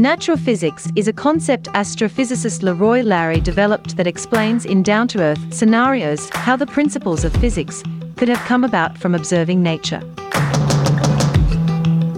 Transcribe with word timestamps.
Natural 0.00 0.38
physics 0.38 0.88
is 0.96 1.08
a 1.08 1.12
concept 1.12 1.66
astrophysicist 1.74 2.62
Leroy 2.62 3.02
Larry 3.02 3.38
developed 3.38 3.98
that 3.98 4.06
explains 4.06 4.64
in 4.64 4.82
down 4.82 5.06
to 5.08 5.20
earth 5.20 5.52
scenarios 5.52 6.30
how 6.30 6.56
the 6.56 6.66
principles 6.66 7.22
of 7.22 7.34
physics 7.34 7.82
could 8.16 8.26
have 8.26 8.38
come 8.48 8.64
about 8.64 8.96
from 8.96 9.14
observing 9.14 9.62
nature. 9.62 10.00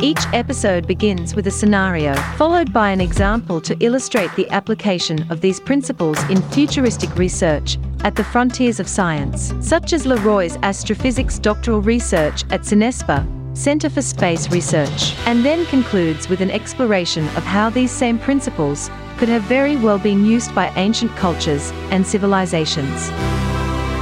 Each 0.01 0.25
episode 0.33 0.87
begins 0.87 1.35
with 1.35 1.49
a 1.49 1.51
scenario, 1.51 2.15
followed 2.37 2.73
by 2.73 2.91
an 2.91 3.01
example 3.01 3.61
to 3.63 3.77
illustrate 3.81 4.31
the 4.37 4.49
application 4.51 5.29
of 5.29 5.41
these 5.41 5.59
principles 5.59 6.23
in 6.31 6.41
futuristic 6.51 7.13
research 7.17 7.79
at 8.05 8.15
the 8.15 8.23
frontiers 8.23 8.79
of 8.79 8.87
science, 8.87 9.53
such 9.61 9.93
as 9.93 10.07
Leroy's 10.07 10.57
astrophysics 10.63 11.41
doctoral 11.41 11.81
research 11.81 12.45
at 12.51 12.61
CINESPA, 12.61 13.42
Center 13.55 13.91
for 13.91 14.01
Space 14.01 14.51
Research, 14.51 15.15
and 15.27 15.45
then 15.45 15.67
concludes 15.67 16.27
with 16.29 16.41
an 16.41 16.51
exploration 16.51 17.25
of 17.37 17.45
how 17.45 17.69
these 17.69 17.91
same 17.91 18.19
principles 18.19 18.91
could 19.19 19.29
have 19.29 19.43
very 19.43 19.77
well 19.77 19.99
been 19.99 20.25
used 20.25 20.55
by 20.55 20.71
ancient 20.77 21.15
cultures 21.17 21.71
and 21.91 22.07
civilizations. 22.07 23.11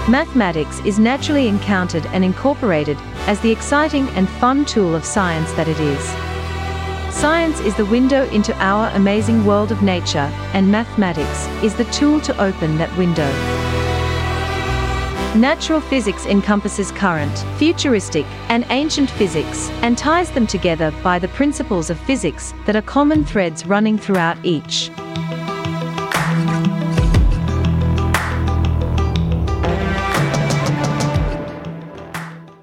Mathematics 0.08 0.78
is 0.80 1.00
naturally 1.00 1.48
encountered 1.48 2.06
and 2.06 2.24
incorporated 2.24 2.96
as 3.26 3.40
the 3.40 3.50
exciting 3.50 4.08
and 4.10 4.28
fun 4.28 4.64
tool 4.64 4.94
of 4.94 5.04
science 5.04 5.52
that 5.52 5.68
it 5.68 5.80
is. 5.80 6.04
Science 7.12 7.58
is 7.60 7.74
the 7.76 7.86
window 7.86 8.28
into 8.30 8.54
our 8.62 8.88
amazing 8.94 9.44
world 9.44 9.72
of 9.72 9.82
nature, 9.82 10.30
and 10.54 10.70
mathematics 10.70 11.48
is 11.64 11.74
the 11.74 11.84
tool 11.86 12.20
to 12.20 12.40
open 12.40 12.78
that 12.78 12.96
window. 12.96 13.69
Natural 15.36 15.80
physics 15.80 16.26
encompasses 16.26 16.90
current, 16.90 17.44
futuristic, 17.56 18.26
and 18.48 18.66
ancient 18.70 19.08
physics, 19.08 19.70
and 19.82 19.96
ties 19.96 20.28
them 20.32 20.44
together 20.44 20.92
by 21.04 21.20
the 21.20 21.28
principles 21.28 21.88
of 21.88 22.00
physics 22.00 22.52
that 22.66 22.74
are 22.74 22.82
common 22.82 23.24
threads 23.24 23.64
running 23.64 23.96
throughout 23.96 24.44
each. 24.44 24.90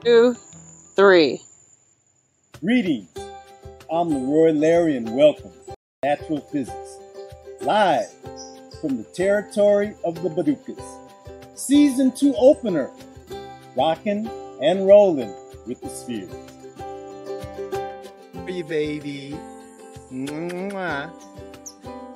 two, 0.04 0.36
three. 0.96 1.42
Greetings. 2.60 3.10
I'm 3.90 4.10
Leroy 4.10 4.52
Larry 4.52 4.98
and 4.98 5.16
welcome 5.16 5.52
to 5.68 5.76
Natural 6.04 6.42
Physics. 6.42 6.98
Live 7.62 8.12
from 8.82 8.98
the 8.98 9.06
territory 9.14 9.96
of 10.04 10.22
the 10.22 10.30
Borucas. 10.30 11.07
Season 11.58 12.12
2 12.12 12.36
opener. 12.38 12.92
Rocking 13.76 14.30
and 14.62 14.86
rolling 14.86 15.34
with 15.66 15.82
the 15.82 15.90
spheres. 15.90 16.32
for 18.46 18.50
you, 18.50 18.64
baby. 18.64 19.36
Mwah. 20.12 21.12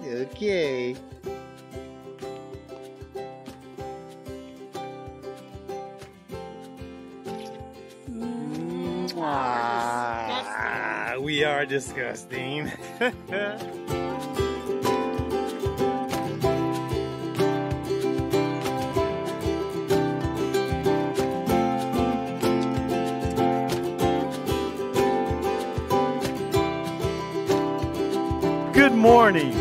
Okay. 0.03 0.95
Mwah. 9.52 11.22
We 11.22 11.44
are 11.44 11.66
disgusting. 11.66 12.72
morning, 29.02 29.52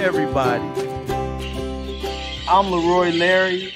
everybody. 0.00 0.64
I'm 2.48 2.72
Leroy 2.72 3.12
Larry 3.12 3.72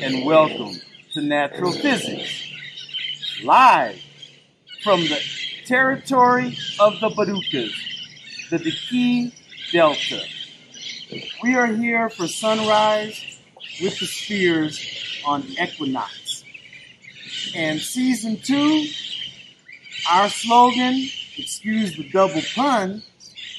and 0.00 0.24
welcome 0.24 0.80
to 1.12 1.20
Natural 1.20 1.70
Physics. 1.70 2.50
Live 3.44 4.00
from 4.82 5.00
the 5.00 5.20
territory 5.66 6.56
of 6.80 6.98
the 7.00 7.10
Borucas, 7.10 7.74
the 8.48 8.56
Diqui 8.56 9.34
Delta. 9.70 10.22
We 11.42 11.56
are 11.56 11.66
here 11.66 12.08
for 12.08 12.26
sunrise 12.26 13.38
with 13.82 14.00
the 14.00 14.06
spheres 14.06 14.80
on 15.26 15.44
Equinox. 15.60 16.42
And 17.54 17.78
season 17.78 18.38
two, 18.38 18.86
our 20.10 20.30
slogan, 20.30 21.06
excuse 21.36 21.98
the 21.98 22.08
double 22.08 22.40
pun, 22.54 23.02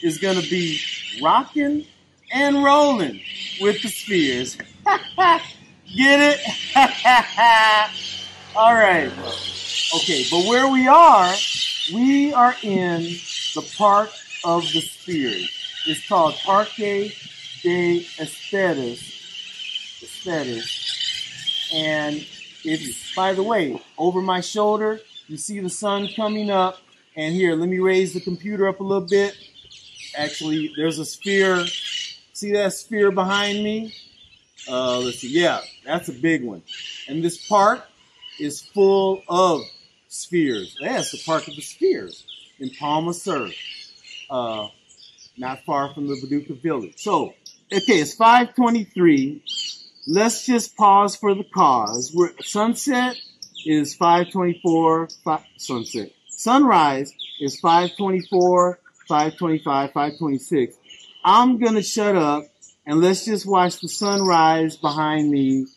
is 0.03 0.17
going 0.17 0.39
to 0.39 0.49
be 0.49 0.79
rocking 1.21 1.85
and 2.31 2.63
rolling 2.63 3.21
with 3.59 3.81
the 3.81 3.89
spheres. 3.89 4.57
Get 5.95 6.39
it? 6.39 6.39
All 8.55 8.73
right. 8.73 9.11
Okay, 9.95 10.25
but 10.31 10.47
where 10.47 10.67
we 10.69 10.87
are, 10.87 11.33
we 11.93 12.33
are 12.33 12.55
in 12.63 13.01
the 13.55 13.73
Park 13.77 14.09
of 14.45 14.61
the 14.63 14.81
Spheres. 14.81 15.49
It's 15.85 16.07
called 16.07 16.35
Parque 16.35 16.75
de 16.75 18.05
Esferas. 18.19 19.01
Esferas. 20.01 21.71
And 21.73 22.25
you, 22.63 22.93
by 23.15 23.33
the 23.33 23.43
way, 23.43 23.81
over 23.97 24.21
my 24.21 24.41
shoulder, 24.41 25.01
you 25.27 25.37
see 25.37 25.59
the 25.59 25.69
sun 25.69 26.09
coming 26.15 26.49
up. 26.49 26.77
And 27.15 27.35
here, 27.35 27.55
let 27.55 27.67
me 27.67 27.79
raise 27.79 28.13
the 28.13 28.21
computer 28.21 28.67
up 28.67 28.79
a 28.79 28.83
little 28.83 29.07
bit. 29.07 29.35
Actually, 30.15 30.73
there's 30.75 30.99
a 30.99 31.05
sphere. 31.05 31.65
See 32.33 32.51
that 32.53 32.73
sphere 32.73 33.11
behind 33.11 33.63
me? 33.63 33.93
Uh, 34.67 34.99
let's 34.99 35.19
see. 35.19 35.31
Yeah, 35.31 35.61
that's 35.85 36.09
a 36.09 36.13
big 36.13 36.43
one. 36.43 36.61
And 37.07 37.23
this 37.23 37.47
park 37.47 37.85
is 38.39 38.61
full 38.61 39.23
of 39.27 39.61
spheres. 40.07 40.77
It's 40.79 41.11
the 41.11 41.21
Park 41.25 41.47
of 41.47 41.55
the 41.55 41.61
Spheres 41.61 42.25
in 42.59 42.69
Palmar 42.71 43.13
Sur, 43.13 43.49
uh, 44.29 44.67
not 45.37 45.63
far 45.65 45.93
from 45.93 46.07
the 46.07 46.15
Boruca 46.15 46.59
Village. 46.61 46.95
So, 46.97 47.33
okay, 47.71 47.99
it's 47.99 48.13
523. 48.15 49.43
Let's 50.07 50.45
just 50.45 50.75
pause 50.75 51.15
for 51.15 51.33
the 51.33 51.43
cause. 51.43 52.11
We're, 52.13 52.31
sunset 52.41 53.15
is 53.65 53.95
524, 53.95 55.09
fi- 55.23 55.45
sunset. 55.57 56.11
Sunrise 56.29 57.13
is 57.39 57.59
524, 57.59 58.79
525, 59.07 59.91
526. 59.91 60.75
I'm 61.23 61.59
going 61.59 61.75
to 61.75 61.83
shut 61.83 62.15
up 62.15 62.45
and 62.85 63.01
let's 63.01 63.25
just 63.25 63.45
watch 63.45 63.79
the 63.79 63.87
sunrise 63.87 64.77
behind 64.77 65.29
me. 65.29 65.67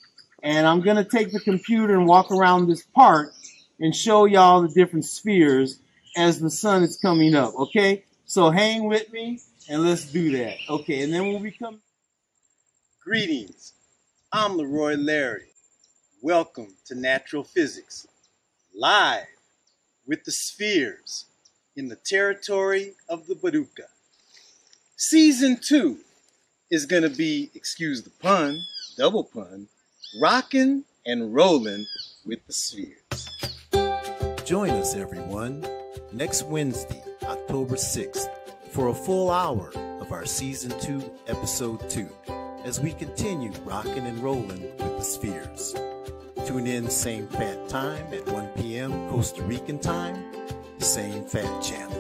And 0.43 0.67
I'm 0.67 0.81
going 0.81 0.97
to 0.97 1.05
take 1.05 1.33
the 1.33 1.41
computer 1.41 1.95
and 1.95 2.07
walk 2.07 2.31
around 2.31 2.69
this 2.69 2.83
park 2.83 3.33
and 3.81 3.95
show 3.95 4.25
y'all 4.25 4.63
the 4.63 4.69
different 4.69 5.05
spheres 5.05 5.79
as 6.17 6.39
the 6.41 6.51
sun 6.51 6.83
is 6.83 6.97
coming 6.97 7.35
up. 7.35 7.55
Okay? 7.55 8.05
So 8.27 8.51
hang 8.51 8.85
with 8.85 9.13
me 9.13 9.41
and 9.69 9.83
let's 9.83 10.11
do 10.11 10.37
that. 10.39 10.57
Okay. 10.69 11.03
And 11.03 11.13
then 11.13 11.33
when 11.33 11.43
we 11.43 11.51
come, 11.51 11.81
greetings. 13.03 13.73
I'm 14.33 14.57
Leroy 14.57 14.97
Larry. 14.97 15.49
Welcome 16.23 16.75
to 16.87 16.95
Natural 16.95 17.45
Physics, 17.45 18.07
live 18.75 19.27
with 20.07 20.25
the 20.25 20.33
spheres 20.33 21.27
in 21.77 21.89
the 21.89 21.97
territory 21.97 22.95
of 23.09 23.27
the 23.27 23.35
Boruca. 23.35 23.89
Season 24.97 25.59
two 25.61 25.99
is 26.71 26.87
going 26.87 27.03
to 27.03 27.11
be, 27.11 27.51
excuse 27.55 28.03
the 28.03 28.11
pun, 28.11 28.61
double 28.97 29.25
pun, 29.25 29.69
rocking 30.21 30.85
and 31.07 31.35
rolling 31.35 31.85
with 32.25 32.47
the 32.47 32.53
spheres. 32.53 33.29
Join 34.45 34.71
us, 34.71 34.95
everyone, 34.95 35.67
next 36.13 36.45
Wednesday, 36.45 37.03
October 37.23 37.75
6th, 37.75 38.29
for 38.71 38.89
a 38.89 38.95
full 38.95 39.31
hour 39.31 39.71
of 40.01 40.13
our 40.13 40.27
Season 40.27 40.79
2, 40.81 41.03
Episode 41.27 41.89
2, 41.91 42.09
as 42.65 42.81
we 42.81 42.93
continue 42.93 43.53
rocking 43.65 44.07
and 44.07 44.19
rolling 44.19 44.63
with 44.63 44.99
the 44.99 45.03
spheres. 45.03 45.75
Tune 46.47 46.67
in 46.67 46.91
same 46.91 47.27
fat 47.29 47.69
time 47.69 48.07
at 48.13 48.27
1 48.29 48.49
p.m. 48.49 48.91
Costa 49.09 49.43
Rican 49.43 49.79
time, 49.79 50.23
same 50.85 51.25
fat 51.25 51.63
channel. 51.63 51.91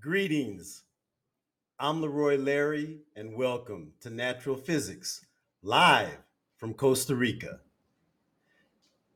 Greetings. 0.00 0.82
I'm 1.78 2.02
Leroy 2.02 2.36
Larry, 2.36 3.02
and 3.14 3.36
welcome 3.36 3.92
to 4.00 4.10
Natural 4.10 4.56
Physics, 4.56 5.24
live 5.62 6.18
from 6.56 6.74
Costa 6.74 7.14
Rica. 7.14 7.60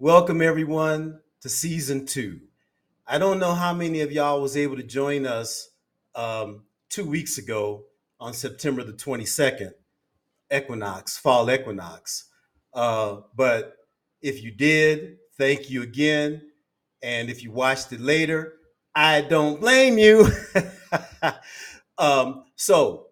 Welcome, 0.02 0.40
everyone, 0.40 1.20
to 1.42 1.50
Season 1.50 2.06
2. 2.06 2.40
I 3.06 3.18
don't 3.18 3.38
know 3.38 3.52
how 3.52 3.74
many 3.74 4.00
of 4.00 4.10
y'all 4.10 4.40
was 4.40 4.56
able 4.56 4.76
to 4.76 4.82
join 4.82 5.26
us 5.26 5.68
um, 6.14 6.62
two 6.88 7.04
weeks 7.04 7.36
ago 7.36 7.84
on 8.18 8.32
September 8.32 8.82
the 8.82 8.94
22nd, 8.94 9.72
equinox, 10.50 11.18
fall 11.18 11.50
equinox. 11.50 12.30
Uh, 12.72 13.16
but 13.36 13.76
if 14.22 14.42
you 14.42 14.52
did, 14.52 15.18
thank 15.36 15.68
you 15.68 15.82
again. 15.82 16.40
And 17.02 17.28
if 17.28 17.42
you 17.42 17.52
watched 17.52 17.92
it 17.92 18.00
later, 18.00 18.54
I 18.94 19.20
don't 19.20 19.60
blame 19.60 19.98
you. 19.98 20.26
um, 21.98 22.44
so, 22.56 23.08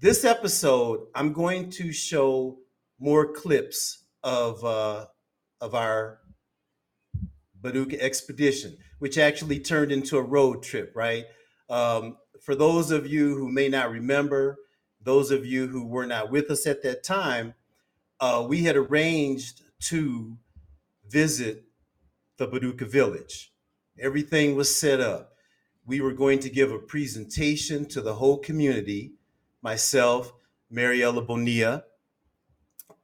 this 0.00 0.24
episode, 0.24 1.08
I'm 1.14 1.34
going 1.34 1.68
to 1.72 1.92
show 1.92 2.56
more 2.98 3.34
clips 3.34 4.04
of 4.24 4.64
uh, 4.64 5.04
of 5.66 5.74
our 5.74 6.20
Boruca 7.60 7.98
expedition, 7.98 8.76
which 9.00 9.18
actually 9.18 9.58
turned 9.58 9.90
into 9.90 10.16
a 10.16 10.22
road 10.22 10.62
trip. 10.62 10.92
Right. 10.94 11.24
Um, 11.68 12.16
for 12.40 12.54
those 12.54 12.90
of 12.90 13.06
you 13.06 13.36
who 13.36 13.50
may 13.50 13.68
not 13.68 13.90
remember, 13.90 14.56
those 15.02 15.30
of 15.30 15.44
you 15.44 15.66
who 15.66 15.86
were 15.86 16.06
not 16.06 16.30
with 16.30 16.50
us 16.50 16.66
at 16.66 16.82
that 16.82 17.02
time, 17.02 17.54
uh, 18.20 18.46
we 18.48 18.62
had 18.62 18.76
arranged 18.76 19.62
to 19.80 20.36
visit 21.08 21.64
the 22.38 22.46
Boruca 22.46 22.86
village. 22.86 23.52
Everything 23.98 24.56
was 24.56 24.74
set 24.74 25.00
up. 25.00 25.32
We 25.84 26.00
were 26.00 26.12
going 26.12 26.40
to 26.40 26.50
give 26.50 26.70
a 26.70 26.78
presentation 26.78 27.86
to 27.86 28.00
the 28.00 28.14
whole 28.14 28.38
community, 28.38 29.12
myself, 29.62 30.32
Mariella 30.70 31.22
Bonilla, 31.22 31.84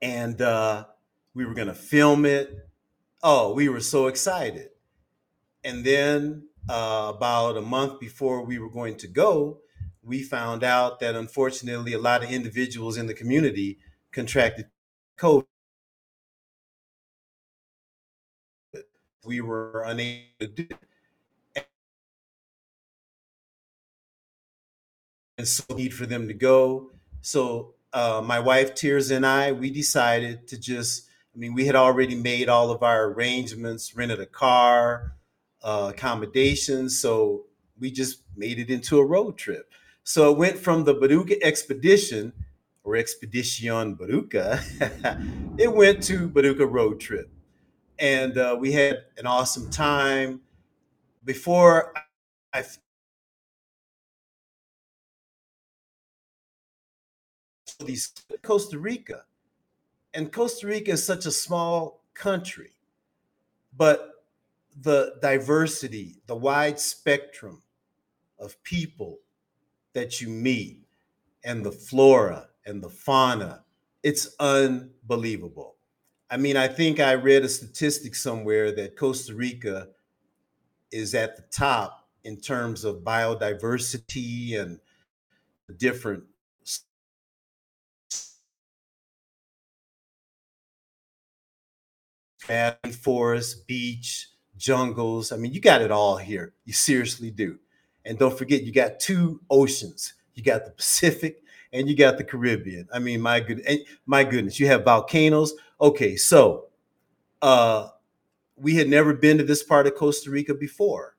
and 0.00 0.40
uh, 0.42 0.86
we 1.34 1.44
were 1.44 1.54
going 1.54 1.68
to 1.68 1.74
film 1.74 2.24
it. 2.24 2.68
Oh, 3.22 3.52
we 3.54 3.68
were 3.68 3.80
so 3.80 4.06
excited. 4.06 4.70
And 5.64 5.84
then, 5.84 6.48
uh, 6.68 7.12
about 7.14 7.56
a 7.56 7.60
month 7.60 8.00
before 8.00 8.44
we 8.44 8.58
were 8.58 8.70
going 8.70 8.96
to 8.96 9.08
go, 9.08 9.58
we 10.02 10.22
found 10.22 10.64
out 10.64 11.00
that 11.00 11.14
unfortunately 11.14 11.92
a 11.92 11.98
lot 11.98 12.24
of 12.24 12.30
individuals 12.30 12.96
in 12.96 13.06
the 13.06 13.14
community 13.14 13.78
contracted 14.10 14.66
COVID. 15.18 15.46
We 19.24 19.40
were 19.40 19.84
unable 19.86 20.24
to 20.40 20.46
do 20.48 20.66
it. 21.54 21.68
And 25.38 25.46
so 25.46 25.62
need 25.74 25.94
for 25.94 26.06
them 26.06 26.26
to 26.26 26.34
go. 26.34 26.90
So 27.20 27.74
uh, 27.92 28.20
my 28.24 28.40
wife 28.40 28.74
Tears 28.74 29.12
and 29.12 29.24
I, 29.24 29.52
we 29.52 29.70
decided 29.70 30.48
to 30.48 30.58
just, 30.58 31.08
I 31.34 31.38
mean, 31.38 31.54
we 31.54 31.64
had 31.66 31.76
already 31.76 32.14
made 32.14 32.48
all 32.48 32.70
of 32.70 32.82
our 32.82 33.06
arrangements, 33.06 33.96
rented 33.96 34.20
a 34.20 34.26
car, 34.26 35.14
uh, 35.62 35.92
accommodations. 35.94 37.00
So 37.00 37.46
we 37.78 37.90
just 37.90 38.22
made 38.36 38.58
it 38.58 38.70
into 38.70 38.98
a 38.98 39.04
road 39.04 39.38
trip. 39.38 39.70
So 40.04 40.30
it 40.30 40.38
went 40.38 40.58
from 40.58 40.84
the 40.84 40.94
Boruca 40.94 41.38
expedition 41.42 42.32
or 42.84 42.96
Expedition 42.96 43.96
Boruca, 43.96 44.60
it 45.58 45.72
went 45.72 46.02
to 46.04 46.28
Boruca 46.28 46.70
road 46.70 46.98
trip. 46.98 47.30
And 47.98 48.36
uh, 48.36 48.56
we 48.58 48.72
had 48.72 49.04
an 49.16 49.26
awesome 49.26 49.70
time. 49.70 50.40
Before 51.24 51.94
I 52.52 52.64
these 57.84 58.12
Costa 58.42 58.78
Rica. 58.78 59.24
And 60.14 60.32
Costa 60.32 60.66
Rica 60.66 60.92
is 60.92 61.04
such 61.04 61.26
a 61.26 61.30
small 61.30 62.04
country, 62.14 62.72
but 63.76 64.24
the 64.80 65.14
diversity, 65.22 66.16
the 66.26 66.36
wide 66.36 66.78
spectrum 66.78 67.62
of 68.38 68.62
people 68.62 69.18
that 69.94 70.20
you 70.20 70.28
meet, 70.28 70.80
and 71.44 71.64
the 71.64 71.72
flora 71.72 72.48
and 72.66 72.82
the 72.82 72.88
fauna, 72.88 73.64
it's 74.02 74.34
unbelievable. 74.38 75.76
I 76.30 76.36
mean, 76.36 76.56
I 76.56 76.68
think 76.68 77.00
I 77.00 77.14
read 77.14 77.44
a 77.44 77.48
statistic 77.48 78.14
somewhere 78.14 78.72
that 78.72 78.96
Costa 78.96 79.34
Rica 79.34 79.88
is 80.90 81.14
at 81.14 81.36
the 81.36 81.42
top 81.50 82.08
in 82.24 82.36
terms 82.36 82.84
of 82.84 83.02
biodiversity 83.02 84.58
and 84.58 84.78
the 85.66 85.74
different 92.46 92.94
forest, 92.94 93.66
beach, 93.66 94.28
jungles. 94.56 95.32
I 95.32 95.36
mean, 95.36 95.52
you 95.52 95.60
got 95.60 95.82
it 95.82 95.90
all 95.90 96.16
here. 96.16 96.54
You 96.64 96.72
seriously 96.72 97.30
do. 97.30 97.58
And 98.04 98.18
don't 98.18 98.36
forget, 98.36 98.62
you 98.62 98.72
got 98.72 99.00
two 99.00 99.40
oceans. 99.50 100.14
You 100.34 100.42
got 100.42 100.64
the 100.64 100.70
Pacific 100.70 101.42
and 101.72 101.88
you 101.88 101.96
got 101.96 102.18
the 102.18 102.24
Caribbean. 102.24 102.88
I 102.92 102.98
mean, 102.98 103.20
my 103.20 103.40
good, 103.40 103.64
my 104.06 104.24
goodness, 104.24 104.58
you 104.58 104.66
have 104.66 104.84
volcanoes. 104.84 105.54
Okay, 105.80 106.16
so 106.16 106.66
uh, 107.40 107.88
we 108.56 108.74
had 108.74 108.88
never 108.88 109.14
been 109.14 109.38
to 109.38 109.44
this 109.44 109.62
part 109.62 109.86
of 109.86 109.94
Costa 109.94 110.30
Rica 110.30 110.54
before. 110.54 111.16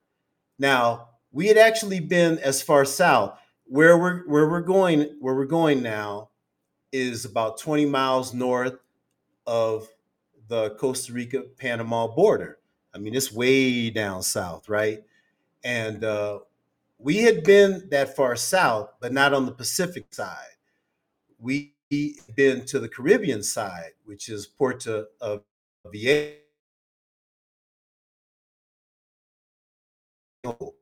Now, 0.59 1.09
we 1.31 1.47
had 1.47 1.57
actually 1.57 1.99
been 1.99 2.37
as 2.39 2.61
far 2.61 2.85
south. 2.85 3.39
Where 3.65 3.97
we're 3.97 4.27
where 4.27 4.49
we're 4.49 4.61
going, 4.61 5.15
where 5.19 5.33
we're 5.33 5.45
going 5.45 5.81
now, 5.81 6.29
is 6.91 7.25
about 7.25 7.57
20 7.57 7.85
miles 7.85 8.33
north 8.33 8.77
of 9.47 9.87
the 10.47 10.71
Costa 10.71 11.13
Rica 11.13 11.41
Panama 11.57 12.07
border. 12.07 12.59
I 12.93 12.97
mean, 12.97 13.15
it's 13.15 13.31
way 13.31 13.89
down 13.89 14.21
south, 14.21 14.69
right? 14.69 15.03
And 15.63 16.03
uh, 16.03 16.39
we 16.97 17.17
had 17.17 17.43
been 17.43 17.87
that 17.89 18.15
far 18.15 18.35
south, 18.35 18.91
but 18.99 19.13
not 19.13 19.33
on 19.33 19.45
the 19.45 19.51
Pacific 19.51 20.05
side. 20.13 20.37
We 21.39 21.73
been 22.35 22.65
to 22.65 22.79
the 22.79 22.89
Caribbean 22.89 23.43
side, 23.43 23.91
which 24.05 24.29
is 24.29 24.47
Puerto 24.47 25.05
of 25.21 25.43
Viejo 25.91 26.37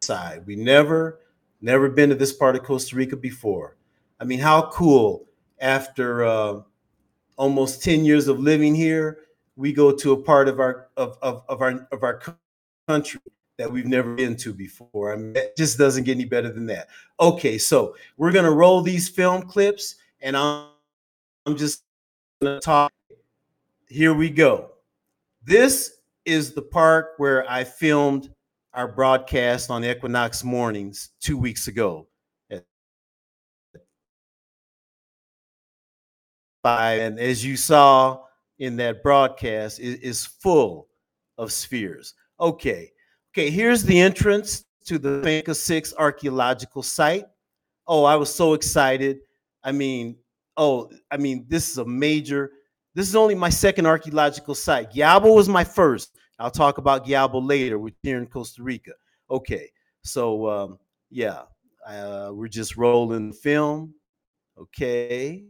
side. 0.01 0.45
We 0.45 0.55
never, 0.55 1.19
never 1.61 1.89
been 1.89 2.09
to 2.09 2.15
this 2.15 2.33
part 2.33 2.55
of 2.55 2.63
Costa 2.63 2.95
Rica 2.95 3.17
before. 3.17 3.77
I 4.19 4.23
mean, 4.23 4.39
how 4.39 4.69
cool 4.71 5.25
after 5.59 6.23
uh, 6.23 6.61
almost 7.37 7.83
10 7.83 8.05
years 8.05 8.27
of 8.27 8.39
living 8.39 8.75
here, 8.75 9.19
we 9.61 9.71
go 9.71 9.91
to 9.95 10.11
a 10.11 10.17
part 10.17 10.49
of 10.49 10.59
our 10.59 10.87
of, 10.97 11.17
of, 11.21 11.43
of 11.47 11.61
our 11.61 11.87
of 11.91 12.03
our 12.03 12.19
country 12.87 13.21
that 13.59 13.71
we've 13.71 13.85
never 13.85 14.15
been 14.15 14.35
to 14.37 14.53
before. 14.53 15.13
I 15.13 15.17
mean, 15.17 15.35
it 15.35 15.55
just 15.55 15.77
doesn't 15.77 16.03
get 16.03 16.15
any 16.15 16.25
better 16.25 16.51
than 16.51 16.65
that. 16.65 16.87
Okay, 17.19 17.59
so 17.59 17.95
we're 18.17 18.31
gonna 18.31 18.51
roll 18.51 18.81
these 18.81 19.07
film 19.07 19.43
clips, 19.43 19.97
and 20.19 20.35
I'm, 20.35 20.65
I'm 21.45 21.55
just 21.55 21.83
gonna 22.41 22.59
talk. 22.59 22.91
Here 23.87 24.15
we 24.15 24.31
go. 24.31 24.71
This 25.43 25.99
is 26.25 26.53
the 26.53 26.63
park 26.63 27.13
where 27.17 27.49
I 27.49 27.63
filmed 27.63 28.33
our 28.73 28.87
broadcast 28.87 29.69
on 29.69 29.85
Equinox 29.85 30.43
Mornings 30.43 31.09
two 31.19 31.37
weeks 31.37 31.67
ago. 31.67 32.07
And 36.63 37.19
as 37.19 37.43
you 37.43 37.57
saw, 37.57 38.21
in 38.61 38.75
that 38.75 39.01
broadcast 39.01 39.79
is, 39.79 39.95
is 39.95 40.23
full 40.25 40.87
of 41.39 41.51
spheres. 41.51 42.13
Okay, 42.39 42.91
okay, 43.33 43.49
here's 43.49 43.83
the 43.83 43.99
entrance 43.99 44.65
to 44.85 44.99
the 44.99 45.19
Finca 45.23 45.55
6 45.55 45.95
archaeological 45.97 46.83
site. 46.83 47.25
Oh, 47.87 48.03
I 48.03 48.15
was 48.15 48.33
so 48.33 48.53
excited. 48.53 49.21
I 49.63 49.71
mean, 49.71 50.15
oh, 50.57 50.91
I 51.09 51.17
mean, 51.17 51.45
this 51.47 51.71
is 51.71 51.79
a 51.79 51.85
major, 51.85 52.51
this 52.93 53.09
is 53.09 53.15
only 53.15 53.33
my 53.33 53.49
second 53.49 53.87
archaeological 53.87 54.53
site. 54.53 54.93
Guayabo 54.93 55.35
was 55.35 55.49
my 55.49 55.63
first. 55.63 56.15
I'll 56.37 56.51
talk 56.51 56.77
about 56.77 57.05
Guayabo 57.05 57.45
later. 57.45 57.79
We're 57.79 57.95
here 58.03 58.19
in 58.19 58.27
Costa 58.27 58.61
Rica. 58.61 58.91
Okay, 59.31 59.71
so 60.03 60.47
um, 60.47 60.79
yeah, 61.09 61.43
uh, 61.87 62.29
we're 62.31 62.47
just 62.47 62.77
rolling 62.77 63.29
the 63.29 63.35
film. 63.35 63.95
Okay, 64.55 65.45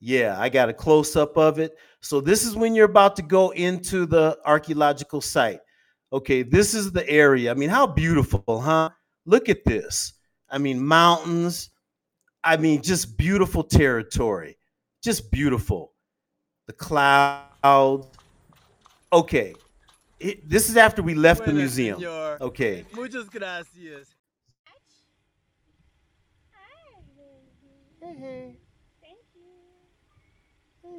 yeah, 0.00 0.36
I 0.38 0.48
got 0.48 0.68
a 0.68 0.72
close 0.74 1.16
up 1.16 1.36
of 1.36 1.58
it. 1.58 1.76
So 2.00 2.20
this 2.20 2.44
is 2.44 2.54
when 2.54 2.74
you're 2.74 2.86
about 2.86 3.16
to 3.16 3.22
go 3.22 3.50
into 3.50 4.06
the 4.06 4.38
archaeological 4.44 5.20
site. 5.20 5.60
Okay, 6.12 6.42
this 6.42 6.74
is 6.74 6.92
the 6.92 7.08
area. 7.08 7.50
I 7.50 7.54
mean, 7.54 7.68
how 7.68 7.86
beautiful, 7.86 8.60
huh? 8.60 8.90
Look 9.24 9.48
at 9.48 9.64
this. 9.64 10.12
I 10.48 10.58
mean, 10.58 10.84
mountains. 10.84 11.70
I 12.44 12.56
mean, 12.56 12.82
just 12.82 13.16
beautiful 13.16 13.64
territory. 13.64 14.56
Just 15.02 15.30
beautiful. 15.32 15.92
The 16.66 16.72
clouds. 16.72 18.06
Okay. 19.12 19.54
It, 20.20 20.48
this 20.48 20.70
is 20.70 20.76
after 20.76 21.02
we 21.02 21.14
left 21.14 21.44
the 21.44 21.52
museum. 21.52 22.02
Okay. 22.40 22.84
Muchas 22.94 23.28
gracias. 23.28 24.14
Hey, 28.00 28.56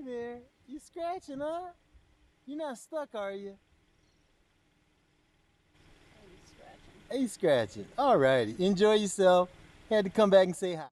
hey. 0.05 0.09
There, 0.09 0.37
you 0.67 0.79
scratching, 0.79 1.39
huh? 1.39 1.71
You're 2.45 2.57
not 2.57 2.77
stuck, 2.77 3.09
are 3.15 3.31
you? 3.31 3.53
Hey, 6.21 6.37
scratching. 6.45 7.21
Hey, 7.21 7.27
scratching. 7.27 7.85
All 7.97 8.17
righty. 8.17 8.55
Enjoy 8.59 8.93
yourself. 8.93 9.49
Had 9.89 10.05
to 10.05 10.11
come 10.11 10.29
back 10.29 10.45
and 10.45 10.55
say 10.55 10.75
hi. 10.75 10.87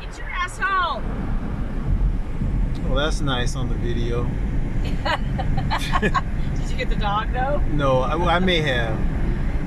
Get 0.00 0.18
your 0.18 0.28
ass 0.28 0.58
home. 0.58 1.04
Well, 2.84 2.96
that's 2.96 3.20
nice 3.20 3.56
on 3.56 3.68
the 3.68 3.74
video. 3.76 4.24
Did 4.82 6.70
you 6.70 6.76
get 6.76 6.88
the 6.88 6.96
dog 6.96 7.32
though? 7.32 7.58
No, 7.70 8.00
I, 8.00 8.34
I 8.34 8.38
may 8.40 8.60
have. 8.60 8.98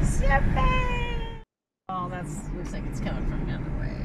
Sippy. 0.01 0.94
That's 2.09 2.35
looks 2.55 2.71
like 2.71 2.83
it's 2.89 3.00
coming 3.00 3.25
from 3.29 3.45
the 3.47 3.53
other 3.53 3.63
way. 3.79 3.95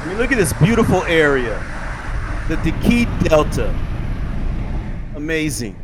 I 0.00 0.06
mean, 0.06 0.18
look 0.18 0.32
at 0.32 0.38
this 0.38 0.52
beautiful 0.54 1.02
area. 1.04 1.58
The 2.48 2.56
Diqui 2.56 3.28
Delta. 3.28 3.74
Amazing. 5.14 5.76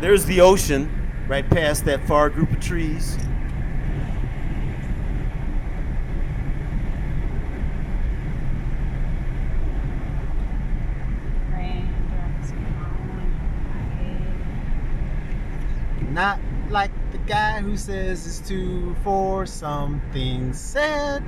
There's 0.00 0.24
the 0.24 0.40
ocean 0.40 0.90
right 1.28 1.48
past 1.48 1.84
that 1.84 2.06
far 2.06 2.30
group 2.30 2.50
of 2.50 2.60
trees. 2.60 3.18
Not 16.20 16.38
like 16.68 16.90
the 17.12 17.18
guy 17.26 17.62
who 17.62 17.78
says 17.78 18.26
it's 18.26 18.46
two 18.46 18.94
for 19.02 19.46
something 19.46 20.52
said. 20.52 21.24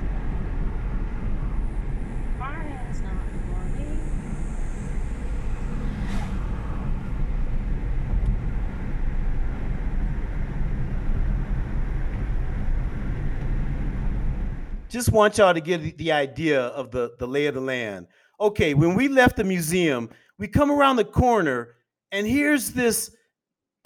Just 14.89 15.11
want 15.11 15.39
y'all 15.39 15.55
to 15.55 15.59
get 15.59 15.97
the- 15.97 16.11
idea 16.11 16.65
of 16.65 16.91
the, 16.91 17.15
the 17.17 17.27
lay 17.27 17.47
of 17.47 17.55
the 17.55 17.61
land. 17.61 18.05
Okay, 18.39 18.75
when 18.75 18.93
we 18.93 19.07
left 19.07 19.37
the 19.37 19.43
museum, 19.43 20.11
we 20.37 20.47
come 20.47 20.69
around 20.69 20.97
the 20.97 21.03
corner, 21.03 21.77
and 22.11 22.27
here's 22.27 22.73
this 22.73 23.09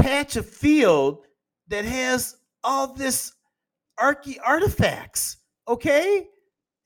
patch 0.07 0.37
of 0.37 0.47
field 0.47 1.25
that 1.67 1.83
has 1.83 2.37
all 2.63 2.93
this 2.93 3.33
archae 3.99 4.37
artifacts. 4.41 5.35
Okay, 5.67 6.27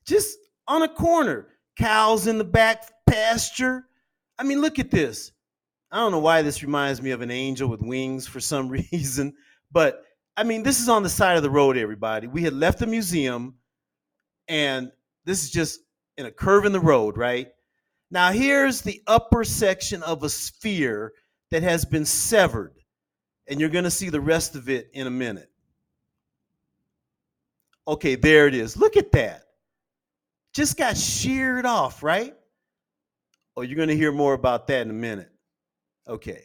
just 0.04 0.36
on 0.66 0.82
a 0.82 0.88
corner, 0.88 1.46
cows 1.78 2.26
in 2.26 2.36
the 2.36 2.44
back 2.44 2.90
pasture. 3.08 3.84
I 4.40 4.42
mean, 4.42 4.60
look 4.60 4.80
at 4.80 4.90
this. 4.90 5.30
I 5.92 5.98
don't 5.98 6.10
know 6.10 6.18
why 6.18 6.42
this 6.42 6.64
reminds 6.64 7.00
me 7.00 7.12
of 7.12 7.20
an 7.20 7.30
angel 7.30 7.68
with 7.68 7.80
wings 7.80 8.26
for 8.26 8.40
some 8.40 8.68
reason, 8.92 9.34
but 9.70 10.02
I 10.36 10.42
mean, 10.42 10.64
this 10.64 10.80
is 10.80 10.88
on 10.88 11.04
the 11.04 11.08
side 11.08 11.36
of 11.36 11.44
the 11.44 11.50
road, 11.50 11.76
everybody. 11.76 12.26
We 12.26 12.42
had 12.42 12.54
left 12.54 12.80
the 12.80 12.88
museum, 12.88 13.54
and 14.48 14.90
this 15.26 15.44
is 15.44 15.50
just 15.52 15.78
in 16.16 16.26
a 16.26 16.32
curve 16.32 16.64
in 16.64 16.72
the 16.72 16.80
road, 16.80 17.16
right? 17.16 17.48
Now, 18.10 18.32
here's 18.32 18.80
the 18.80 19.00
upper 19.06 19.44
section 19.44 20.02
of 20.02 20.24
a 20.24 20.28
sphere 20.28 21.12
that 21.52 21.62
has 21.62 21.84
been 21.84 22.04
severed, 22.04 22.81
and 23.48 23.60
you're 23.60 23.68
going 23.68 23.84
to 23.84 23.90
see 23.90 24.08
the 24.08 24.20
rest 24.20 24.54
of 24.54 24.68
it 24.68 24.90
in 24.92 25.06
a 25.06 25.10
minute. 25.10 25.50
Okay, 27.86 28.14
there 28.14 28.46
it 28.46 28.54
is. 28.54 28.76
Look 28.76 28.96
at 28.96 29.10
that. 29.12 29.44
Just 30.52 30.76
got 30.76 30.96
sheared 30.96 31.66
off, 31.66 32.02
right? 32.02 32.34
Oh, 33.56 33.62
you're 33.62 33.76
going 33.76 33.88
to 33.88 33.96
hear 33.96 34.12
more 34.12 34.34
about 34.34 34.66
that 34.68 34.82
in 34.82 34.90
a 34.90 34.94
minute. 34.94 35.30
Okay. 36.08 36.42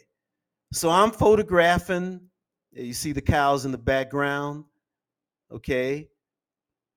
So 0.74 0.89
I'm 0.89 1.12
photographing. 1.12 2.22
You 2.72 2.94
see 2.94 3.12
the 3.12 3.22
cows 3.22 3.66
in 3.66 3.72
the 3.72 3.77
background. 3.77 4.66
Okay. 5.51 6.10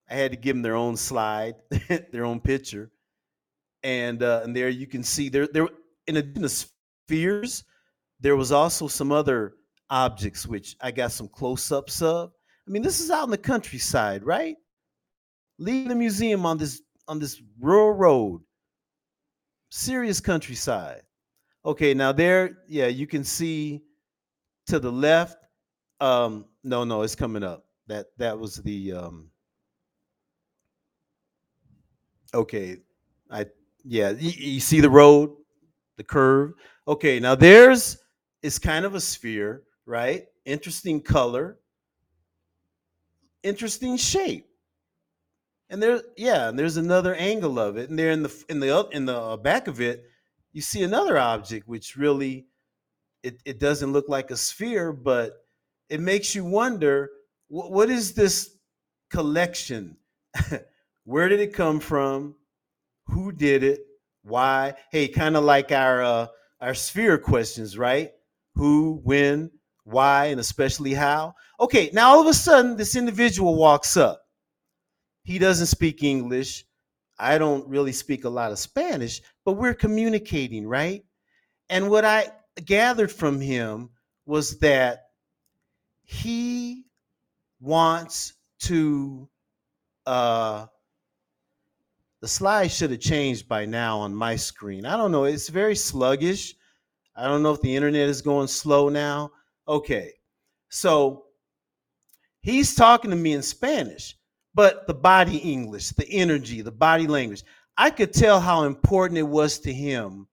I 0.09 0.14
had 0.14 0.33
to 0.33 0.37
give 0.37 0.57
them 0.57 0.62
their 0.62 0.75
own 0.75 0.97
slide, 0.97 1.54
their 2.11 2.25
own 2.25 2.40
picture. 2.40 2.90
And 3.83 4.23
uh, 4.23 4.42
and 4.45 4.54
there 4.54 4.69
you 4.69 4.87
can 4.87 5.02
see 5.02 5.28
there 5.28 5.47
there 5.47 5.69
in 6.07 6.35
to 6.35 6.49
spheres, 6.49 7.64
there 8.19 8.37
was 8.37 8.52
also 8.52 8.88
some 8.88 9.12
other 9.12 9.54
objects 9.90 10.47
which 10.47 10.76
I 10.80 10.90
got 10.90 11.12
some 11.12 11.28
close-ups 11.28 12.00
of. 12.02 12.32
I 12.66 12.70
mean, 12.70 12.82
this 12.82 13.00
is 13.00 13.11
out 13.11 13.25
in 13.25 13.30
the 13.30 13.38
countryside, 13.38 14.25
right? 14.25 14.56
Leaving 15.59 15.88
the 15.88 15.94
museum 15.94 16.47
on 16.47 16.56
this 16.56 16.82
on 17.09 17.18
this 17.18 17.42
rural 17.59 17.92
road. 17.92 18.42
Serious 19.70 20.20
countryside. 20.20 21.02
Okay, 21.64 21.92
now 21.92 22.12
there, 22.12 22.59
yeah, 22.68 22.87
you 22.87 23.06
can 23.06 23.25
see 23.25 23.82
to 24.66 24.78
the 24.78 24.90
left. 24.90 25.37
Um, 26.00 26.47
no, 26.64 26.85
no, 26.85 27.02
it's 27.02 27.14
coming 27.14 27.42
up. 27.42 27.66
That 27.87 28.06
that 28.18 28.38
was 28.38 28.56
the 28.56 28.92
um 28.92 29.30
okay. 32.32 32.78
I 33.30 33.47
yeah, 33.85 34.11
you, 34.11 34.30
you 34.30 34.61
see 34.61 34.80
the 34.80 34.90
road, 34.90 35.30
the 35.97 36.04
curve. 36.04 36.52
Okay, 36.87 37.18
now 37.20 37.35
there's 37.35 37.99
it's 38.42 38.59
kind 38.59 38.85
of 38.85 38.94
a 38.94 39.00
sphere, 39.00 39.64
right? 39.90 40.26
Interesting 40.44 41.02
color, 41.02 41.59
interesting 43.42 43.97
shape. 43.97 44.47
And 45.68 45.82
there, 45.82 46.00
yeah, 46.16 46.49
and 46.49 46.59
there's 46.59 46.76
another 46.76 47.14
angle 47.14 47.59
of 47.59 47.76
it, 47.76 47.90
and 47.90 47.99
there 47.99 48.11
in 48.12 48.23
the 48.23 48.44
in 48.49 48.61
the 48.61 48.88
in 48.92 49.04
the 49.04 49.16
uh, 49.16 49.37
back 49.37 49.68
of 49.68 49.80
it, 49.80 50.04
you 50.52 50.61
see 50.61 50.82
another 50.82 51.18
object 51.18 51.68
which 51.68 51.97
really 51.97 52.47
it, 53.23 53.40
it 53.44 53.61
doesn't 53.61 53.92
look 53.92 54.09
like 54.09 54.30
a 54.30 54.37
sphere, 54.37 54.92
but 54.92 55.44
it 55.88 56.00
makes 56.00 56.35
you 56.35 56.44
wonder 56.44 57.11
what, 57.49 57.70
what 57.70 57.90
is 57.90 58.14
this 58.14 58.56
collection? 59.11 59.97
Where 61.04 61.28
did 61.28 61.40
it 61.40 61.52
come 61.52 61.80
from? 61.80 62.37
Who 63.06 63.32
did 63.32 63.62
it? 63.62 63.80
Why? 64.23 64.75
Hey, 64.90 65.09
kind 65.09 65.37
of 65.37 65.44
like 65.44 65.73
our 65.73 66.02
uh, 66.02 66.26
our 66.61 66.75
sphere 66.75 67.18
questions, 67.18 67.76
right? 67.78 68.12
Who, 68.54 69.00
when, 69.04 69.50
why, 69.90 70.26
and 70.26 70.40
especially 70.40 70.94
how. 70.94 71.35
Okay, 71.59 71.90
now 71.92 72.11
all 72.11 72.20
of 72.20 72.26
a 72.26 72.35
sudden, 72.35 72.76
this 72.76 72.97
individual 72.97 73.56
walks 73.56 73.97
up. 73.97 74.23
He 75.23 75.38
doesn't 75.38 75.66
speak 75.66 76.02
English. 76.02 76.64
I 77.18 77.37
don't 77.38 77.68
really 77.68 77.92
speak 77.92 78.25
a 78.25 78.30
lot 78.30 78.52
of 78.52 78.59
Spanish, 78.59 79.20
but 79.44 79.52
we're 79.52 79.75
communicating, 79.75 80.66
right? 80.66 81.04
And 81.68 81.90
what 81.90 82.04
I 82.04 82.32
gathered 82.64 83.12
from 83.12 83.40
him 83.40 83.90
was 84.26 84.59
that 84.61 85.11
he 86.02 86.85
wants 87.61 88.35
to 88.61 89.28
uh 90.06 90.66
the 92.20 92.28
slide 92.28 92.68
should 92.68 92.90
have 92.90 93.00
changed 93.00 93.49
by 93.49 93.64
now 93.64 93.99
on 93.99 94.14
my 94.14 94.37
screen. 94.37 94.85
I 94.85 94.97
don't 94.97 95.12
know, 95.12 95.25
it's 95.25 95.49
very 95.49 95.76
sluggish. 95.76 96.54
I 97.16 97.25
don't 97.25 97.42
know 97.42 97.52
if 97.52 97.61
the 97.61 97.75
internet 97.75 98.09
is 98.09 98.23
going 98.23 98.47
slow 98.47 98.88
now. 98.88 99.30
Okay. 99.68 100.12
So 100.68 101.24
he's 102.40 102.74
talking 102.74 103.10
to 103.10 103.16
me 103.16 103.32
in 103.32 103.42
Spanish, 103.42 104.16
but 104.54 104.86
the 104.86 104.94
body 104.94 105.38
English, 105.38 105.90
the 105.90 106.08
energy, 106.08 106.62
the 106.62 106.70
body 106.70 107.06
language. 107.06 107.44
I 107.76 107.90
could 107.90 108.12
tell 108.12 108.40
how 108.40 108.64
important 108.64 109.18
it 109.18 109.22
was 109.22 109.58
to 109.60 109.72
him 109.72 110.28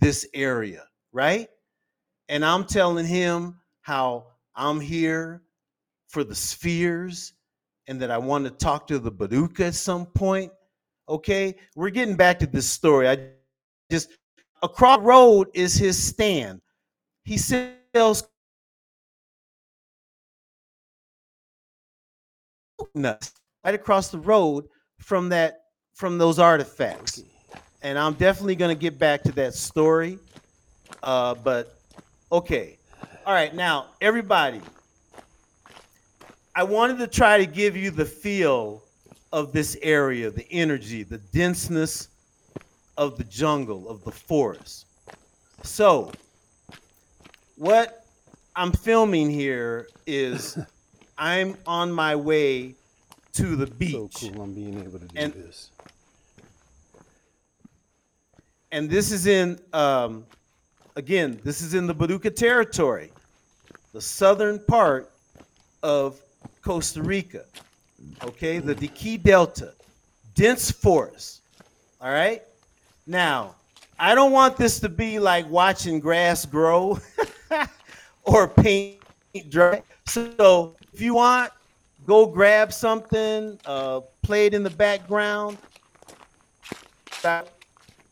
this 0.00 0.26
area, 0.34 0.84
right? 1.12 1.48
And 2.28 2.44
I'm 2.44 2.64
telling 2.64 3.06
him 3.06 3.60
how 3.82 4.26
I'm 4.54 4.80
here 4.80 5.42
for 6.08 6.24
the 6.24 6.34
spheres 6.34 7.34
and 7.88 8.00
that 8.00 8.10
I 8.10 8.18
want 8.18 8.44
to 8.44 8.50
talk 8.50 8.86
to 8.88 8.98
the 8.98 9.12
Boruca 9.12 9.68
at 9.68 9.74
some 9.74 10.06
point. 10.06 10.52
Okay, 11.08 11.54
we're 11.76 11.90
getting 11.90 12.16
back 12.16 12.38
to 12.40 12.46
this 12.46 12.68
story. 12.68 13.08
I 13.08 13.30
just 13.90 14.08
across 14.62 15.00
road 15.00 15.48
is 15.54 15.74
his 15.74 16.02
stand. 16.02 16.60
He 17.24 17.38
sells 17.38 18.28
nuts 22.94 23.32
right 23.64 23.74
across 23.74 24.08
the 24.08 24.18
road 24.18 24.66
from 24.98 25.28
that 25.30 25.62
from 25.94 26.18
those 26.18 26.38
artifacts. 26.38 27.22
And 27.82 27.98
I'm 27.98 28.14
definitely 28.14 28.56
gonna 28.56 28.74
get 28.74 28.98
back 28.98 29.22
to 29.24 29.32
that 29.32 29.54
story. 29.54 30.18
Uh, 31.02 31.34
but 31.34 31.78
okay. 32.32 32.78
All 33.24 33.34
right, 33.34 33.54
now 33.54 33.86
everybody. 34.00 34.60
I 36.54 36.62
wanted 36.62 36.98
to 36.98 37.06
try 37.06 37.38
to 37.38 37.46
give 37.46 37.76
you 37.76 37.90
the 37.90 38.04
feel 38.04 38.82
of 39.32 39.52
this 39.52 39.76
area, 39.82 40.30
the 40.30 40.50
energy, 40.50 41.02
the 41.02 41.18
denseness 41.18 42.08
of 42.96 43.18
the 43.18 43.24
jungle, 43.24 43.88
of 43.88 44.02
the 44.04 44.10
forest. 44.12 44.86
So, 45.62 46.12
what 47.56 48.06
I'm 48.54 48.72
filming 48.72 49.28
here 49.28 49.88
is 50.06 50.58
I'm 51.18 51.56
on 51.66 51.90
my 51.92 52.14
way 52.16 52.74
to 53.34 53.56
the 53.56 53.66
beach. 53.66 54.14
So 54.16 54.30
cool 54.30 54.42
I'm 54.42 54.52
being 54.54 54.80
able 54.82 54.98
to 54.98 55.06
do 55.06 55.18
And- 55.18 55.32
this. 55.32 55.70
and 58.72 58.90
this 58.90 59.12
is 59.12 59.26
in 59.26 59.58
um, 59.72 60.26
again 60.96 61.40
this 61.44 61.60
is 61.60 61.74
in 61.74 61.86
the 61.86 61.94
Boruca 61.94 62.34
territory 62.34 63.12
the 63.92 64.00
southern 64.00 64.58
part 64.58 65.10
of 65.82 66.20
costa 66.62 67.00
rica 67.02 67.44
okay 68.24 68.58
the 68.58 68.74
Diqui 68.74 69.22
delta 69.22 69.72
dense 70.34 70.70
forest 70.70 71.42
all 72.00 72.10
right 72.10 72.42
now 73.06 73.54
i 73.98 74.14
don't 74.14 74.32
want 74.32 74.56
this 74.56 74.80
to 74.80 74.88
be 74.88 75.18
like 75.20 75.48
watching 75.48 76.00
grass 76.00 76.44
grow 76.44 76.98
or 78.24 78.48
paint 78.48 78.98
dry 79.48 79.80
so 80.06 80.74
if 80.96 81.02
you 81.02 81.12
want 81.12 81.52
go 82.06 82.24
grab 82.24 82.72
something 82.72 83.58
uh, 83.66 84.00
play 84.22 84.46
it 84.46 84.54
in 84.54 84.62
the 84.62 84.70
background 84.70 85.58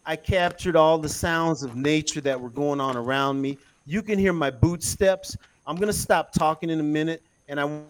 I 0.07 0.17
captured 0.17 0.77
all 0.77 0.99
the 0.99 1.09
sounds 1.09 1.63
of 1.63 1.77
nature 1.77 2.21
that 2.21 2.39
were 2.39 2.51
going 2.51 2.79
on 2.79 2.95
around 2.97 3.41
me. 3.41 3.57
You 3.87 4.03
can 4.03 4.19
hear 4.19 4.35
my 4.35 4.51
boot 4.51 4.83
steps. 4.83 5.35
I'm 5.67 5.77
gonna 5.77 5.95
stop 5.95 6.33
talking 6.33 6.69
in 6.69 6.79
a 6.79 6.83
minute, 6.83 7.23
and 7.49 7.59
I 7.59 7.81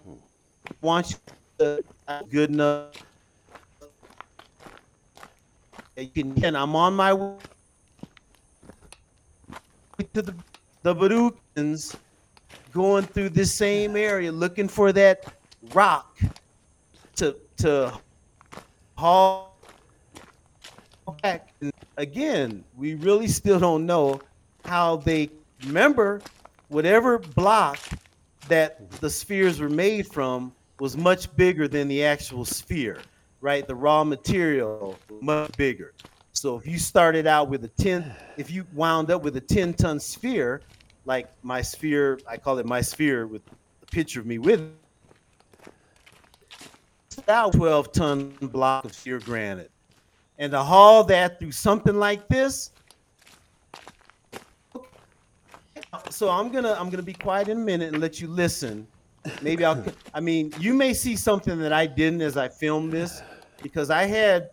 want 0.80 1.10
you 1.10 1.16
to 1.58 1.82
good 2.30 2.50
enough. 2.50 2.92
You 5.96 6.06
can, 6.08 6.44
and 6.44 6.56
I'm 6.56 6.76
on 6.76 6.94
my 6.94 7.12
way 7.12 7.36
to 10.12 10.22
the 10.22 10.34
the 10.84 10.94
Badookans, 10.94 11.96
going 12.74 13.04
through 13.04 13.30
this 13.30 13.54
same 13.54 13.96
area, 13.96 14.30
looking 14.30 14.68
for 14.68 14.92
that 14.92 15.32
rock 15.72 16.20
to 17.16 17.36
to 17.58 17.98
haul 18.96 19.56
back. 21.22 21.54
And 21.60 21.72
again, 21.96 22.64
we 22.76 22.94
really 22.94 23.28
still 23.28 23.58
don't 23.58 23.86
know 23.86 24.20
how 24.64 24.96
they 24.96 25.30
remember 25.64 26.20
whatever 26.68 27.18
block 27.18 27.78
that 28.48 28.90
the 29.00 29.08
spheres 29.08 29.60
were 29.60 29.70
made 29.70 30.06
from 30.06 30.52
was 30.80 30.96
much 30.96 31.34
bigger 31.36 31.68
than 31.68 31.88
the 31.88 32.04
actual 32.04 32.44
sphere, 32.44 33.00
right? 33.40 33.66
The 33.66 33.74
raw 33.74 34.04
material 34.04 34.98
much 35.20 35.56
bigger. 35.56 35.94
So 36.32 36.56
if 36.58 36.66
you 36.66 36.78
started 36.78 37.26
out 37.26 37.48
with 37.48 37.64
a 37.64 37.68
10, 37.68 38.12
if 38.36 38.50
you 38.50 38.66
wound 38.74 39.10
up 39.10 39.22
with 39.22 39.36
a 39.36 39.40
10 39.40 39.74
ton 39.74 40.00
sphere, 40.00 40.62
like 41.04 41.28
my 41.42 41.62
sphere, 41.62 42.18
I 42.28 42.36
call 42.36 42.58
it 42.58 42.66
my 42.66 42.80
sphere 42.80 43.26
with 43.26 43.42
a 43.82 43.86
picture 43.86 44.20
of 44.20 44.26
me 44.26 44.38
with 44.38 44.60
it, 44.60 44.72
about 47.18 47.52
12 47.52 47.92
ton 47.92 48.30
block 48.40 48.84
of 48.84 48.94
sheer 48.94 49.18
granite 49.20 49.70
and 50.38 50.52
to 50.52 50.62
haul 50.62 51.04
that 51.04 51.38
through 51.38 51.52
something 51.52 51.94
like 51.94 52.28
this. 52.28 52.70
So 56.10 56.28
I'm 56.28 56.50
gonna 56.50 56.76
I'm 56.78 56.90
gonna 56.90 57.02
be 57.02 57.12
quiet 57.12 57.48
in 57.48 57.58
a 57.58 57.60
minute 57.60 57.92
and 57.92 58.00
let 58.00 58.20
you 58.20 58.28
listen. 58.28 58.86
Maybe 59.42 59.64
I'll. 59.64 59.82
I 60.12 60.20
mean, 60.20 60.52
you 60.58 60.74
may 60.74 60.92
see 60.92 61.16
something 61.16 61.58
that 61.60 61.72
I 61.72 61.86
didn't 61.86 62.20
as 62.20 62.36
I 62.36 62.48
filmed 62.48 62.92
this, 62.92 63.22
because 63.62 63.90
I 63.90 64.04
had 64.04 64.50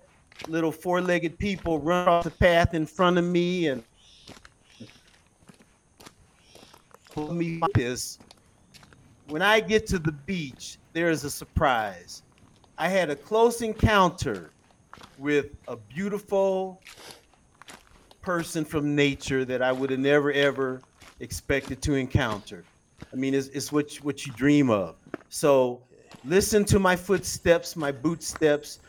little 0.47 0.71
four-legged 0.71 1.37
people 1.37 1.79
run 1.79 2.07
off 2.07 2.23
the 2.23 2.31
path 2.31 2.73
in 2.73 2.85
front 2.85 3.17
of 3.17 3.23
me 3.25 3.67
and 3.67 3.83
pull 7.11 7.33
me 7.33 7.61
this. 7.75 8.17
When 9.27 9.41
I 9.41 9.59
get 9.59 9.87
to 9.87 9.99
the 9.99 10.11
beach, 10.11 10.77
there 10.93 11.09
is 11.09 11.23
a 11.23 11.29
surprise. 11.29 12.23
I 12.77 12.87
had 12.87 13.09
a 13.09 13.15
close 13.15 13.61
encounter 13.61 14.51
with 15.17 15.47
a 15.67 15.75
beautiful 15.75 16.81
person 18.21 18.65
from 18.65 18.95
nature 18.95 19.45
that 19.45 19.61
I 19.61 19.71
would 19.71 19.89
have 19.89 19.99
never 19.99 20.31
ever 20.31 20.81
expected 21.19 21.81
to 21.83 21.93
encounter. 21.93 22.63
I 23.11 23.15
mean, 23.15 23.33
it's, 23.33 23.47
it's 23.49 23.71
what 23.71 23.95
you, 23.95 24.03
what 24.03 24.25
you 24.25 24.33
dream 24.33 24.69
of. 24.69 24.95
So 25.29 25.81
listen 26.25 26.65
to 26.65 26.79
my 26.79 26.95
footsteps, 26.95 27.75
my 27.75 27.91
boot 27.91 28.23
steps. 28.23 28.79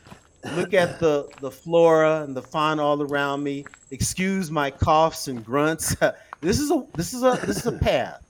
Look 0.56 0.74
at 0.74 0.98
the 0.98 1.28
the 1.40 1.50
flora 1.50 2.22
and 2.22 2.37
the 2.37 2.42
fauna 2.42 2.82
all 2.82 3.00
around 3.00 3.44
me. 3.44 3.64
Excuse 3.92 4.50
my 4.50 4.70
coughs 4.70 5.28
and 5.28 5.44
grunts. 5.44 5.94
this 6.42 6.59
is 6.59 6.70
a 6.70 6.85
this 6.94 7.14
is 7.14 7.22
a 7.22 7.38
this 7.46 7.59
is 7.59 7.66
a 7.66 7.72
path. 7.72 8.22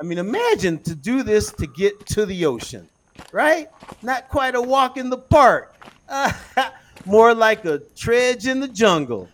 I 0.00 0.04
mean, 0.04 0.18
imagine 0.18 0.78
to 0.82 0.94
do 0.94 1.22
this 1.22 1.50
to 1.52 1.66
get 1.66 2.06
to 2.06 2.26
the 2.26 2.46
ocean, 2.46 2.88
right? 3.32 3.68
Not 4.02 4.28
quite 4.28 4.54
a 4.54 4.62
walk 4.62 4.96
in 4.96 5.10
the 5.10 5.18
park. 5.18 5.74
more 7.06 7.34
like 7.34 7.64
a 7.64 7.80
trudge 7.96 8.46
in 8.46 8.60
the 8.60 8.68
jungle. 8.68 9.28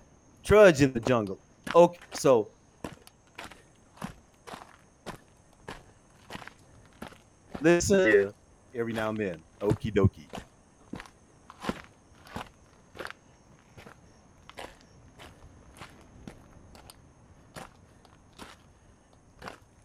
Trudge 0.44 0.80
in 0.80 0.92
the 0.92 1.00
jungle. 1.00 1.38
Okay, 1.74 1.98
so 2.12 2.48
listen 7.60 8.32
every 8.74 8.92
now 8.92 9.10
and 9.10 9.18
then. 9.18 9.42
Okie 9.60 9.92
dokie. 9.92 10.26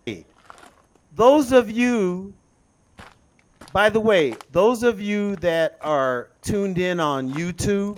Hey, 0.05 0.23
Those 1.15 1.51
of 1.51 1.71
you 1.71 2.33
by 3.75 3.89
the 3.89 3.99
way, 3.99 4.33
those 4.53 4.83
of 4.83 5.01
you 5.01 5.35
that 5.37 5.77
are 5.81 6.29
tuned 6.41 6.77
in 6.77 7.01
on 7.01 7.29
YouTube 7.33 7.97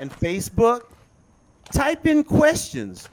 and 0.00 0.10
Facebook, 0.10 0.86
type 1.72 2.08
in 2.08 2.24
questions. 2.24 3.08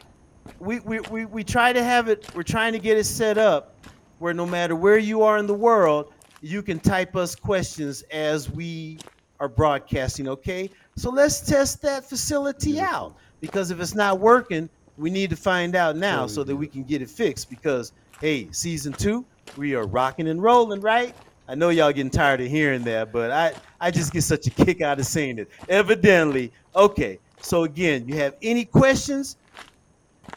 We, 0.57 0.79
we, 0.79 0.99
we, 1.11 1.25
we 1.25 1.43
try 1.43 1.71
to 1.73 1.83
have 1.83 2.07
it, 2.07 2.27
we're 2.33 2.41
trying 2.41 2.73
to 2.73 2.79
get 2.79 2.97
it 2.97 3.03
set 3.03 3.37
up 3.37 3.75
where 4.17 4.33
no 4.33 4.47
matter 4.47 4.75
where 4.75 4.97
you 4.97 5.21
are 5.21 5.37
in 5.37 5.45
the 5.45 5.53
world, 5.53 6.11
you 6.41 6.63
can 6.63 6.79
type 6.79 7.15
us 7.15 7.35
questions 7.35 8.01
as 8.11 8.49
we 8.49 8.97
are 9.39 9.47
broadcasting, 9.47 10.27
okay? 10.27 10.71
So 10.95 11.11
let's 11.11 11.39
test 11.39 11.83
that 11.83 12.03
facility 12.03 12.79
out 12.79 13.15
because 13.41 13.69
if 13.69 13.79
it's 13.79 13.93
not 13.93 14.19
working, 14.19 14.69
we 14.97 15.11
need 15.11 15.29
to 15.29 15.35
find 15.35 15.75
out 15.75 15.95
now 15.97 16.25
so 16.25 16.43
that 16.43 16.55
we 16.55 16.65
can 16.65 16.83
get 16.83 17.03
it 17.03 17.11
fixed 17.11 17.47
because, 17.47 17.91
hey, 18.21 18.47
season 18.51 18.93
two, 18.93 19.25
we 19.57 19.73
are 19.73 19.85
rocking 19.85 20.27
and 20.27 20.41
rolling, 20.41 20.79
right? 20.79 21.15
I 21.47 21.55
know 21.55 21.69
y'all 21.69 21.91
getting 21.91 22.11
tired 22.11 22.39
of 22.39 22.47
hearing 22.47 22.83
that, 22.83 23.11
but 23.11 23.31
I, 23.31 23.53
I 23.79 23.89
just 23.91 24.13
get 24.13 24.21
such 24.21 24.45
a 24.45 24.51
kick 24.51 24.81
out 24.81 24.99
of 24.99 25.07
saying 25.07 25.39
it. 25.39 25.49
Evidently, 25.67 26.53
okay. 26.75 27.19
So 27.41 27.63
again, 27.63 28.07
you 28.07 28.15
have 28.17 28.35
any 28.43 28.63
questions? 28.63 29.37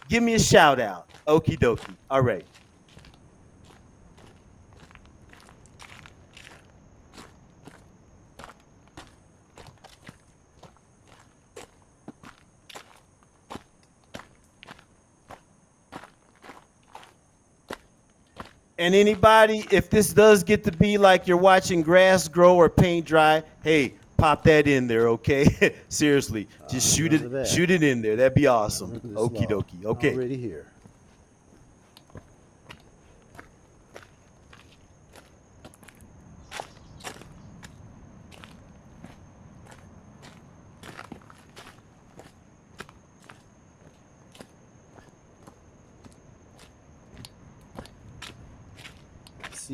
Give 0.08 0.22
me 0.22 0.34
a 0.34 0.40
shout 0.40 0.80
out. 0.80 1.08
Okie 1.28 1.58
dokie. 1.58 1.94
All 2.10 2.22
right. 2.22 2.44
And 18.84 18.94
anybody, 18.94 19.64
if 19.70 19.88
this 19.88 20.12
does 20.12 20.44
get 20.44 20.62
to 20.64 20.70
be 20.70 20.98
like 20.98 21.26
you're 21.26 21.38
watching 21.38 21.80
grass 21.80 22.28
grow 22.28 22.54
or 22.54 22.68
paint 22.68 23.06
dry, 23.06 23.42
hey, 23.62 23.94
pop 24.18 24.42
that 24.42 24.68
in 24.68 24.86
there, 24.86 25.08
okay? 25.08 25.74
Seriously, 25.88 26.46
just 26.68 26.94
shoot 26.94 27.14
it, 27.14 27.30
that. 27.30 27.48
shoot 27.48 27.70
it 27.70 27.82
in 27.82 28.02
there. 28.02 28.14
That'd 28.14 28.34
be 28.34 28.46
awesome. 28.46 29.00
Okie 29.00 29.48
dokie. 29.48 29.86
Okay. 29.86 30.12
Already 30.12 30.36
here. 30.36 30.66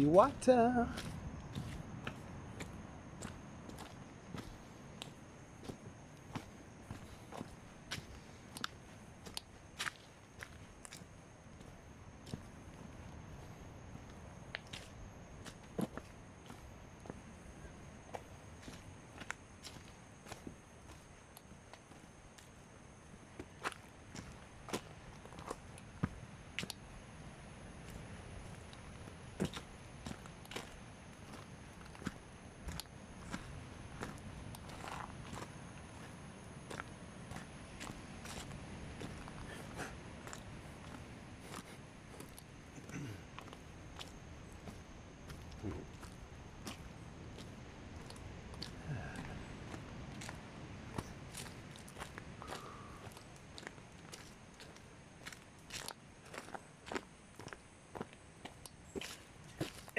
Water. 0.06 0.86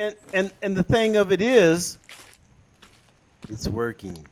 And 0.02 0.16
and 0.34 0.54
and 0.62 0.76
the 0.76 0.84
thing 0.84 1.16
of 1.16 1.32
it 1.32 1.42
is, 1.42 1.98
it's 3.50 3.68
working. 3.68 4.26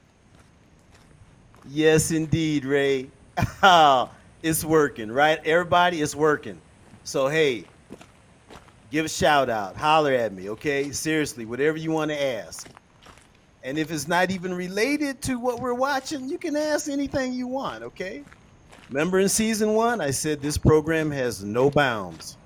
Yes, 1.68 2.12
indeed, 2.12 2.66
Ray. 2.66 3.10
it's 4.44 4.64
working, 4.64 5.12
right? 5.12 5.40
Everybody, 5.46 6.02
it's 6.02 6.16
working. 6.16 6.60
So 7.04 7.28
hey, 7.28 7.66
give 8.92 9.06
a 9.06 9.10
shout 9.10 9.50
out, 9.50 9.76
holler 9.76 10.14
at 10.14 10.34
me, 10.34 10.50
okay? 10.50 10.92
Seriously, 10.92 11.46
whatever 11.46 11.78
you 11.78 11.92
want 11.92 12.10
to 12.12 12.22
ask. 12.22 12.68
And 13.64 13.78
if 13.78 13.92
it's 13.92 14.08
not 14.08 14.32
even 14.32 14.54
related 14.54 15.22
to 15.24 15.36
what 15.36 15.60
we're 15.60 15.74
watching, 15.74 16.30
you 16.30 16.38
can 16.38 16.56
ask 16.56 16.90
anything 16.90 17.34
you 17.34 17.46
want, 17.46 17.84
okay? 17.84 18.24
Remember 18.90 19.20
in 19.20 19.30
season 19.30 19.74
one, 19.74 20.02
I 20.02 20.12
said 20.12 20.42
this 20.42 20.58
program 20.58 21.12
has 21.12 21.44
no 21.44 21.70
bounds. 21.70 22.38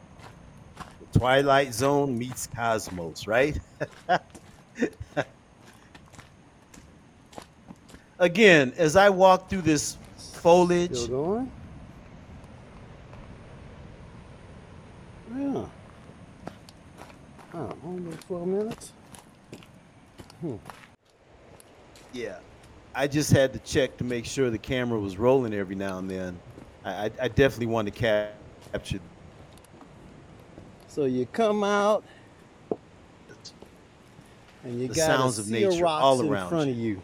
Twilight 1.13 1.73
Zone 1.73 2.17
meets 2.17 2.47
Cosmos, 2.47 3.27
right? 3.27 3.57
Again, 8.19 8.73
as 8.77 8.95
I 8.95 9.09
walk 9.09 9.49
through 9.49 9.61
this 9.61 9.97
foliage, 10.17 10.95
Still 10.95 11.07
going? 11.07 11.51
Yeah. 15.37 15.65
Oh, 17.55 17.73
only 17.85 18.17
12 18.27 18.47
minutes? 18.47 18.93
Hmm. 20.41 20.55
yeah, 22.11 22.39
I 22.93 23.07
just 23.07 23.31
had 23.31 23.53
to 23.53 23.59
check 23.59 23.95
to 23.97 24.03
make 24.03 24.25
sure 24.25 24.49
the 24.49 24.57
camera 24.57 24.99
was 24.99 25.17
rolling 25.17 25.53
every 25.53 25.75
now 25.75 25.99
and 25.99 26.09
then. 26.09 26.37
I, 26.83 27.05
I, 27.05 27.11
I 27.21 27.27
definitely 27.29 27.67
want 27.67 27.93
to 27.93 27.99
ca- 27.99 28.31
capture 28.71 28.99
So 30.93 31.05
you 31.05 31.25
come 31.25 31.63
out 31.63 32.03
and 34.63 34.79
you 34.79 34.87
The 34.89 34.93
got 34.93 35.05
sounds 35.07 35.39
of 35.39 35.49
nature 35.49 35.81
rocks 35.83 36.03
all 36.03 36.21
around 36.21 36.43
in 36.43 36.49
front 36.49 36.67
you. 36.67 36.73
of 36.73 36.77
you 36.77 37.01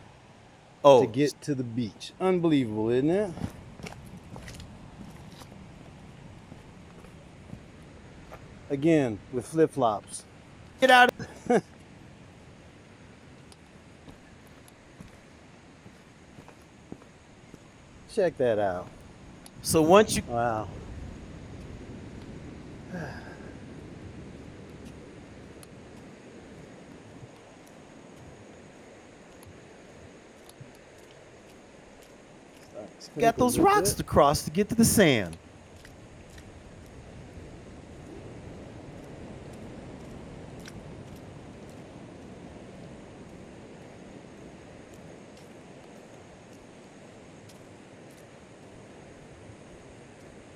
Oh, 0.83 1.01
to 1.01 1.07
get 1.07 1.41
to 1.41 1.55
the 1.55 1.63
beach. 1.63 2.13
Unbelievable, 2.21 2.89
isn't 2.91 3.09
it? 3.09 3.31
Again, 8.69 9.17
with 9.33 9.47
flip 9.47 9.71
flops. 9.71 10.23
get 10.79 10.91
out! 10.91 11.09
Of- 11.49 11.63
Check 18.13 18.37
that 18.37 18.59
out. 18.59 18.87
So 19.61 19.81
once 19.81 20.15
you 20.15 20.23
Wow. 20.27 20.67
Got 33.19 33.37
those 33.37 33.59
rocks 33.59 33.93
to 33.93 34.03
cross 34.03 34.43
to 34.43 34.49
get 34.49 34.69
to 34.69 34.75
the 34.75 34.85
sand. 34.85 35.37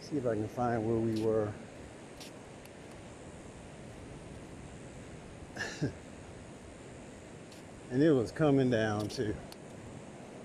See 0.02 0.18
if 0.18 0.26
I 0.26 0.36
can 0.36 0.48
find 0.48 0.86
where 0.86 0.96
we 0.96 1.22
were. 1.22 1.52
and 7.92 8.02
it 8.02 8.12
was 8.12 8.32
coming 8.32 8.70
down 8.70 9.10
too. 9.10 9.36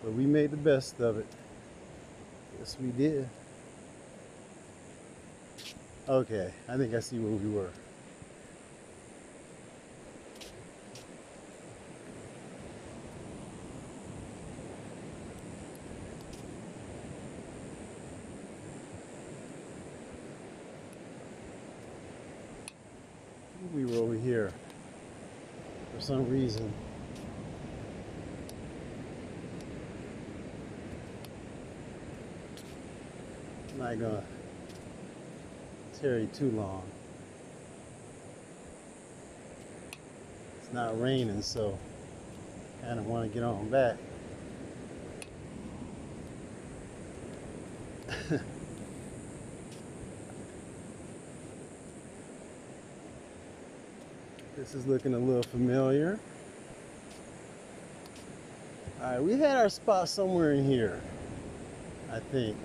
But 0.02 0.14
we 0.14 0.26
made 0.26 0.50
the 0.50 0.57
best 0.57 1.00
of 1.00 1.18
it. 1.18 1.26
Yes, 2.68 2.76
we 2.83 2.90
did. 2.90 3.26
Okay, 6.07 6.52
I 6.68 6.76
think 6.76 6.92
I 6.92 7.00
see 7.00 7.18
where 7.18 7.33
we 7.33 7.48
were. 7.48 7.70
We 23.74 23.87
were 23.87 24.02
over 24.02 24.14
here 24.14 24.52
for 25.94 26.02
some 26.02 26.28
reason. 26.28 26.70
Gonna 33.99 34.19
uh, 34.19 34.23
tarry 36.01 36.29
too 36.33 36.51
long. 36.51 36.83
It's 40.63 40.73
not 40.73 41.01
raining, 41.01 41.43
so 41.43 41.77
I 42.83 42.87
kind 42.87 42.99
of 42.99 43.07
want 43.07 43.29
to 43.31 43.35
get 43.35 43.43
on 43.43 43.69
back. 43.69 43.97
This 54.59 54.75
is 54.75 54.89
looking 54.89 55.15
a 55.15 55.19
little 55.19 55.45
familiar. 55.45 56.19
All 59.01 59.13
right, 59.13 59.23
we 59.23 59.39
had 59.39 59.57
our 59.57 59.69
spot 59.69 60.09
somewhere 60.09 60.53
in 60.53 60.65
here, 60.65 61.01
I 62.11 62.19
think. 62.19 62.57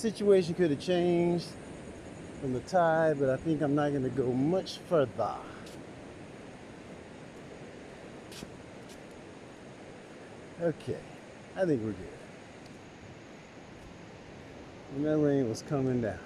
Situation 0.00 0.54
could 0.54 0.70
have 0.70 0.80
changed 0.80 1.44
from 2.40 2.54
the 2.54 2.60
tide, 2.60 3.20
but 3.20 3.28
I 3.28 3.36
think 3.36 3.60
I'm 3.60 3.74
not 3.74 3.90
going 3.90 4.02
to 4.02 4.08
go 4.08 4.32
much 4.32 4.78
further. 4.88 5.34
Okay, 10.62 10.96
I 11.54 11.66
think 11.66 11.82
we're 11.82 11.90
good. 11.90 12.08
And 14.96 15.04
that 15.04 15.18
rain 15.18 15.46
was 15.50 15.60
coming 15.68 16.00
down. 16.00 16.18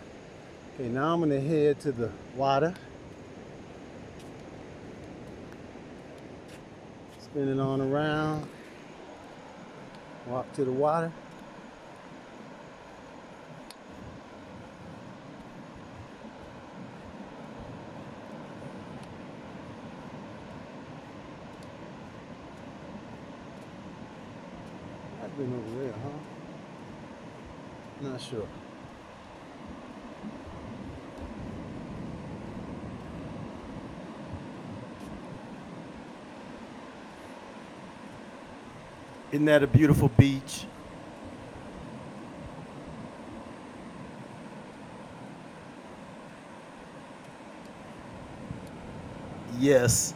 Okay, 0.75 0.89
now 0.89 1.13
I'm 1.13 1.19
going 1.19 1.31
to 1.31 1.41
head 1.41 1.81
to 1.81 1.91
the 1.91 2.13
water. 2.37 2.73
Spin 7.25 7.49
it 7.49 7.59
on 7.59 7.81
around. 7.81 8.47
Walk 10.29 10.53
to 10.53 10.65
the 10.65 10.71
water. 10.71 11.11
I've 25.35 25.41
been 25.41 25.53
over 25.53 25.83
there, 25.83 25.93
huh? 25.93 26.11
Not 28.09 28.21
sure. 28.21 28.47
Isn't 39.33 39.47
that 39.47 39.65
a 39.65 39.67
beautiful 39.67 40.09
beach? 40.11 40.67
Yes. 49.59 50.15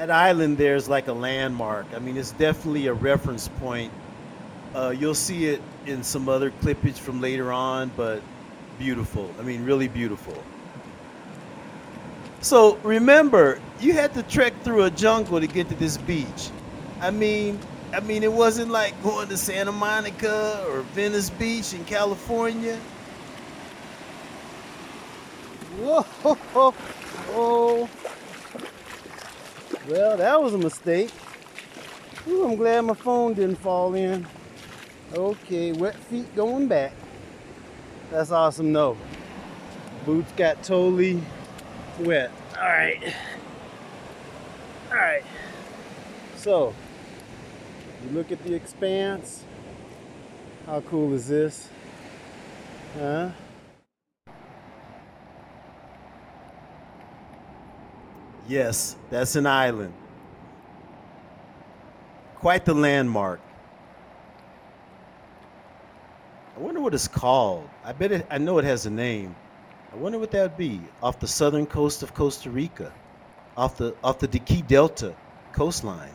That 0.00 0.10
island 0.10 0.56
there 0.56 0.76
is 0.76 0.88
like 0.88 1.08
a 1.08 1.12
landmark. 1.12 1.84
I 1.94 1.98
mean, 1.98 2.16
it's 2.16 2.32
definitely 2.32 2.86
a 2.86 2.94
reference 2.94 3.48
point 3.48 3.92
uh, 4.74 4.94
you'll 4.98 5.14
see 5.14 5.44
it 5.44 5.60
in 5.84 6.02
some 6.02 6.26
other 6.26 6.50
clippage 6.50 6.96
from 6.96 7.20
later 7.20 7.52
on, 7.52 7.90
but 7.98 8.22
beautiful. 8.78 9.30
I 9.38 9.42
mean, 9.42 9.62
really 9.62 9.88
beautiful. 9.88 10.42
So 12.40 12.76
remember, 12.76 13.60
you 13.78 13.92
had 13.92 14.14
to 14.14 14.22
trek 14.22 14.54
through 14.62 14.84
a 14.84 14.90
jungle 14.90 15.38
to 15.38 15.46
get 15.46 15.68
to 15.68 15.74
this 15.74 15.98
beach. 15.98 16.48
I 17.02 17.10
mean, 17.10 17.58
I 17.92 18.00
mean, 18.00 18.22
it 18.22 18.32
wasn't 18.32 18.70
like 18.70 18.94
going 19.02 19.28
to 19.28 19.36
Santa 19.36 19.72
Monica 19.72 20.64
or 20.70 20.80
Venice 20.94 21.28
Beach 21.28 21.74
in 21.74 21.84
California. 21.84 22.80
Whoa! 25.78 26.74
Well, 29.90 30.16
that 30.18 30.40
was 30.40 30.54
a 30.54 30.58
mistake. 30.58 31.10
Ooh, 32.28 32.44
I'm 32.44 32.54
glad 32.54 32.82
my 32.82 32.94
phone 32.94 33.34
didn't 33.34 33.56
fall 33.56 33.94
in. 33.94 34.24
Okay, 35.12 35.72
wet 35.72 35.96
feet 35.96 36.32
going 36.36 36.68
back. 36.68 36.92
That's 38.12 38.30
awesome, 38.30 38.72
though. 38.72 38.96
Boots 40.06 40.30
got 40.36 40.62
totally 40.62 41.20
wet. 41.98 42.30
All 42.56 42.68
right. 42.68 43.02
All 44.90 44.96
right. 44.96 45.24
So, 46.36 46.72
you 48.04 48.10
look 48.12 48.30
at 48.30 48.44
the 48.44 48.54
expanse. 48.54 49.42
How 50.66 50.82
cool 50.82 51.12
is 51.14 51.26
this? 51.26 51.68
Huh? 52.96 53.30
Yes, 58.50 58.96
that's 59.10 59.36
an 59.36 59.46
island. 59.46 59.94
Quite 62.34 62.64
the 62.64 62.74
landmark. 62.74 63.38
I 66.56 66.58
wonder 66.58 66.80
what 66.80 66.92
it's 66.92 67.06
called. 67.06 67.70
I 67.84 67.92
bet 67.92 68.10
it, 68.10 68.26
I 68.28 68.38
know 68.38 68.58
it 68.58 68.64
has 68.64 68.86
a 68.86 68.90
name. 68.90 69.36
I 69.92 69.96
wonder 69.96 70.18
what 70.18 70.32
that 70.32 70.42
would 70.42 70.56
be. 70.56 70.80
Off 71.00 71.20
the 71.20 71.28
southern 71.28 71.64
coast 71.64 72.02
of 72.02 72.12
Costa 72.12 72.50
Rica, 72.50 72.92
off 73.56 73.76
the 73.76 73.94
off 74.02 74.18
the 74.18 74.26
Diqui 74.26 74.66
Delta 74.66 75.14
coastline. 75.52 76.10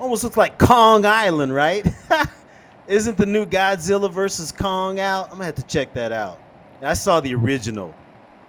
Almost 0.00 0.24
looks 0.24 0.36
like 0.36 0.58
Kong 0.58 1.06
Island, 1.06 1.54
right? 1.54 1.86
Isn't 2.88 3.16
the 3.16 3.26
new 3.26 3.46
Godzilla 3.46 4.12
versus 4.12 4.50
Kong 4.50 4.98
out? 4.98 5.26
I'm 5.26 5.34
gonna 5.34 5.44
have 5.44 5.54
to 5.54 5.66
check 5.66 5.94
that 5.94 6.10
out. 6.10 6.40
I 6.82 6.94
saw 6.94 7.20
the 7.20 7.36
original, 7.36 7.94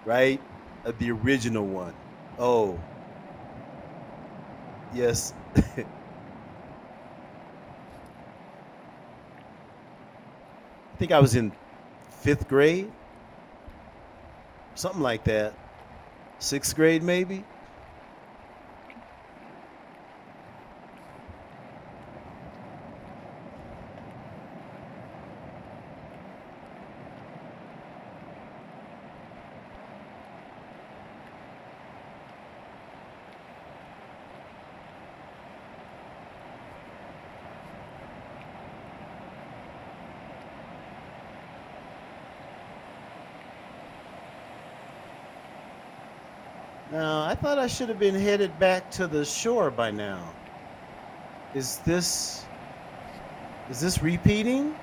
right? 0.03 0.41
Uh, 0.83 0.91
the 0.97 1.11
original 1.11 1.67
one. 1.67 1.95
Oh, 2.37 2.85
yes. 4.89 5.33
I 5.57 5.85
think 10.97 11.11
I 11.11 11.19
was 11.19 11.35
in 11.35 11.55
fifth 12.09 12.47
grade, 12.47 12.93
something 14.73 15.01
like 15.01 15.23
that. 15.25 15.59
Sixth 16.39 16.75
grade, 16.75 17.03
maybe. 17.03 17.47
Now, 46.87 47.21
I 47.59 47.67
should 47.67 47.89
have 47.89 47.99
been 47.99 48.15
headed 48.15 48.57
back 48.57 48.89
to 48.91 49.05
the 49.05 49.25
shore 49.25 49.69
by 49.69 49.91
now. 49.91 50.23
Is 51.53 51.77
this 51.79 52.45
is 53.69 53.81
this 53.81 54.01
repeating? 54.01 54.73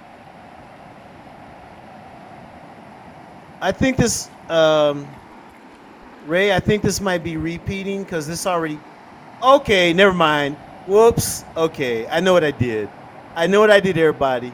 I 3.63 3.73
think 3.73 3.97
this 3.97 4.29
um 4.51 5.09
Ray, 6.27 6.53
I 6.53 6.61
think 6.61 6.83
this 6.83 7.01
might 7.01 7.25
be 7.25 7.39
repeating 7.39 8.05
cuz 8.05 8.27
this 8.27 8.47
already 8.47 8.79
Okay, 9.43 9.95
never 9.95 10.13
mind. 10.13 10.57
Whoops. 10.87 11.45
Okay, 11.57 12.07
I 12.09 12.21
know 12.21 12.35
what 12.35 12.45
I 12.45 12.51
did. 12.51 12.91
I 13.35 13.47
know 13.47 13.61
what 13.61 13.71
I 13.71 13.81
did, 13.81 13.97
everybody. 13.97 14.53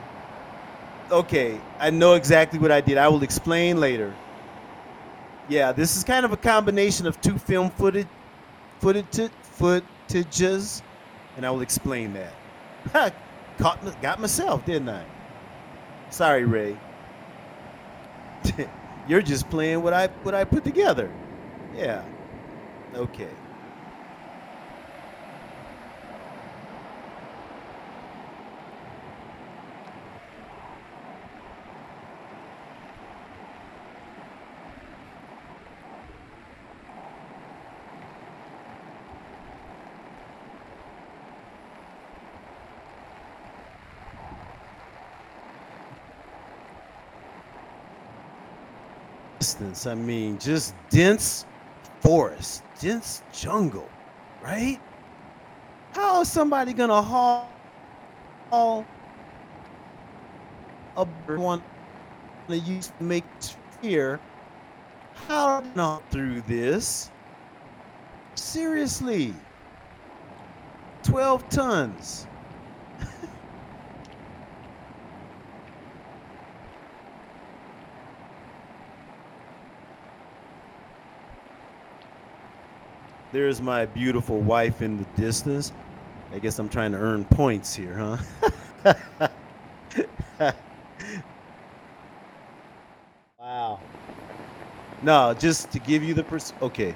Okay, 1.11 1.61
I 1.81 1.91
know 1.91 2.15
exactly 2.15 2.59
what 2.61 2.71
I 2.71 2.81
did. 2.81 2.99
I 2.99 3.09
will 3.09 3.23
explain 3.25 3.81
later. 3.81 4.15
Yeah, 5.49 5.73
this 5.73 5.97
is 5.97 6.05
kind 6.05 6.25
of 6.25 6.33
a 6.33 6.37
combination 6.37 7.07
of 7.07 7.21
two 7.21 7.39
film 7.39 7.71
footage, 7.71 8.07
footage, 8.81 9.31
footages, 9.59 10.83
and 11.37 11.45
I 11.45 11.51
will 11.51 11.63
explain 11.63 12.15
that. 12.15 13.15
Caught, 13.59 14.01
got 14.01 14.21
myself, 14.21 14.65
didn't 14.65 14.89
I? 14.89 15.05
Sorry, 16.11 16.45
Ray. 16.45 16.77
You're 19.09 19.23
just 19.23 19.49
playing 19.51 19.83
what 19.83 19.93
I 19.93 20.09
what 20.23 20.35
I 20.35 20.45
put 20.45 20.65
together. 20.65 21.11
Yeah. 21.75 22.05
Okay. 22.95 23.29
Distance. 49.63 49.87
I 49.87 49.95
mean, 49.95 50.39
just 50.39 50.75
dense 50.91 51.47
forest, 52.01 52.63
dense 52.81 53.23
jungle, 53.33 53.89
right? 54.43 54.81
How 55.93 56.23
is 56.23 56.31
somebody 56.31 56.73
gonna 56.73 57.03
haul, 57.03 57.49
haul 58.51 58.85
a 60.97 61.05
one 61.37 61.63
they 62.49 62.57
used 62.57 62.97
to 62.99 63.05
make 63.05 63.25
here? 63.81 64.21
How 65.29 65.63
not 65.75 66.03
through 66.11 66.41
this? 66.43 67.11
Seriously, 68.35 69.35
twelve 71.03 71.47
tons. 71.51 72.27
There's 83.33 83.63
my 83.63 83.87
beautiful 83.87 84.41
wife 84.41 84.83
in 84.83 84.99
the 84.99 85.05
distance. 85.21 85.73
I 86.35 86.39
guess 86.39 86.59
I'm 86.59 86.69
trying 86.69 86.93
to 86.93 86.99
earn 86.99 87.25
points 87.25 87.75
here, 87.75 88.19
huh? 88.85 88.95
Wow. 93.39 93.81
no, 95.03 95.35
just 95.35 95.71
to 95.73 95.79
give 95.81 96.03
you 96.03 96.15
the 96.15 96.23
pers- 96.23 96.53
okay. 96.63 96.95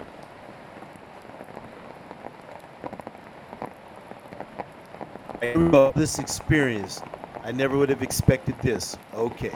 This 5.94 6.18
experience. 6.18 7.02
I 7.42 7.52
never 7.52 7.76
would 7.76 7.88
have 7.88 8.02
expected 8.02 8.56
this. 8.60 8.96
Okay. 9.14 9.52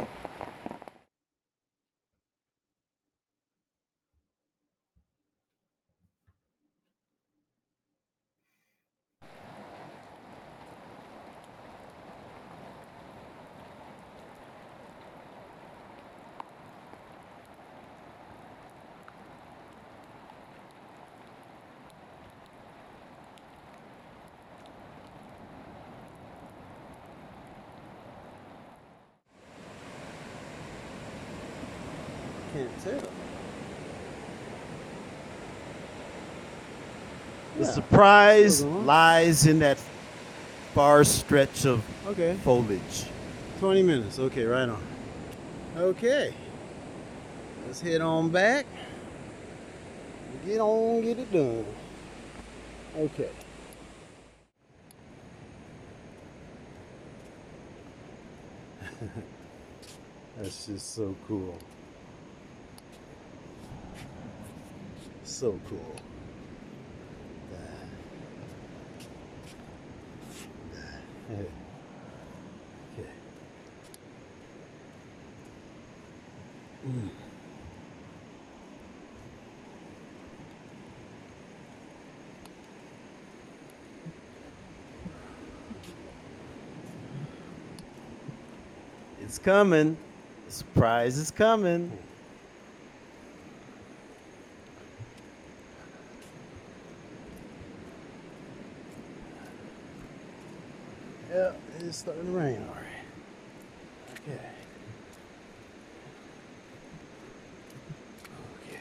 Can't 32.60 32.84
tell. 32.84 33.00
The 37.56 37.64
Yeah. 37.64 37.70
surprise 37.70 38.62
lies 38.62 39.46
in 39.46 39.60
that 39.60 39.78
far 40.74 41.04
stretch 41.04 41.64
of 41.64 41.82
Okay. 42.06 42.36
foliage. 42.44 43.06
20 43.60 43.82
minutes. 43.82 44.18
Okay, 44.18 44.44
right 44.44 44.68
on. 44.68 44.82
Okay. 45.76 46.34
Let's 47.66 47.80
head 47.80 48.02
on 48.02 48.28
back. 48.28 48.66
Get 50.44 50.60
on, 50.60 51.00
get 51.00 51.18
it 51.18 51.32
done. 51.32 51.64
Okay. 52.98 53.30
That's 60.36 60.66
just 60.66 60.94
so 60.94 61.14
cool. 61.26 61.58
so 65.40 65.58
cool. 65.70 65.96
Okay. 71.32 71.48
It's 89.22 89.38
coming. 89.38 89.96
The 90.44 90.52
surprise 90.52 91.16
is 91.16 91.30
coming. 91.30 91.90
Starting 102.00 102.24
to 102.24 102.30
rain 102.30 102.66
already. 102.66 102.86
Okay. 104.26 104.40
Okay. 108.66 108.80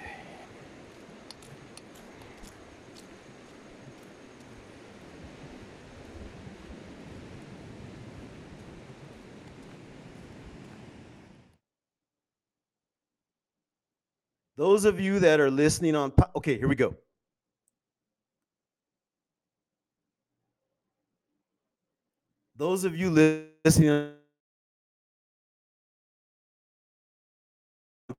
Those 14.55 14.85
of 14.85 15.01
you 15.01 15.19
that 15.19 15.41
are 15.41 15.51
listening 15.51 15.93
on, 15.93 16.13
okay, 16.37 16.57
here 16.57 16.69
we 16.69 16.75
go. 16.75 16.95
Those 22.59 22.83
of 22.83 22.93
you 22.93 23.09
listening 23.09 24.11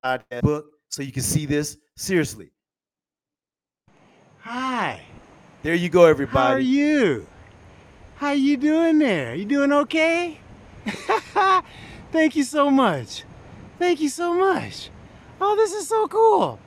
podcast 0.03 0.41
book, 0.41 0.79
so 0.89 1.03
you 1.03 1.13
can 1.13 1.23
see 1.23 1.45
this. 1.45 1.77
Seriously. 1.95 2.51
Hi. 4.39 5.03
There 5.63 5.75
you 5.75 5.91
go, 5.91 6.07
everybody. 6.07 6.39
How 6.39 6.55
are 6.55 6.59
you? 6.59 7.27
How 8.17 8.31
you 8.33 8.57
doing 8.57 8.99
there? 8.99 9.35
You 9.35 9.45
doing 9.45 9.73
okay? 9.73 10.41
Thank 12.11 12.35
you 12.35 12.45
so 12.45 12.71
much. 12.71 13.25
Thank 13.79 14.01
you 14.01 14.09
so 14.09 14.33
much. 14.33 14.89
Oh, 15.39 15.55
this 15.55 15.75
is 15.75 15.87
so 15.87 16.09
cool. 16.09 16.59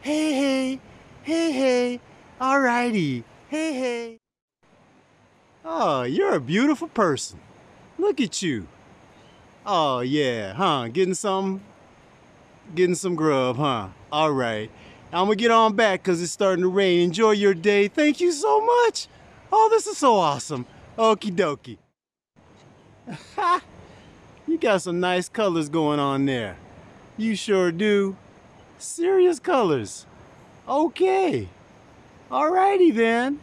Hey, 0.00 0.32
hey, 0.32 0.80
hey, 1.24 1.52
hey. 1.52 2.00
Alrighty. 2.40 3.22
Hey, 3.50 3.74
hey. 3.74 4.18
Oh, 5.64 6.02
you're 6.02 6.34
a 6.34 6.40
beautiful 6.40 6.88
person. 6.88 7.40
Look 7.98 8.20
at 8.20 8.42
you. 8.42 8.68
Oh, 9.66 10.00
yeah, 10.00 10.54
huh? 10.54 10.88
Getting 10.88 11.14
some, 11.14 11.60
getting 12.74 12.94
some 12.94 13.14
grub, 13.14 13.56
huh? 13.56 13.88
All 14.10 14.32
right. 14.32 14.70
I'm 15.12 15.24
gonna 15.24 15.36
get 15.36 15.50
on 15.50 15.74
back 15.74 16.02
because 16.02 16.22
it's 16.22 16.32
starting 16.32 16.62
to 16.62 16.68
rain. 16.68 17.00
Enjoy 17.00 17.30
your 17.30 17.54
day. 17.54 17.88
Thank 17.88 18.20
you 18.20 18.30
so 18.30 18.64
much. 18.64 19.08
Oh, 19.50 19.68
this 19.70 19.86
is 19.86 19.96
so 19.96 20.16
awesome. 20.16 20.66
Okie 20.98 21.34
dokie. 21.34 21.78
you 24.46 24.58
got 24.58 24.82
some 24.82 25.00
nice 25.00 25.28
colors 25.28 25.68
going 25.68 25.98
on 25.98 26.26
there. 26.26 26.56
You 27.16 27.34
sure 27.34 27.72
do. 27.72 28.16
Serious 28.78 29.40
colors. 29.40 30.06
Okay. 30.68 31.48
Alrighty 32.30 32.94
then. 32.94 33.40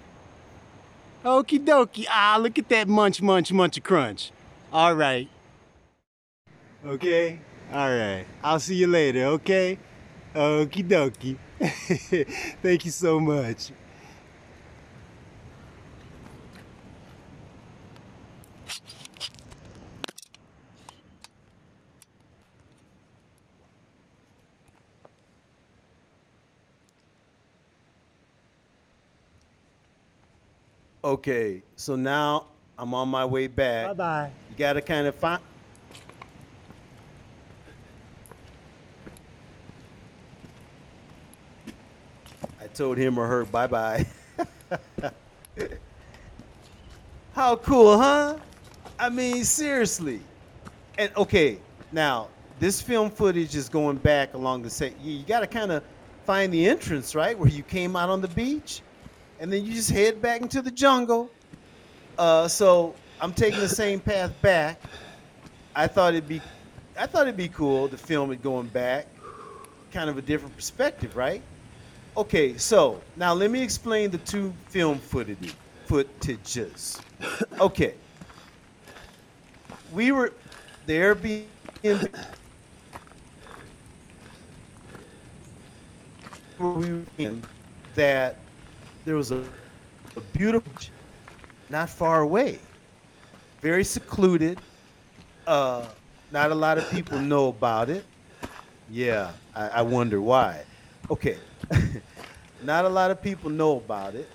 Okie 1.26 1.60
dokie. 1.60 2.06
Ah, 2.08 2.38
look 2.40 2.60
at 2.60 2.70
that 2.70 2.88
munch, 2.88 3.20
munch, 3.20 3.52
munch, 3.52 3.82
crunch. 3.82 4.32
All 4.72 4.94
right. 4.94 5.28
Okay. 6.86 7.40
All 7.74 7.90
right. 7.90 8.26
I'll 8.44 8.60
see 8.60 8.76
you 8.76 8.86
later. 8.86 9.26
Okay. 9.38 9.80
Okie 10.36 10.88
dokie. 10.88 11.38
Thank 12.62 12.86
you 12.86 12.92
so 12.92 13.20
much. 13.20 13.72
Okay, 31.06 31.62
so 31.76 31.96
now 31.96 32.48
I'm 32.80 32.96
on 32.96 33.10
my 33.10 33.24
way 33.24 33.46
back. 33.46 33.90
Bye 33.90 33.94
bye. 33.94 34.32
You 34.50 34.56
got 34.58 34.74
to 34.74 34.82
kind 34.82 35.06
of 35.06 35.14
find. 35.14 35.40
I 42.60 42.66
told 42.74 42.98
him 42.98 43.20
or 43.20 43.28
her 43.28 43.46
bye 43.46 43.68
bye. 43.68 44.08
How 47.34 47.56
cool, 47.58 48.00
huh? 48.00 48.38
I 48.98 49.10
mean, 49.10 49.44
seriously. 49.44 50.22
And 50.98 51.12
okay, 51.16 51.60
now 51.92 52.30
this 52.58 52.82
film 52.82 53.12
footage 53.12 53.56
is 53.56 53.70
going 53.70 53.98
back 53.98 54.34
along 54.34 54.64
the 54.64 54.72
set. 54.72 55.00
You, 55.00 55.18
you 55.18 55.24
got 55.24 55.42
to 55.42 55.48
kind 55.48 55.72
of 55.72 55.84
find 56.26 56.52
the 56.52 56.68
entrance, 56.68 57.14
right, 57.14 57.38
where 57.38 57.50
you 57.50 57.62
came 57.62 57.96
out 57.96 58.10
on 58.10 58.22
the 58.22 58.28
beach, 58.30 58.82
and 59.40 59.52
then 59.52 59.66
you 59.66 59.74
just 59.74 59.90
head 59.90 60.22
back 60.22 60.42
into 60.42 60.62
the 60.62 60.72
jungle. 60.72 61.30
Uh, 62.18 62.48
so 62.48 62.96
I'm 63.20 63.34
taking 63.34 63.60
the 63.60 63.70
same 63.70 64.00
path 64.00 64.32
back. 64.42 64.82
I 65.76 65.88
thought 65.88 66.14
it'd 66.14 66.28
be, 66.28 66.42
I 66.98 67.06
thought 67.06 67.24
it'd 67.24 67.38
be 67.38 67.50
cool 67.50 67.90
to 67.90 67.98
film 67.98 68.32
it 68.32 68.42
going 68.42 68.68
back, 68.68 69.08
kind 69.92 70.10
of 70.10 70.18
a 70.18 70.22
different 70.22 70.56
perspective, 70.56 71.16
right? 71.16 71.42
Okay, 72.16 72.58
so 72.58 73.02
now 73.18 73.34
let 73.34 73.52
me 73.52 73.62
explain 73.62 74.10
the 74.10 74.20
two 74.20 74.54
film 74.70 75.00
footage, 75.00 75.54
footages. 75.88 77.02
Okay, 77.60 77.96
we 79.94 80.12
were 80.12 80.32
the 80.86 80.94
Airbnb. 80.94 81.46
where 86.58 86.72
we 86.72 86.94
were 86.94 87.02
in 87.18 87.44
that 87.96 88.38
there 89.06 89.16
was 89.16 89.32
a, 89.32 89.44
a 90.16 90.22
beautiful 90.34 90.72
not 91.70 91.90
far 91.90 92.22
away. 92.22 92.60
Very 93.62 93.84
secluded. 93.84 94.60
Uh 95.48 95.86
not 96.32 96.52
a 96.52 96.56
lot 96.56 96.78
of 96.78 96.90
people 96.90 97.20
know 97.34 97.48
about 97.48 97.90
it. 97.90 98.04
Yeah 98.90 99.32
i, 99.56 99.68
I 99.70 99.82
wonder 99.82 100.20
why. 100.22 100.64
Okay. 101.10 101.38
Not 102.64 102.86
a 102.86 102.90
lot 102.90 103.12
of 103.12 103.22
people 103.22 103.52
know 103.52 103.78
about 103.78 104.16
it. 104.16 104.28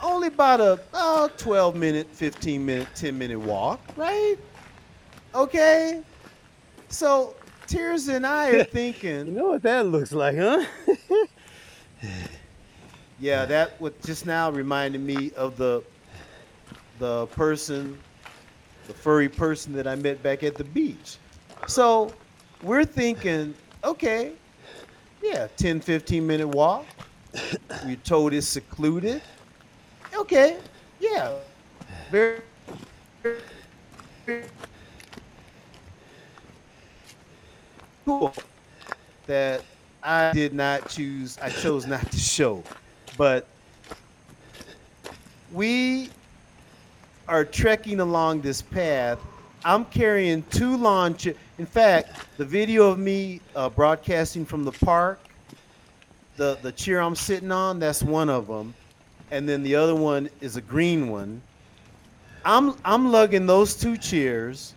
Only 0.00 0.28
about 0.28 0.60
a 0.60 0.80
oh, 0.94 1.30
12 1.36 1.76
minute 1.76 2.08
15 2.10 2.64
minute 2.64 2.88
10 2.94 3.18
minute 3.18 3.38
walk 3.38 3.80
right? 3.96 4.36
Okay. 5.34 6.02
So 6.88 7.34
Tirza 7.66 8.16
and 8.16 8.26
i 8.26 8.50
are 8.50 8.64
thinking 8.78 9.26
You 9.26 9.32
know 9.32 9.48
what 9.50 9.62
that 9.62 9.86
looks 9.86 10.12
like, 10.12 10.36
huh? 10.36 10.64
Yeah, 13.20 13.44
that 13.46 13.80
what 13.80 14.00
just 14.02 14.26
now 14.26 14.50
reminded 14.50 15.00
me 15.00 15.32
of 15.36 15.56
the 15.56 15.82
the 16.98 17.26
person, 17.28 17.98
the 18.86 18.94
furry 18.94 19.28
person 19.28 19.72
that 19.74 19.86
I 19.86 19.94
met 19.94 20.22
back 20.22 20.42
at 20.42 20.54
the 20.56 20.64
beach. 20.64 21.16
So 21.66 22.12
we're 22.62 22.84
thinking, 22.84 23.54
okay, 23.82 24.32
yeah, 25.22 25.48
10, 25.56 25.80
15 25.80 26.26
minute 26.26 26.48
walk. 26.48 26.86
We're 27.84 27.96
told 27.96 28.32
it's 28.32 28.46
secluded. 28.46 29.22
Okay, 30.14 30.58
yeah. 31.00 31.34
Very, 32.10 32.40
very 34.26 34.44
cool 38.04 38.32
that 39.26 39.62
I 40.02 40.32
did 40.32 40.52
not 40.52 40.88
choose, 40.88 41.38
I 41.38 41.48
chose 41.48 41.86
not 41.86 42.08
to 42.12 42.18
show. 42.18 42.62
But 43.16 43.46
we 45.52 46.10
are 47.28 47.44
trekking 47.44 48.00
along 48.00 48.40
this 48.40 48.60
path. 48.60 49.18
I'm 49.64 49.84
carrying 49.86 50.42
two 50.50 50.76
lawn 50.76 51.16
chairs. 51.16 51.36
In 51.58 51.66
fact, 51.66 52.36
the 52.36 52.44
video 52.44 52.90
of 52.90 52.98
me 52.98 53.40
uh, 53.54 53.70
broadcasting 53.70 54.44
from 54.44 54.64
the 54.64 54.72
park, 54.72 55.20
the, 56.36 56.58
the 56.62 56.72
chair 56.72 57.00
I'm 57.00 57.14
sitting 57.14 57.52
on, 57.52 57.78
that's 57.78 58.02
one 58.02 58.28
of 58.28 58.46
them. 58.46 58.74
And 59.30 59.48
then 59.48 59.62
the 59.62 59.74
other 59.74 59.94
one 59.94 60.28
is 60.40 60.56
a 60.56 60.60
green 60.60 61.08
one. 61.08 61.40
I'm, 62.44 62.74
I'm 62.84 63.10
lugging 63.10 63.46
those 63.46 63.74
two 63.74 63.96
chairs. 63.96 64.74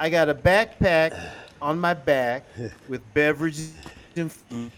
I 0.00 0.08
got 0.08 0.28
a 0.28 0.34
backpack 0.34 1.18
on 1.60 1.78
my 1.78 1.92
back 1.92 2.44
with 2.88 3.02
beverages 3.12 3.74
and 4.14 4.32
food. 4.32 4.70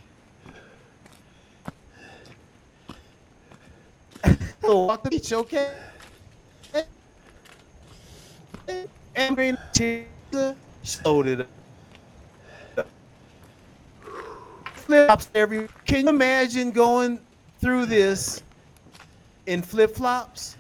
So 4.69 4.85
walk 4.85 5.03
the 5.03 5.09
beach, 5.09 5.33
okay? 5.33 5.73
and 9.17 9.35
it 11.27 11.41
up. 12.77 12.87
Flip-flops 14.75 15.31
every. 15.35 15.69
Can 15.87 16.05
you 16.05 16.11
imagine 16.11 16.71
going 16.71 17.19
through 17.61 17.87
this 17.87 18.43
in 19.47 19.63
flip-flops? 19.63 20.59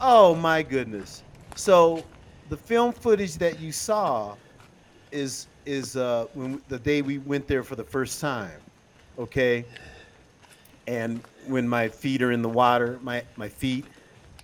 Oh 0.00 0.36
my 0.36 0.62
goodness. 0.62 1.24
So 1.56 2.04
the 2.50 2.56
film 2.56 2.92
footage 2.92 3.34
that 3.38 3.58
you 3.58 3.72
saw 3.72 4.36
is 5.10 5.48
is 5.66 5.96
uh 5.96 6.26
when 6.34 6.62
the 6.68 6.78
day 6.78 7.02
we 7.02 7.18
went 7.18 7.48
there 7.48 7.64
for 7.64 7.74
the 7.74 7.84
first 7.84 8.20
time. 8.20 8.60
Okay? 9.18 9.64
And 10.86 11.20
when 11.46 11.68
my 11.68 11.88
feet 11.88 12.22
are 12.22 12.32
in 12.32 12.42
the 12.42 12.48
water, 12.48 12.98
my 13.02 13.22
my 13.36 13.48
feet 13.48 13.84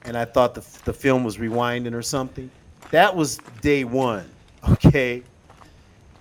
and 0.05 0.17
I 0.17 0.25
thought 0.25 0.55
the 0.55 0.65
the 0.85 0.93
film 0.93 1.25
was 1.25 1.37
rewinding 1.37 1.95
or 1.95 2.03
something. 2.03 2.51
That 2.91 3.15
was 3.15 3.39
day 3.61 3.85
1. 3.85 4.29
Okay? 4.71 5.23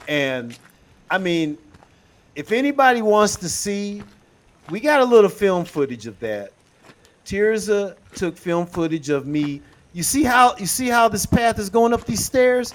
And 0.07 0.57
I 1.09 1.17
mean, 1.17 1.57
if 2.35 2.51
anybody 2.51 3.01
wants 3.01 3.35
to 3.37 3.49
see, 3.49 4.03
we 4.69 4.79
got 4.79 5.01
a 5.01 5.05
little 5.05 5.29
film 5.29 5.65
footage 5.65 6.07
of 6.07 6.19
that. 6.19 6.51
Tirza 7.25 7.95
took 8.15 8.37
film 8.37 8.65
footage 8.65 9.09
of 9.09 9.27
me. 9.27 9.61
You 9.93 10.03
see 10.03 10.23
how 10.23 10.55
you 10.57 10.65
see 10.65 10.87
how 10.87 11.09
this 11.09 11.25
path 11.25 11.59
is 11.59 11.69
going 11.69 11.93
up 11.93 12.05
these 12.05 12.23
stairs? 12.23 12.73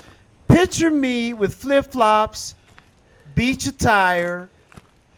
Picture 0.49 0.91
me 0.91 1.33
with 1.33 1.55
flip-flops, 1.55 2.55
beach 3.35 3.67
attire, 3.67 4.49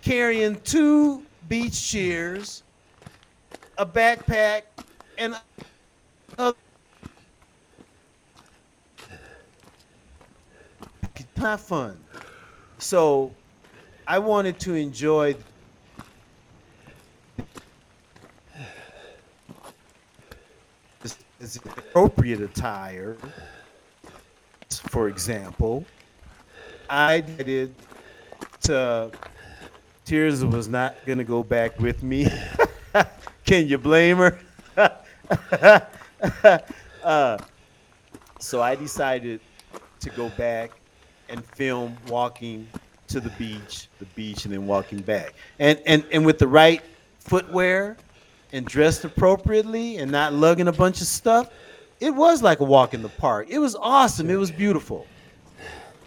carrying 0.00 0.60
two 0.60 1.22
beach 1.48 1.90
chairs, 1.90 2.62
a 3.78 3.86
backpack, 3.86 4.62
and 5.18 5.34
a 6.38 6.54
not 11.46 11.60
fun. 11.60 11.96
So 12.78 13.30
I 14.06 14.18
wanted 14.18 14.58
to 14.60 14.74
enjoy 14.74 15.36
appropriate 21.64 22.40
attire. 22.40 23.16
For 24.70 25.08
example, 25.08 25.84
I 26.90 27.20
did 27.20 27.74
to 28.62 29.12
Tirza 30.04 30.50
was 30.50 30.66
not 30.66 30.96
gonna 31.06 31.22
go 31.22 31.44
back 31.44 31.78
with 31.78 32.02
me. 32.02 32.26
Can 33.46 33.68
you 33.68 33.78
blame 33.78 34.16
her? 34.18 34.38
uh, 37.04 37.38
so 38.40 38.60
I 38.60 38.74
decided 38.74 39.40
to 40.00 40.10
go 40.10 40.28
back 40.30 40.72
and 41.28 41.44
film 41.44 41.96
walking 42.08 42.66
to 43.06 43.20
the 43.20 43.30
beach, 43.30 43.88
the 44.00 44.04
beach, 44.16 44.44
and 44.44 44.52
then 44.52 44.66
walking 44.66 44.98
back. 44.98 45.34
And 45.60 45.80
and 45.86 46.04
and 46.12 46.26
with 46.26 46.38
the 46.38 46.48
right 46.48 46.82
footwear 47.20 47.96
and 48.52 48.66
dressed 48.66 49.04
appropriately 49.04 49.98
and 49.98 50.10
not 50.10 50.32
lugging 50.32 50.66
a 50.66 50.72
bunch 50.72 51.00
of 51.00 51.06
stuff, 51.06 51.50
it 52.00 52.12
was 52.12 52.42
like 52.42 52.58
a 52.58 52.64
walk 52.64 52.94
in 52.94 53.02
the 53.02 53.08
park. 53.08 53.46
It 53.48 53.60
was 53.60 53.76
awesome. 53.76 54.28
It 54.28 54.36
was 54.36 54.50
beautiful. 54.50 55.06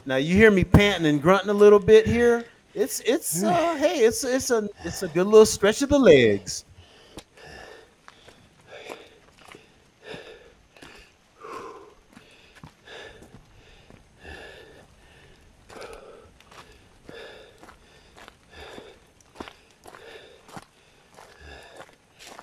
Now 0.05 0.17
you 0.17 0.35
hear 0.35 0.51
me 0.51 0.65
panting 0.65 1.07
and 1.07 1.21
grunting 1.21 1.49
a 1.49 1.53
little 1.53 1.79
bit 1.79 2.05
here. 2.05 2.43
It's 2.73 2.99
it's 3.01 3.43
uh, 3.43 3.75
hey, 3.77 3.99
it's 3.99 4.25
it's 4.25 4.51
a 4.51 4.67
it's 4.83 5.03
a 5.03 5.07
good 5.07 5.27
little 5.27 5.45
stretch 5.45 5.81
of 5.81 5.89
the 5.89 5.99
legs. 5.99 6.65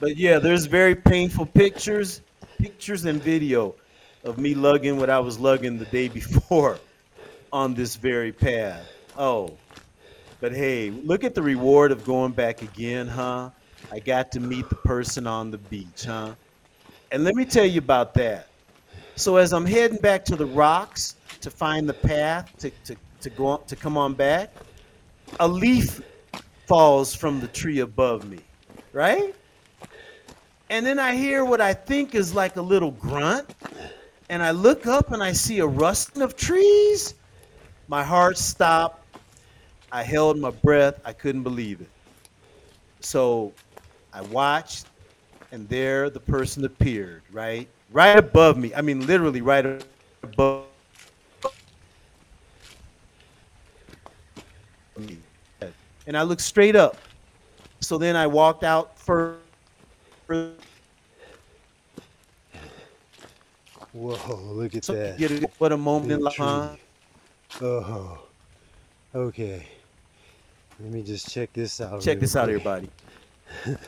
But 0.06 0.18
yeah, 0.18 0.38
there's 0.38 0.66
very 0.66 0.94
painful 0.94 1.46
pictures, 1.46 2.20
pictures 2.60 3.06
and 3.06 3.20
video 3.20 3.74
of 4.22 4.38
me 4.38 4.54
lugging 4.54 4.98
what 4.98 5.10
I 5.10 5.18
was 5.18 5.36
lugging 5.36 5.78
the 5.78 5.84
day 5.86 6.06
before 6.22 6.78
on 7.52 7.74
this 7.74 7.96
very 7.96 8.30
path. 8.30 8.86
Oh, 9.18 9.56
but 10.40 10.52
hey, 10.52 10.90
look 10.90 11.24
at 11.24 11.34
the 11.34 11.42
reward 11.42 11.90
of 11.90 12.04
going 12.04 12.30
back 12.30 12.62
again, 12.62 13.08
huh? 13.08 13.50
I 13.90 13.98
got 13.98 14.30
to 14.30 14.38
meet 14.38 14.68
the 14.68 14.76
person 14.76 15.26
on 15.26 15.50
the 15.50 15.58
beach, 15.58 16.04
huh? 16.04 16.36
And 17.10 17.24
let 17.24 17.34
me 17.34 17.44
tell 17.44 17.66
you 17.66 17.78
about 17.80 18.14
that. 18.14 18.46
So 19.16 19.38
as 19.38 19.52
I'm 19.52 19.66
heading 19.66 19.98
back 19.98 20.24
to 20.26 20.36
the 20.36 20.46
rocks 20.46 21.16
to 21.40 21.50
find 21.50 21.88
the 21.88 21.94
path 21.94 22.56
to, 22.58 22.70
to, 22.84 22.96
to 23.22 23.30
go 23.30 23.56
to 23.66 23.74
come 23.74 23.98
on 23.98 24.14
back, 24.14 24.54
a 25.40 25.48
leaf 25.48 26.00
falls 26.68 27.12
from 27.12 27.40
the 27.40 27.48
tree 27.48 27.80
above 27.80 28.24
me, 28.24 28.38
right? 28.92 29.34
And 30.68 30.84
then 30.84 30.98
I 30.98 31.14
hear 31.14 31.44
what 31.44 31.60
I 31.60 31.72
think 31.72 32.14
is 32.14 32.34
like 32.34 32.56
a 32.56 32.62
little 32.62 32.90
grunt. 32.92 33.54
And 34.28 34.42
I 34.42 34.50
look 34.50 34.86
up 34.86 35.12
and 35.12 35.22
I 35.22 35.32
see 35.32 35.60
a 35.60 35.66
rustling 35.66 36.22
of 36.22 36.36
trees. 36.36 37.14
My 37.86 38.02
heart 38.02 38.36
stopped. 38.36 39.04
I 39.92 40.02
held 40.02 40.38
my 40.38 40.50
breath. 40.50 41.00
I 41.04 41.12
couldn't 41.12 41.44
believe 41.44 41.80
it. 41.80 41.88
So 43.00 43.52
I 44.12 44.22
watched, 44.22 44.86
and 45.52 45.68
there 45.68 46.10
the 46.10 46.18
person 46.18 46.64
appeared, 46.64 47.22
right? 47.30 47.68
Right 47.92 48.18
above 48.18 48.58
me. 48.58 48.74
I 48.74 48.80
mean, 48.80 49.06
literally 49.06 49.42
right 49.42 49.84
above 50.24 50.64
me. 54.98 55.18
And 56.08 56.16
I 56.16 56.22
looked 56.22 56.42
straight 56.42 56.74
up. 56.74 56.96
So 57.78 57.96
then 57.98 58.16
I 58.16 58.26
walked 58.26 58.64
out 58.64 58.98
further 58.98 59.38
Whoa, 60.28 60.58
look 63.94 64.74
at 64.74 64.84
So 64.84 64.92
that. 64.94 65.18
get 65.18 65.30
it 65.30 65.50
what 65.58 65.72
a 65.72 65.76
moment 65.76 66.12
in 66.12 66.20
life. 66.20 66.38
Oh, 67.60 68.18
okay. 69.14 69.66
Let 70.80 70.92
me 70.92 71.02
just 71.02 71.30
check 71.30 71.52
this 71.52 71.80
out. 71.80 72.02
Check 72.02 72.20
this 72.20 72.36
out, 72.36 72.44
quick. 72.48 72.66
everybody. 72.66 72.90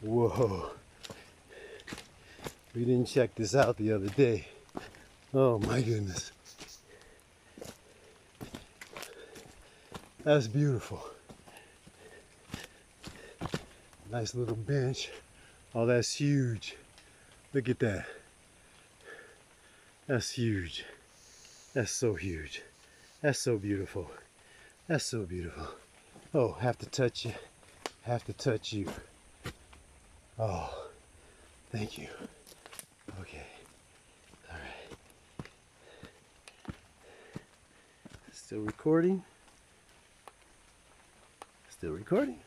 Whoa. 0.00 0.70
We 2.74 2.84
didn't 2.84 3.06
check 3.06 3.34
this 3.34 3.54
out 3.54 3.76
the 3.76 3.92
other 3.92 4.08
day. 4.08 4.46
Oh 5.34 5.58
my 5.60 5.80
goodness. 5.82 6.32
That's 10.24 10.48
beautiful. 10.48 11.04
Nice 14.10 14.34
little 14.34 14.56
bench. 14.56 15.10
Oh, 15.74 15.86
that's 15.86 16.14
huge. 16.14 16.76
Look 17.54 17.68
at 17.68 17.78
that. 17.78 18.06
That's 20.06 20.32
huge. 20.32 20.84
That's 21.74 21.92
so 21.92 22.14
huge. 22.14 22.62
That's 23.22 23.38
so 23.38 23.56
beautiful. 23.56 24.10
That's 24.88 25.04
so 25.04 25.20
beautiful. 25.20 25.68
Oh, 26.34 26.52
have 26.54 26.76
to 26.78 26.86
touch 26.86 27.24
you. 27.24 27.32
Have 28.02 28.24
to 28.24 28.32
touch 28.32 28.72
you. 28.72 28.88
Oh, 30.38 30.86
thank 31.70 31.98
you. 31.98 32.08
Okay. 33.20 33.46
All 34.50 34.56
right. 34.56 35.54
Still 38.32 38.60
recording? 38.60 39.22
Still 41.68 41.92
recording? 41.92 42.40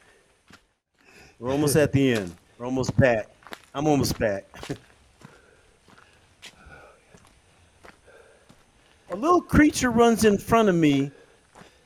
We're 1.40 1.52
almost 1.52 1.78
at 1.78 1.94
the 1.94 2.14
end. 2.14 2.36
We're 2.58 2.66
almost 2.66 2.96
back. 2.98 3.28
I'm 3.76 3.88
almost 3.88 4.18
back. 4.18 4.46
a 9.12 9.16
little 9.16 9.42
creature 9.42 9.92
runs 9.92 10.26
in 10.26 10.38
front 10.40 10.70
of 10.70 10.76
me. 10.76 11.12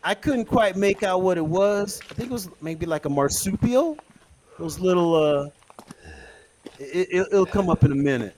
I 0.03 0.13
couldn't 0.13 0.45
quite 0.45 0.77
make 0.77 1.03
out 1.03 1.21
what 1.21 1.37
it 1.37 1.45
was. 1.45 1.99
I 2.09 2.13
think 2.13 2.29
it 2.29 2.33
was 2.33 2.49
maybe 2.61 2.85
like 2.85 3.03
a 3.03 3.09
marsupial. 3.09 3.97
Those 4.57 4.79
little 4.79 5.15
uh 5.15 5.49
it, 6.79 7.27
it'll 7.31 7.45
come 7.45 7.69
up 7.69 7.83
in 7.83 7.91
a 7.91 7.95
minute. 7.95 8.36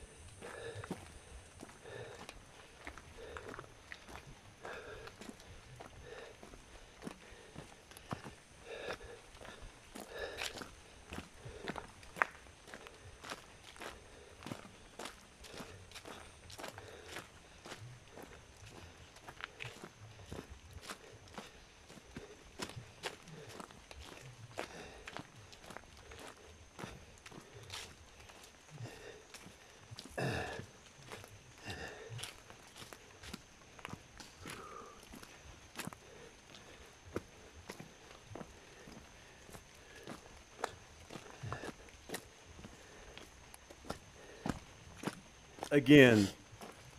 Again, 45.80 46.28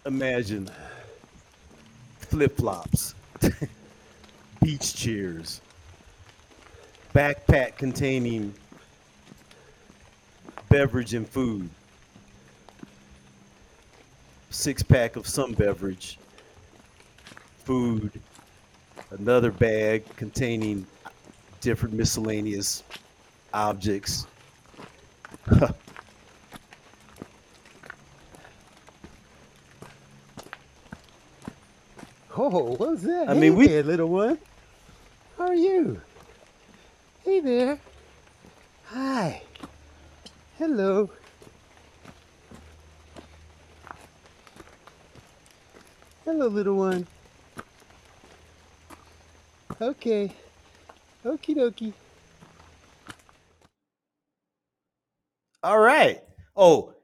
imagine 0.06 0.70
flip 2.16 2.56
flops, 2.56 3.14
beach 4.62 4.94
chairs, 4.94 5.60
backpack 7.14 7.76
containing 7.76 8.54
beverage 10.70 11.12
and 11.12 11.28
food, 11.28 11.68
six 14.48 14.82
pack 14.82 15.16
of 15.16 15.26
some 15.26 15.52
beverage, 15.52 16.18
food, 17.64 18.10
another 19.10 19.50
bag 19.52 20.04
containing 20.16 20.86
different 21.60 21.94
miscellaneous 21.94 22.82
objects. 23.52 24.26
That? 33.02 33.28
I 33.28 33.34
hey 33.34 33.40
mean, 33.40 33.56
we- 33.56 33.66
there, 33.68 33.82
little 33.82 34.08
one. 34.08 34.38
How 35.38 35.48
are 35.48 35.54
you? 35.54 36.00
Hey 37.24 37.40
there. 37.40 37.78
Hi. 38.86 39.42
Hello. 40.58 41.10
Hello, 46.24 46.46
little 46.48 46.76
one. 46.76 47.06
Okay. 49.80 50.32
Okie 51.24 51.56
dokie. 51.56 51.92
All 55.62 55.78
right. 55.78 56.22
Oh, 56.56 56.94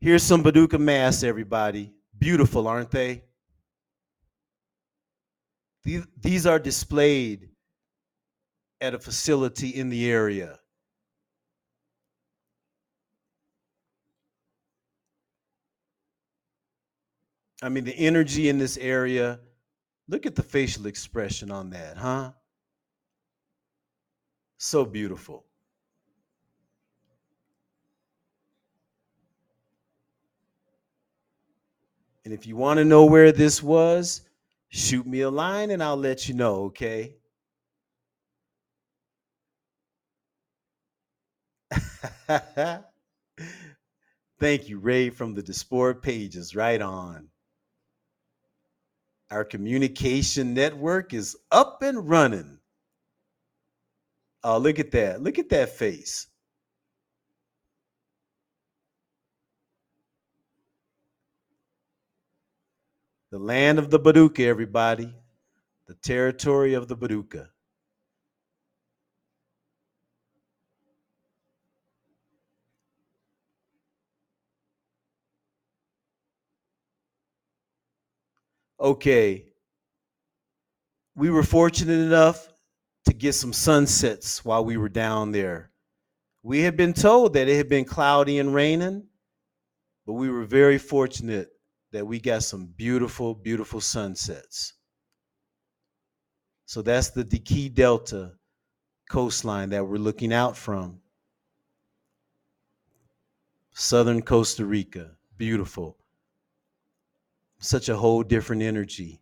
here's 0.00 0.22
some 0.22 0.42
Boruca 0.42 0.78
masks, 0.78 1.22
everybody. 1.22 1.92
Beautiful, 2.18 2.66
aren't 2.66 2.90
they? 2.90 3.22
These, 5.86 6.46
are 6.46 6.58
displayed 6.58 7.48
at 8.80 8.92
a 8.92 8.98
facility 8.98 9.68
in 9.68 9.88
the 9.88 10.10
area. 10.10 10.58
I 17.62 17.68
mean, 17.68 17.84
the 17.84 17.96
energy 17.96 18.48
in 18.48 18.58
this 18.58 18.76
area. 18.76 19.38
Look 20.08 20.26
at 20.26 20.34
the 20.34 20.42
facial 20.42 20.86
expression 20.86 21.52
on 21.52 21.70
that, 21.70 21.96
huh? 21.96 22.32
So 24.58 24.84
beautiful. 24.84 25.44
And 32.24 32.34
if 32.34 32.44
you 32.44 32.56
want 32.56 32.78
to 32.78 32.84
know 32.84 33.04
where 33.04 33.30
this 33.30 33.62
was, 33.62 34.22
shoot 34.68 35.06
me 35.06 35.20
a 35.20 35.30
line 35.30 35.70
and 35.70 35.82
I'll 35.82 35.96
let 35.96 36.28
you 36.28 36.34
know, 36.34 36.64
okay? 36.66 37.16
Thank 44.38 44.68
you, 44.68 44.78
Ray, 44.78 45.10
from 45.10 45.34
the 45.34 45.42
Diaspora 45.42 45.94
Pages. 45.94 46.54
Right 46.54 46.80
on. 46.80 47.28
Our 49.30 49.44
communication 49.44 50.54
network 50.54 51.12
is 51.12 51.36
up 51.50 51.82
and 51.82 52.08
running. 52.08 52.58
Oh, 54.44 54.58
look 54.58 54.78
at 54.78 54.92
that. 54.92 55.20
Look 55.22 55.38
at 55.38 55.48
that 55.48 55.70
face. 55.70 56.28
The 63.30 63.38
land 63.38 63.78
of 63.78 63.90
the 63.90 63.98
Boruca, 63.98 64.46
everybody. 64.46 65.12
The 65.88 65.94
territory 65.94 66.74
of 66.74 66.86
the 66.86 66.96
Boruca. 66.96 67.48
Okay. 78.78 79.46
We 81.16 81.30
were 81.30 81.42
fortunate 81.42 81.92
enough 81.92 82.48
to 83.06 83.14
get 83.14 83.32
some 83.32 83.52
sunsets 83.52 84.44
while 84.44 84.64
we 84.64 84.76
were 84.76 84.88
down 84.88 85.32
there. 85.32 85.72
We 86.42 86.60
had 86.60 86.76
been 86.76 86.92
told 86.92 87.32
that 87.32 87.48
it 87.48 87.56
had 87.56 87.68
been 87.68 87.84
cloudy 87.84 88.38
and 88.38 88.54
raining, 88.54 89.08
but 90.06 90.12
we 90.12 90.30
were 90.30 90.44
very 90.44 90.78
fortunate 90.78 91.55
that 91.92 92.06
we 92.06 92.20
got 92.20 92.42
some 92.42 92.66
beautiful, 92.66 93.34
beautiful 93.34 93.80
sunsets. 93.80 94.74
So 96.66 96.82
that's 96.82 97.10
the 97.10 97.24
Diqui 97.24 97.72
Delta 97.72 98.32
coastline 99.08 99.70
that 99.70 99.86
we're 99.86 99.98
looking 99.98 100.32
out 100.32 100.56
from. 100.56 101.00
Southern 103.72 104.22
Costa 104.22 104.64
Rica, 104.64 105.12
beautiful. 105.36 105.96
Such 107.58 107.88
a 107.88 107.96
whole 107.96 108.22
different 108.22 108.62
energy 108.62 109.20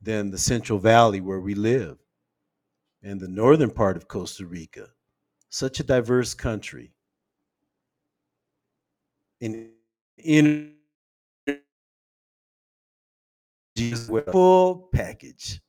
than 0.00 0.30
the 0.30 0.38
Central 0.38 0.78
Valley 0.78 1.20
where 1.20 1.40
we 1.40 1.54
live 1.54 1.98
and 3.02 3.20
the 3.20 3.28
northern 3.28 3.70
part 3.70 3.96
of 3.96 4.08
Costa 4.08 4.46
Rica. 4.46 4.88
Such 5.48 5.80
a 5.80 5.84
diverse 5.84 6.32
country. 6.32 6.92
In, 9.40 9.70
in 10.16 10.74
full 14.30 14.88
package. 14.92 15.60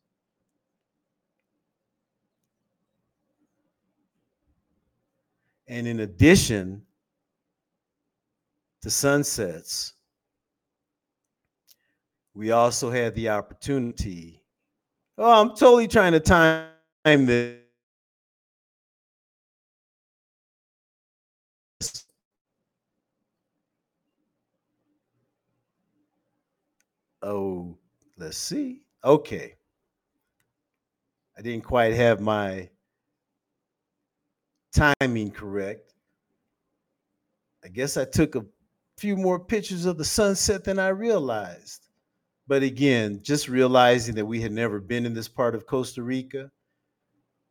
And 5.67 5.87
in 5.87 6.01
addition 6.01 6.83
to 8.81 8.89
sunsets, 8.89 9.93
we 12.33 12.51
also 12.51 12.91
had 12.91 13.15
the 13.15 13.29
opportunity. 13.29 14.43
Oh, 15.17 15.41
I'm 15.41 15.49
totally 15.49 15.87
trying 15.87 16.11
to 16.11 16.19
time 16.19 16.67
this. 17.03 17.59
Oh, 27.21 27.77
let's 28.17 28.37
see. 28.37 28.81
Okay. 29.03 29.55
I 31.37 31.41
didn't 31.41 31.63
quite 31.63 31.93
have 31.93 32.19
my 32.21 32.69
timing 34.73 35.31
correct. 35.31 35.93
I 37.63 37.69
guess 37.69 37.97
I 37.97 38.05
took 38.05 38.35
a 38.35 38.45
few 38.97 39.15
more 39.15 39.39
pictures 39.39 39.85
of 39.85 39.97
the 39.97 40.05
sunset 40.05 40.63
than 40.63 40.79
I 40.79 40.89
realized. 40.89 41.87
But 42.47 42.61
again, 42.61 43.21
just 43.23 43.47
realizing 43.47 44.15
that 44.15 44.25
we 44.25 44.41
had 44.41 44.51
never 44.51 44.79
been 44.79 45.05
in 45.05 45.13
this 45.13 45.29
part 45.29 45.55
of 45.55 45.65
Costa 45.65 46.03
Rica 46.03 46.51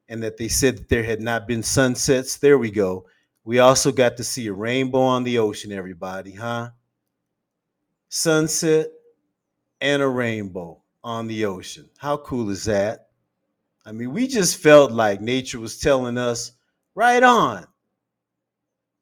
and 0.09 0.23
that 0.23 0.37
they 0.37 0.49
said 0.49 0.77
that 0.77 0.89
there 0.89 1.03
had 1.03 1.21
not 1.21 1.49
been 1.49 1.63
sunsets. 1.63 2.37
There 2.37 2.59
we 2.59 2.71
go. 2.71 3.07
We 3.45 3.59
also 3.59 3.91
got 3.91 4.17
to 4.19 4.25
see 4.25 4.47
a 4.47 4.53
rainbow 4.53 5.01
on 5.01 5.25
the 5.25 5.39
ocean, 5.39 5.73
everybody, 5.73 6.33
huh? 6.33 6.71
Sunset 8.11 8.89
and 9.83 10.01
a 10.01 10.09
rainbow 10.09 10.80
on 11.05 11.26
the 11.26 11.45
ocean. 11.45 11.91
How 11.99 12.16
cool 12.18 12.49
is 12.51 12.64
that? 12.64 13.09
I 13.85 13.91
mean, 13.91 14.12
we 14.12 14.28
just 14.28 14.59
felt 14.59 14.93
like 14.93 15.20
nature 15.20 15.59
was 15.59 15.80
telling 15.80 16.16
us, 16.16 16.53
right 16.95 17.22
on. 17.22 17.66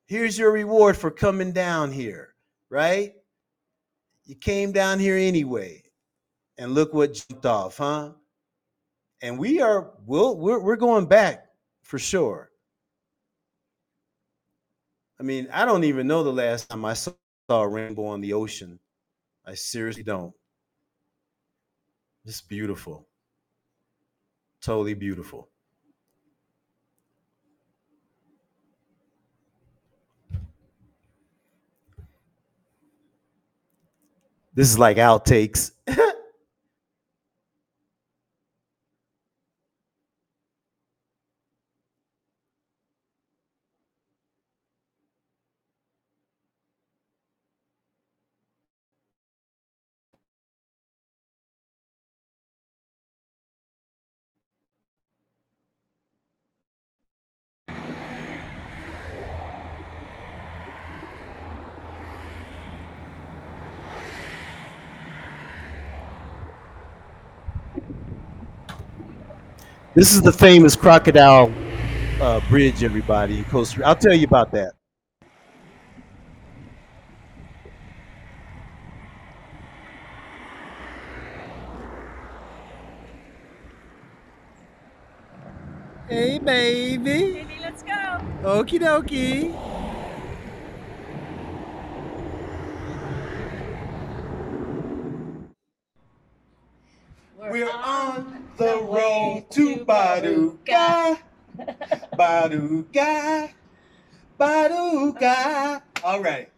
Here's 0.06 0.38
your 0.38 0.50
reward 0.50 0.96
for 0.96 1.10
coming 1.10 1.52
down 1.52 1.92
here, 1.92 2.34
right? 2.70 3.12
You 4.24 4.34
came 4.34 4.72
down 4.72 4.98
here 4.98 5.16
anyway. 5.16 5.82
And 6.56 6.74
look 6.74 6.94
what 6.94 7.14
jumped 7.14 7.46
off, 7.46 7.76
huh? 7.76 8.12
And 9.22 9.38
we 9.38 9.60
are 9.60 9.92
we'll, 10.06 10.36
we're 10.36 10.60
we're 10.60 10.76
going 10.76 11.06
back 11.06 11.46
for 11.82 11.98
sure. 11.98 12.50
I 15.18 15.22
mean, 15.22 15.48
I 15.52 15.66
don't 15.66 15.84
even 15.84 16.06
know 16.06 16.22
the 16.22 16.32
last 16.32 16.70
time 16.70 16.84
I 16.84 16.94
saw 16.94 17.12
a 17.50 17.68
rainbow 17.68 18.06
on 18.06 18.20
the 18.22 18.32
ocean. 18.32 18.78
I 19.46 19.54
seriously 19.54 20.02
don't. 20.02 20.34
It's 22.24 22.40
beautiful. 22.40 23.06
Totally 24.62 24.94
beautiful. 24.94 25.50
This 34.54 34.68
is 34.70 34.78
like 34.78 34.96
outtakes. 34.96 35.72
This 70.00 70.14
is 70.14 70.22
the 70.22 70.32
famous 70.32 70.76
Crocodile 70.76 71.52
uh, 72.22 72.40
Bridge, 72.48 72.82
everybody, 72.82 73.36
in 73.36 73.44
Costa 73.44 73.80
Rica. 73.80 73.88
I'll 73.90 73.94
tell 73.94 74.14
you 74.14 74.26
about 74.26 74.50
that. 74.52 74.72
Hey, 86.08 86.38
baby. 86.38 86.96
Baby, 87.34 87.58
let's 87.60 87.82
go. 87.82 87.92
Okie 88.42 88.80
dokie. 88.80 89.54
We're 97.38 97.70
on 97.70 98.49
the 98.60 98.76
road 98.82 99.46
to 99.48 99.76
Boruca. 99.86 101.18
Boruca. 102.12 103.50
Boruca. 104.38 105.82
All 106.04 106.20
right. 106.20 106.50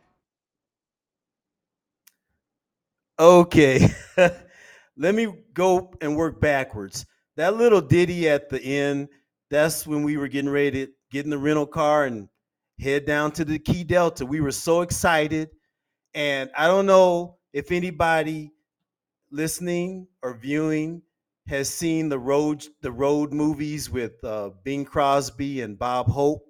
Okay. 3.21 3.89
Let 4.97 5.15
me 5.15 5.33
go 5.55 5.93
and 6.01 6.17
work 6.17 6.41
backwards. 6.41 7.07
That 7.37 7.57
little 7.57 7.81
ditty 7.81 8.29
at 8.29 8.49
the 8.49 8.61
end, 8.61 9.09
that's 9.49 9.87
when 9.87 10.03
we 10.03 10.17
were 10.17 10.27
getting 10.27 10.51
ready 10.51 10.87
to 10.87 10.93
get 11.13 11.25
in 11.25 11.31
the 11.31 11.39
rental 11.39 11.67
car 11.67 12.07
and 12.07 12.29
head 12.81 13.07
down 13.07 13.31
to 13.33 13.45
the 13.45 13.61
Diqui 13.61 13.87
Delta. 13.87 14.27
We 14.27 14.41
were 14.41 14.51
so 14.51 14.81
excited. 14.81 15.51
And 16.15 16.51
I 16.59 16.67
don't 16.67 16.87
know 16.87 17.37
if 17.53 17.71
anybody 17.71 18.51
listening 19.31 20.09
or 20.21 20.35
viewing 20.35 21.03
has 21.49 21.68
seen 21.68 22.09
the 22.09 22.18
road 22.18 22.64
the 22.82 22.93
road 22.93 23.32
movies 23.32 23.90
with 23.90 24.22
uh, 24.24 24.51
Bing 24.64 24.84
Crosby 24.84 25.61
and 25.62 25.78
Bob 25.78 26.09
Hope. 26.09 26.45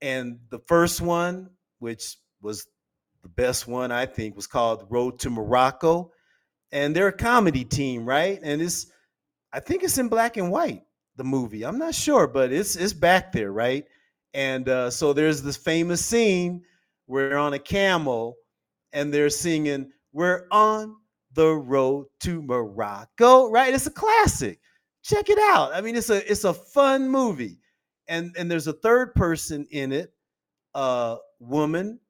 And 0.00 0.38
the 0.50 0.60
first 0.60 1.00
one, 1.00 1.50
which 1.78 2.16
was 2.40 2.66
the 3.22 3.28
best 3.28 3.66
one 3.66 3.92
I 3.92 4.06
think, 4.06 4.36
was 4.36 4.46
called 4.46 4.86
Road 4.90 5.18
to 5.20 5.30
Morocco. 5.30 6.12
And 6.70 6.96
they're 6.96 7.08
a 7.08 7.12
comedy 7.12 7.64
team, 7.64 8.06
right? 8.06 8.38
And 8.42 8.62
it's 8.62 8.86
I 9.52 9.60
think 9.60 9.82
it's 9.82 9.98
in 9.98 10.08
black 10.08 10.36
and 10.36 10.50
white, 10.50 10.82
the 11.16 11.24
movie. 11.24 11.64
I'm 11.64 11.78
not 11.78 11.94
sure, 11.94 12.26
but 12.26 12.52
it's 12.52 12.76
it's 12.76 12.92
back 12.92 13.32
there, 13.32 13.52
right? 13.52 13.84
And 14.34 14.68
uh, 14.68 14.90
so 14.90 15.12
there's 15.12 15.42
this 15.42 15.56
famous 15.56 16.04
scene 16.04 16.62
where 17.06 17.36
on 17.36 17.52
a 17.52 17.58
camel 17.58 18.36
and 18.92 19.12
they're 19.12 19.30
singing, 19.30 19.90
We're 20.12 20.46
on 20.50 20.96
the 21.34 21.54
road 21.54 22.06
to 22.20 22.42
Morocco, 22.42 23.50
right? 23.50 23.72
It's 23.72 23.86
a 23.86 23.90
classic. 23.90 24.60
Check 25.02 25.28
it 25.28 25.38
out. 25.38 25.74
I 25.74 25.80
mean, 25.80 25.96
it's 25.96 26.10
a 26.10 26.30
it's 26.30 26.44
a 26.44 26.54
fun 26.54 27.08
movie. 27.08 27.58
And 28.08 28.34
and 28.38 28.50
there's 28.50 28.66
a 28.66 28.72
third 28.72 29.14
person 29.14 29.66
in 29.70 29.92
it, 29.92 30.12
a 30.74 31.16
woman 31.40 32.00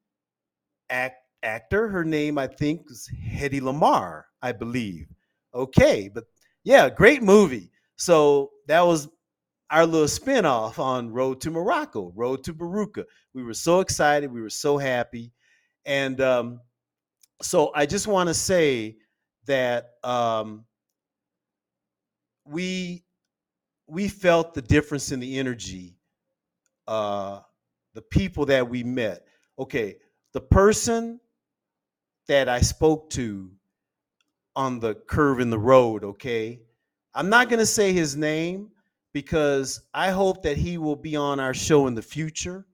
act 0.89 1.17
actor. 1.43 1.89
Her 1.89 2.03
name, 2.03 2.37
I 2.37 2.47
think, 2.47 2.81
is 2.89 3.09
Hedy 3.27 3.61
Lamarr, 3.61 4.23
I 4.41 4.51
believe. 4.51 5.07
Okay, 5.53 6.09
but 6.13 6.25
yeah, 6.63 6.89
great 6.89 7.21
movie. 7.21 7.71
So 7.95 8.51
that 8.67 8.81
was 8.81 9.07
our 9.69 9.85
little 9.85 10.07
spinoff 10.07 10.77
on 10.77 11.11
Road 11.11 11.41
to 11.41 11.51
Morocco, 11.51 12.11
Road 12.15 12.43
to 12.43 12.53
Boruca. 12.53 13.05
We 13.33 13.43
were 13.43 13.53
so 13.53 13.79
excited. 13.79 14.31
We 14.31 14.41
were 14.41 14.49
so 14.49 14.77
happy. 14.77 15.31
And 15.85 16.21
um, 16.21 16.59
so 17.41 17.71
I 17.75 17.85
just 17.85 18.07
want 18.07 18.27
to 18.27 18.33
say 18.33 18.97
that 19.45 19.91
um, 20.03 20.65
we 22.45 23.03
we 23.87 24.07
felt 24.07 24.53
the 24.53 24.61
difference 24.61 25.11
in 25.11 25.19
the 25.19 25.37
energy, 25.37 25.97
uh, 26.87 27.41
the 27.93 28.01
people 28.01 28.45
that 28.45 28.67
we 28.67 28.83
met. 28.83 29.25
Okay, 29.59 29.97
the 30.33 30.41
person 30.41 31.19
that 32.27 32.49
I 32.49 32.61
spoke 32.61 33.09
to 33.11 33.51
on 34.55 34.79
the 34.79 34.95
curve 34.95 35.39
in 35.39 35.49
the 35.49 35.59
road, 35.59 36.03
okay? 36.03 36.61
I'm 37.13 37.29
not 37.29 37.49
going 37.49 37.59
to 37.59 37.65
say 37.65 37.91
his 37.91 38.15
name 38.15 38.69
because 39.13 39.81
I 39.93 40.09
hope 40.09 40.41
that 40.43 40.57
he 40.57 40.77
will 40.77 40.95
be 40.95 41.15
on 41.15 41.39
our 41.39 41.53
show 41.53 41.87
in 41.87 41.95
the 41.95 42.01
future 42.01 42.65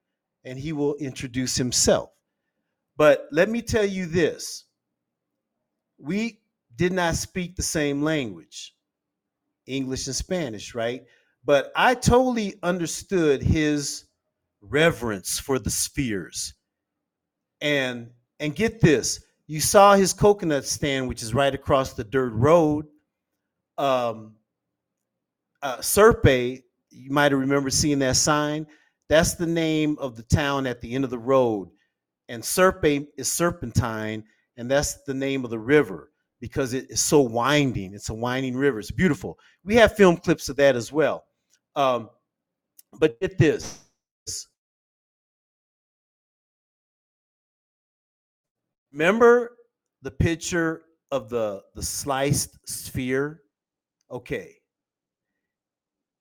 and 0.46 0.58
he 0.58 0.72
will 0.72 0.96
introduce 0.96 1.56
himself. 1.56 2.12
But 2.98 3.28
let 3.32 3.50
me 3.50 3.62
tell 3.62 3.86
you 3.86 4.06
this 4.06 4.66
we 5.98 6.39
did 6.80 6.94
not 6.94 7.14
speak 7.16 7.58
the 7.58 7.62
same 7.62 8.02
language, 8.02 8.74
English 9.68 10.08
and 10.08 10.16
Spanish, 10.16 10.74
right? 10.74 11.04
But 11.44 11.74
I 11.76 11.94
totally 11.94 12.56
understood 12.64 13.44
his 13.44 14.06
reverence 14.62 15.40
for 15.40 15.60
the 15.60 15.70
spheres. 15.70 16.54
And 17.60 18.12
and 18.40 18.56
get 18.56 18.80
this, 18.80 19.22
you 19.48 19.60
saw 19.60 19.96
his 19.96 20.14
coconut 20.14 20.66
stand, 20.66 21.10
which 21.10 21.22
is 21.22 21.34
right 21.34 21.54
across 21.54 21.94
the 21.94 22.06
dirt 22.06 22.32
road. 22.32 22.86
Um, 23.78 24.36
uh, 25.62 25.80
Sierpe, 25.80 26.64
you 26.92 27.12
might 27.12 27.34
have 27.34 27.42
remembered 27.42 27.74
seeing 27.74 28.00
that 28.00 28.16
sign. 28.16 28.66
That's 29.10 29.34
the 29.34 29.46
name 29.46 29.98
of 30.00 30.16
the 30.16 30.24
town 30.24 30.66
at 30.66 30.80
the 30.80 30.96
end 30.96 31.04
of 31.04 31.10
the 31.10 31.20
road. 31.20 31.72
And 32.30 32.42
Sierpe 32.42 33.08
is 33.18 33.30
serpentine, 33.30 34.24
and 34.56 34.72
that's 34.72 35.04
the 35.04 35.14
name 35.14 35.44
of 35.44 35.50
the 35.50 35.60
river 35.60 36.09
because 36.40 36.74
it 36.74 36.90
is 36.90 37.02
so 37.02 37.22
winding. 37.22 37.94
It's 37.94 38.10
a 38.10 38.14
winding 38.14 38.56
river. 38.56 38.80
It's 38.80 38.92
beautiful. 38.92 39.38
We 39.64 39.76
have 39.76 39.96
film 39.96 40.18
clips 40.18 40.50
of 40.50 40.56
that 40.58 40.76
as 40.76 40.92
well. 40.92 41.24
Um, 41.76 42.10
but 43.00 43.20
get 43.20 43.38
this 43.38 43.80
Remember 48.92 49.56
the 50.02 50.12
picture 50.12 50.82
of 51.12 51.30
the 51.30 51.62
the 51.76 51.84
sliced 51.84 52.58
sphere? 52.68 53.42
Okay. 54.12 54.56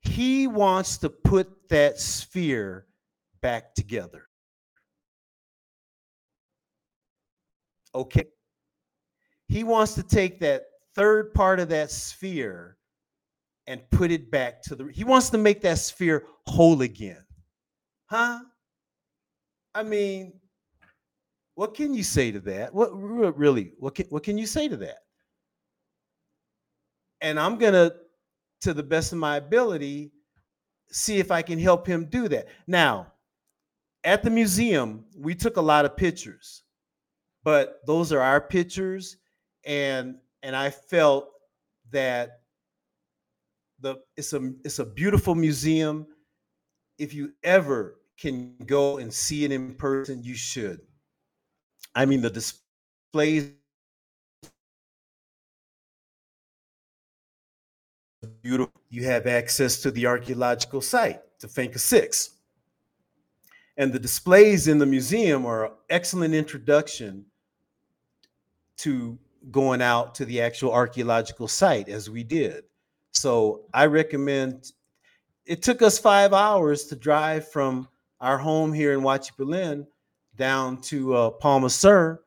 He 0.02 0.46
wants 0.46 0.98
to 0.98 1.10
put 1.10 1.48
that 1.70 1.98
sphere 1.98 2.86
back 3.40 3.74
together. 3.74 4.28
Okay. 7.94 8.26
He 9.48 9.64
wants 9.64 9.94
to 9.94 10.02
take 10.02 10.40
that 10.40 10.64
third 10.94 11.32
part 11.34 11.58
of 11.60 11.68
that 11.70 11.90
sphere 11.90 12.76
and 13.66 13.80
put 13.90 14.10
it 14.10 14.30
back 14.30 14.62
to 14.62 14.74
the 14.74 14.90
he 14.92 15.04
wants 15.04 15.30
to 15.30 15.38
make 15.38 15.60
that 15.62 15.78
sphere 15.78 16.24
whole 16.46 16.82
again. 16.82 17.24
Huh? 18.06 18.40
I 19.74 19.82
mean, 19.82 20.32
what 21.54 21.74
can 21.74 21.92
you 21.92 22.02
say 22.02 22.32
to 22.32 22.40
that? 22.40 22.72
What 22.74 22.90
really? 22.92 23.72
What 23.78 23.94
can, 23.94 24.06
what 24.06 24.22
can 24.22 24.38
you 24.38 24.46
say 24.46 24.68
to 24.68 24.76
that? 24.78 24.98
And 27.20 27.38
I'm 27.38 27.56
gonna, 27.58 27.92
to 28.62 28.72
the 28.72 28.82
best 28.82 29.12
of 29.12 29.18
my 29.18 29.36
ability, 29.36 30.12
see 30.90 31.18
if 31.18 31.30
I 31.30 31.42
can 31.42 31.58
help 31.58 31.86
him 31.86 32.06
do 32.06 32.28
that. 32.28 32.46
Now, 32.66 33.12
at 34.04 34.22
the 34.22 34.30
museum, 34.30 35.04
we 35.16 35.34
took 35.34 35.56
a 35.56 35.62
lot 35.62 35.84
of 35.84 35.96
pictures, 35.96 36.62
but 37.44 37.80
those 37.86 38.12
are 38.12 38.20
our 38.20 38.40
pictures, 38.40 39.16
and 39.68 40.16
and 40.42 40.56
I 40.56 40.70
felt 40.70 41.28
that 41.92 42.40
the 43.80 43.96
it's 44.16 44.32
a 44.32 44.52
it's 44.64 44.80
a 44.80 44.84
beautiful 44.84 45.36
museum. 45.36 46.06
If 46.98 47.14
you 47.14 47.34
ever 47.44 48.00
can 48.18 48.56
go 48.66 48.98
and 48.98 49.12
see 49.12 49.44
it 49.44 49.52
in 49.52 49.74
person, 49.74 50.24
you 50.24 50.34
should. 50.34 50.80
I 51.94 52.06
mean, 52.06 52.22
the 52.22 52.30
displays 52.30 53.52
beautiful. 58.42 58.72
You 58.88 59.04
have 59.04 59.26
access 59.26 59.80
to 59.82 59.90
the 59.90 60.06
archaeological 60.06 60.80
site, 60.80 61.20
to 61.40 61.46
Finca 61.46 61.78
6. 61.78 62.30
And 63.76 63.92
the 63.92 63.98
displays 63.98 64.66
in 64.66 64.78
the 64.78 64.86
museum 64.86 65.46
are 65.46 65.66
an 65.66 65.72
excellent 65.90 66.34
introduction 66.34 67.26
to 68.78 69.18
going 69.50 69.82
out 69.82 70.14
to 70.16 70.24
the 70.24 70.40
actual 70.40 70.72
archaeological 70.72 71.48
site 71.48 71.88
as 71.88 72.10
we 72.10 72.22
did. 72.22 72.64
So 73.12 73.62
I 73.72 73.86
recommend 73.86 74.72
it 75.46 75.62
took 75.62 75.80
us 75.80 75.98
five 75.98 76.32
hours 76.32 76.84
to 76.86 76.96
drive 76.96 77.50
from 77.50 77.88
our 78.20 78.36
home 78.36 78.72
here 78.72 78.92
in 78.92 79.00
Huachi, 79.00 79.86
down 80.36 80.80
to 80.82 81.14
uh, 81.14 81.30
Palmar 81.30 81.70
Sur, 81.70 82.20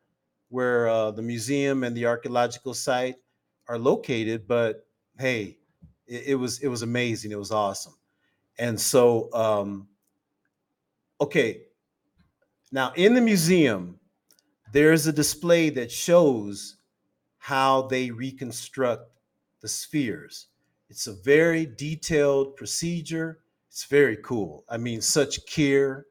where 0.50 0.90
uh, 0.90 1.12
the 1.12 1.22
museum 1.22 1.84
and 1.84 1.96
the 1.96 2.06
archaeological 2.06 2.74
site 2.74 3.16
are 3.68 3.78
located. 3.78 4.48
But 4.48 4.86
hey, 5.20 5.58
it, 6.08 6.24
it 6.28 6.36
was 6.36 6.60
it 6.60 6.68
was 6.68 6.82
amazing. 6.82 7.32
It 7.32 7.40
was 7.40 7.52
awesome. 7.52 7.94
And 8.58 8.80
so, 8.80 9.32
um, 9.34 9.88
okay, 11.20 11.62
now 12.72 12.92
in 12.96 13.14
the 13.14 13.22
museum, 13.22 14.00
there's 14.74 15.08
a 15.08 15.14
display 15.14 15.70
that 15.72 15.92
shows 15.92 16.78
how 17.42 17.82
they 17.82 18.12
reconstruct 18.12 19.10
the 19.62 19.68
spheres. 19.68 20.46
It's 20.92 21.08
a 21.08 21.14
very 21.14 21.66
detailed 21.66 22.56
procedure. 22.56 23.40
It's 23.68 23.86
very 23.86 24.18
cool. 24.18 24.64
I 24.70 24.78
mean, 24.78 25.02
such 25.02 25.44
care 25.48 26.06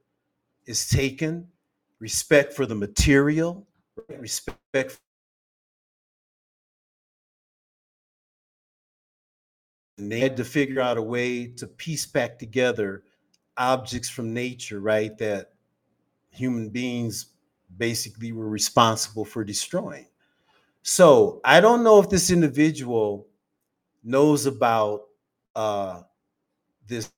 is 0.67 0.89
taken, 0.89 1.47
respect 2.01 2.53
for 2.53 2.67
the 2.67 2.75
material, 2.75 3.65
respect 4.19 4.99
and 9.99 10.11
they 10.11 10.19
had 10.19 10.37
to 10.37 10.45
figure 10.45 10.81
out 10.81 10.99
a 10.99 11.03
way 11.03 11.47
to 11.47 11.69
piece 11.69 12.07
back 12.07 12.41
together 12.41 13.05
objects 13.57 14.09
from 14.09 14.35
nature, 14.35 14.81
right? 14.81 15.17
That 15.19 15.53
human 16.31 16.71
beings 16.71 17.27
basically 17.79 18.33
were 18.33 18.49
responsible 18.49 19.25
for 19.25 19.45
destroying. 19.45 20.10
So 20.83 21.41
I 21.45 21.61
don't 21.61 21.85
know 21.85 22.01
if 22.01 22.09
this 22.09 22.31
individual 22.31 23.29
knows 24.03 24.47
about 24.47 25.03
uh, 25.55 26.03
this. 26.87 27.11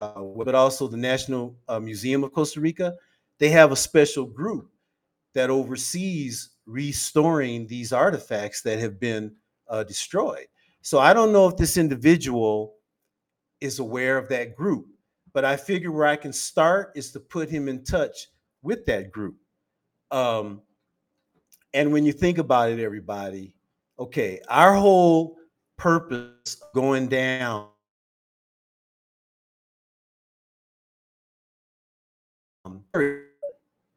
Uh, 0.00 0.22
but 0.22 0.54
also 0.54 0.86
the 0.86 0.96
National 0.96 1.56
uh, 1.68 1.80
Museum 1.80 2.24
of 2.24 2.32
Costa 2.32 2.60
Rica, 2.60 2.94
they 3.38 3.48
have 3.48 3.72
a 3.72 3.76
special 3.76 4.26
group 4.26 4.70
that 5.34 5.50
oversees 5.50 6.50
restoring 6.66 7.66
these 7.66 7.92
artifacts 7.92 8.62
that 8.62 8.78
have 8.78 9.00
been 9.00 9.34
uh, 9.68 9.82
destroyed. 9.82 10.46
So 10.82 10.98
I 10.98 11.12
don't 11.12 11.32
know 11.32 11.48
if 11.48 11.56
this 11.56 11.76
individual 11.76 12.74
is 13.60 13.78
aware 13.78 14.18
of 14.18 14.28
that 14.28 14.54
group, 14.54 14.86
but 15.34 15.44
I 15.44 15.56
figure 15.56 15.90
where 15.90 16.06
I 16.06 16.16
can 16.16 16.32
start 16.32 16.92
is 16.94 17.10
to 17.12 17.20
put 17.20 17.50
him 17.50 17.68
in 17.68 17.84
touch 17.84 18.28
with 18.62 18.86
that 18.86 19.10
group. 19.10 19.36
Um, 20.10 20.62
and 21.74 21.92
when 21.92 22.04
you 22.04 22.12
think 22.12 22.38
about 22.38 22.70
it, 22.70 22.78
everybody, 22.78 23.52
okay, 23.98 24.40
our 24.48 24.74
whole 24.74 25.36
purpose 25.76 26.62
going 26.72 27.08
down 27.08 27.66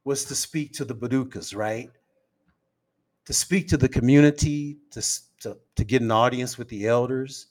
was 0.03 0.25
to 0.25 0.35
speak 0.35 0.73
to 0.73 0.85
the 0.85 0.95
Borucas, 0.95 1.55
right? 1.55 1.91
To 3.25 3.33
speak 3.33 3.67
to 3.67 3.77
the 3.77 3.87
community, 3.87 4.77
to, 4.89 5.01
to, 5.41 5.57
to 5.75 5.83
get 5.83 6.01
an 6.01 6.09
audience 6.09 6.57
with 6.57 6.67
the 6.69 6.87
elders, 6.87 7.47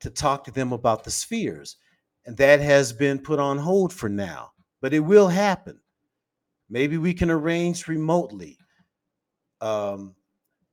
to 0.00 0.08
talk 0.08 0.44
to 0.44 0.50
them 0.50 0.72
about 0.72 1.04
the 1.04 1.10
spheres. 1.10 1.76
And 2.24 2.36
that 2.36 2.60
has 2.60 2.92
been 2.92 3.18
put 3.18 3.38
on 3.38 3.58
hold 3.58 3.92
for 3.92 4.08
now, 4.08 4.52
but 4.80 4.94
it 4.94 5.00
will 5.00 5.28
happen. 5.28 5.80
Maybe 6.70 6.96
we 6.96 7.14
can 7.14 7.30
arrange 7.30 7.88
remotely. 7.88 8.56
Um, 9.60 10.14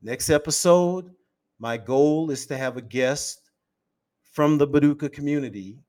next 0.02 0.30
episode, 0.30 1.12
my 1.60 1.78
goal 1.78 2.32
is 2.32 2.46
to 2.48 2.58
have 2.58 2.78
a 2.78 2.82
guest 2.82 3.52
from 4.32 4.58
the 4.58 4.68
Boruca 4.68 5.12
community. 5.12 5.80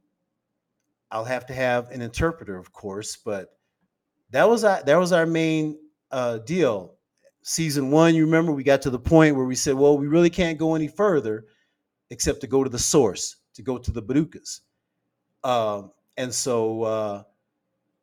I'll 1.11 1.25
have 1.25 1.47
to 1.47 1.55
have 1.55 1.91
an 1.91 2.03
interpreter, 2.03 2.57
of 2.57 2.73
course, 2.73 3.17
but 3.17 3.51
that 4.31 4.49
was 4.49 4.65
our, 4.65 4.83
that 4.83 4.97
was 4.97 5.13
our 5.13 5.27
main 5.27 5.79
uh, 6.11 6.39
deal. 6.39 6.95
Season 7.43 7.91
one, 7.91 8.15
you 8.15 8.25
remember, 8.25 8.53
we 8.53 8.63
got 8.63 8.83
to 8.83 8.91
the 8.91 8.99
point 8.99 9.37
where 9.37 9.47
we 9.47 9.55
said, 9.55 9.75
well, 9.75 9.99
we 9.99 10.07
really 10.07 10.31
can't 10.31 10.59
go 10.59 10.75
any 10.75 10.89
further 10.89 11.47
except 12.11 12.41
to 12.41 12.47
go 12.47 12.65
to 12.65 12.71
the 12.71 12.79
source, 12.79 13.37
to 13.55 13.63
go 13.63 13.79
to 13.79 13.91
the 13.91 14.03
Borucas. 14.03 14.61
Um, 15.45 15.93
and 16.17 16.35
so 16.35 16.83
uh, 16.83 17.23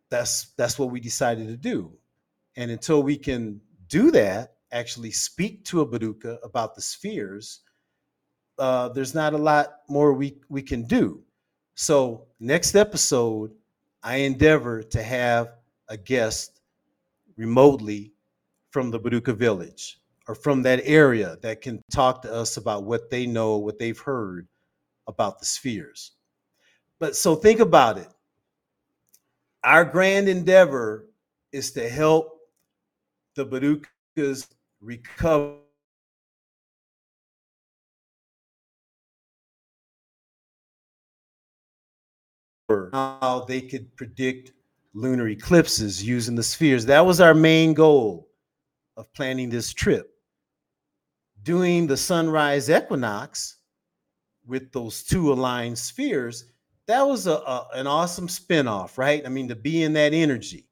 that's 0.09 0.53
that's 0.57 0.79
what 0.79 0.91
we 0.91 0.99
decided 0.99 1.47
to 1.47 1.57
do. 1.57 1.91
And 2.55 2.71
until 2.71 3.03
we 3.03 3.17
can 3.17 3.61
do 3.87 4.11
that, 4.11 4.55
actually 4.71 5.11
speak 5.11 5.63
to 5.65 5.81
a 5.81 5.87
Boruca 5.87 6.37
about 6.43 6.75
the 6.75 6.81
spheres, 6.81 7.61
uh, 8.57 8.89
there's 8.89 9.13
not 9.13 9.33
a 9.33 9.37
lot 9.37 9.81
more 9.87 10.13
we 10.13 10.39
we 10.49 10.61
can 10.61 10.83
do. 10.83 11.21
So 11.75 12.25
next 12.39 12.75
episode, 12.75 13.51
I 14.01 14.17
endeavor 14.17 14.81
to 14.81 15.03
have 15.03 15.49
a 15.89 15.97
guest 15.97 16.61
remotely 17.35 18.13
from 18.71 18.89
the 18.89 18.99
Boruca 18.99 19.35
village 19.35 19.99
or 20.27 20.35
from 20.35 20.63
that 20.63 20.81
area 20.83 21.37
that 21.41 21.61
can 21.61 21.81
talk 21.91 22.21
to 22.23 22.33
us 22.33 22.57
about 22.57 22.83
what 22.83 23.09
they 23.09 23.25
know, 23.25 23.57
what 23.57 23.79
they've 23.79 23.99
heard 23.99 24.47
about 25.07 25.39
the 25.39 25.45
spheres. 25.45 26.11
But 26.99 27.15
so 27.15 27.35
think 27.35 27.59
about 27.59 27.97
it. 27.97 28.07
Our 29.63 29.85
grand 29.85 30.27
endeavor 30.27 31.07
is 31.51 31.71
to 31.71 31.87
help 31.89 32.39
the 33.35 33.45
Borucas 33.45 34.47
recover 34.81 35.59
how 42.91 43.45
they 43.47 43.61
could 43.61 43.95
predict 43.95 44.51
lunar 44.93 45.27
eclipses 45.29 46.03
using 46.03 46.35
the 46.35 46.43
spheres. 46.43 46.85
That 46.85 47.05
was 47.05 47.21
our 47.21 47.33
main 47.33 47.73
goal 47.73 48.29
of 48.97 49.13
planning 49.13 49.49
this 49.49 49.73
trip. 49.73 50.11
Doing 51.43 51.87
the 51.87 51.95
sunrise 51.95 52.69
equinox 52.69 53.57
with 54.45 54.71
those 54.71 55.03
two 55.03 55.31
aligned 55.31 55.77
spheres, 55.77 56.45
that 56.87 57.05
was 57.05 57.27
a, 57.27 57.33
a, 57.33 57.67
an 57.75 57.87
awesome 57.87 58.27
spinoff, 58.27 58.97
right? 58.97 59.25
I 59.25 59.29
mean, 59.29 59.49
to 59.49 59.55
be 59.55 59.83
in 59.83 59.93
that 59.93 60.13
energy. 60.13 60.65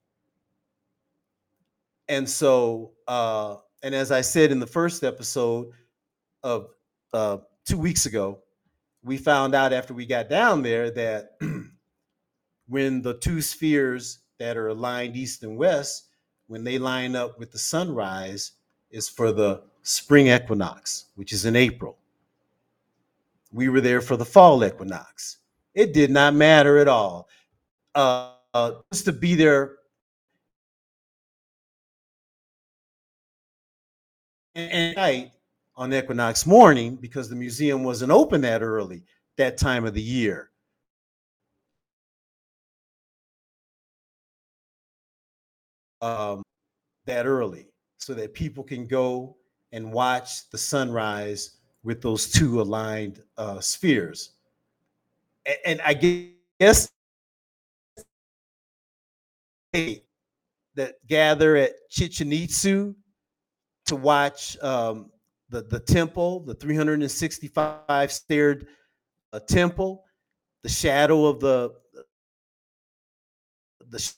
And 2.07 2.30
so, 2.30 2.93
uh, 3.07 3.57
and 3.84 3.93
as 3.93 4.11
I 4.11 4.22
said 4.22 4.51
in 4.51 4.59
the 4.59 4.68
first 4.68 5.03
episode 5.03 5.68
of 6.43 6.70
uh, 7.13 7.38
two 7.66 7.78
weeks 7.78 8.05
ago, 8.05 8.39
we 9.03 9.18
found 9.18 9.53
out 9.53 9.74
after 9.74 9.93
we 9.93 10.05
got 10.05 10.30
down 10.30 10.61
there 10.61 10.89
that 10.91 11.38
when 12.68 13.01
the 13.01 13.18
two 13.20 13.41
spheres 13.41 14.20
that 14.39 14.57
are 14.57 14.70
aligned 14.70 15.16
east 15.16 15.43
and 15.43 15.57
west, 15.57 16.09
when 16.47 16.63
they 16.63 16.78
line 16.78 17.16
up 17.16 17.38
with 17.39 17.51
the 17.51 17.59
sunrise, 17.59 18.53
is 18.89 19.09
for 19.09 19.32
the 19.32 19.63
spring 19.82 20.28
equinox, 20.28 21.05
which 21.16 21.34
is 21.34 21.45
in 21.45 21.55
April. 21.55 21.97
We 23.51 23.70
were 23.70 23.82
there 23.82 24.01
for 24.01 24.18
the 24.18 24.26
fall 24.26 24.63
equinox. 24.63 25.38
It 25.76 25.93
did 25.93 26.09
not 26.09 26.34
matter 26.34 26.80
at 26.80 26.88
all. 26.88 27.30
Uh, 27.93 28.32
uh, 28.53 28.71
just 28.91 29.05
to 29.05 29.11
be 29.11 29.36
there 29.36 29.76
and 34.55 34.95
night 34.95 35.32
on 35.76 35.93
equinox 35.93 36.45
morning 36.45 36.95
because 36.95 37.30
the 37.30 37.36
museum 37.36 37.84
wasn't 37.84 38.11
open 38.11 38.41
that 38.41 38.61
early 38.61 39.03
that 39.38 39.57
time 39.57 39.86
of 39.86 39.93
the 39.93 40.01
year. 40.01 40.49
um, 46.05 46.43
that 47.05 47.26
early 47.26 47.67
so 47.97 48.13
that 48.13 48.34
people 48.34 48.63
can 48.63 48.86
go 48.86 49.36
and 49.71 49.91
watch 49.91 50.49
the 50.51 50.57
sunrise 50.57 51.57
with 51.84 52.01
those 52.01 52.32
two 52.32 52.61
aligned 52.61 53.23
uh, 53.38 53.59
spheres. 53.59 54.32
And, 55.66 55.82
I 55.82 55.93
guess 55.93 56.89
that 59.74 60.93
gather 61.08 61.56
at 61.56 61.72
Chichen 61.89 62.32
Itza 62.32 62.93
to 63.86 63.96
watch 63.96 64.58
um, 64.64 65.12
the, 65.50 65.62
the 65.62 65.80
temple, 65.80 66.41
the 66.41 66.56
365 66.56 68.12
staired 68.12 68.68
uh, 69.34 69.39
temple, 69.39 70.04
the 70.64 70.70
shadow 70.70 71.26
of 71.26 71.39
the 71.39 71.72
the 73.89 74.14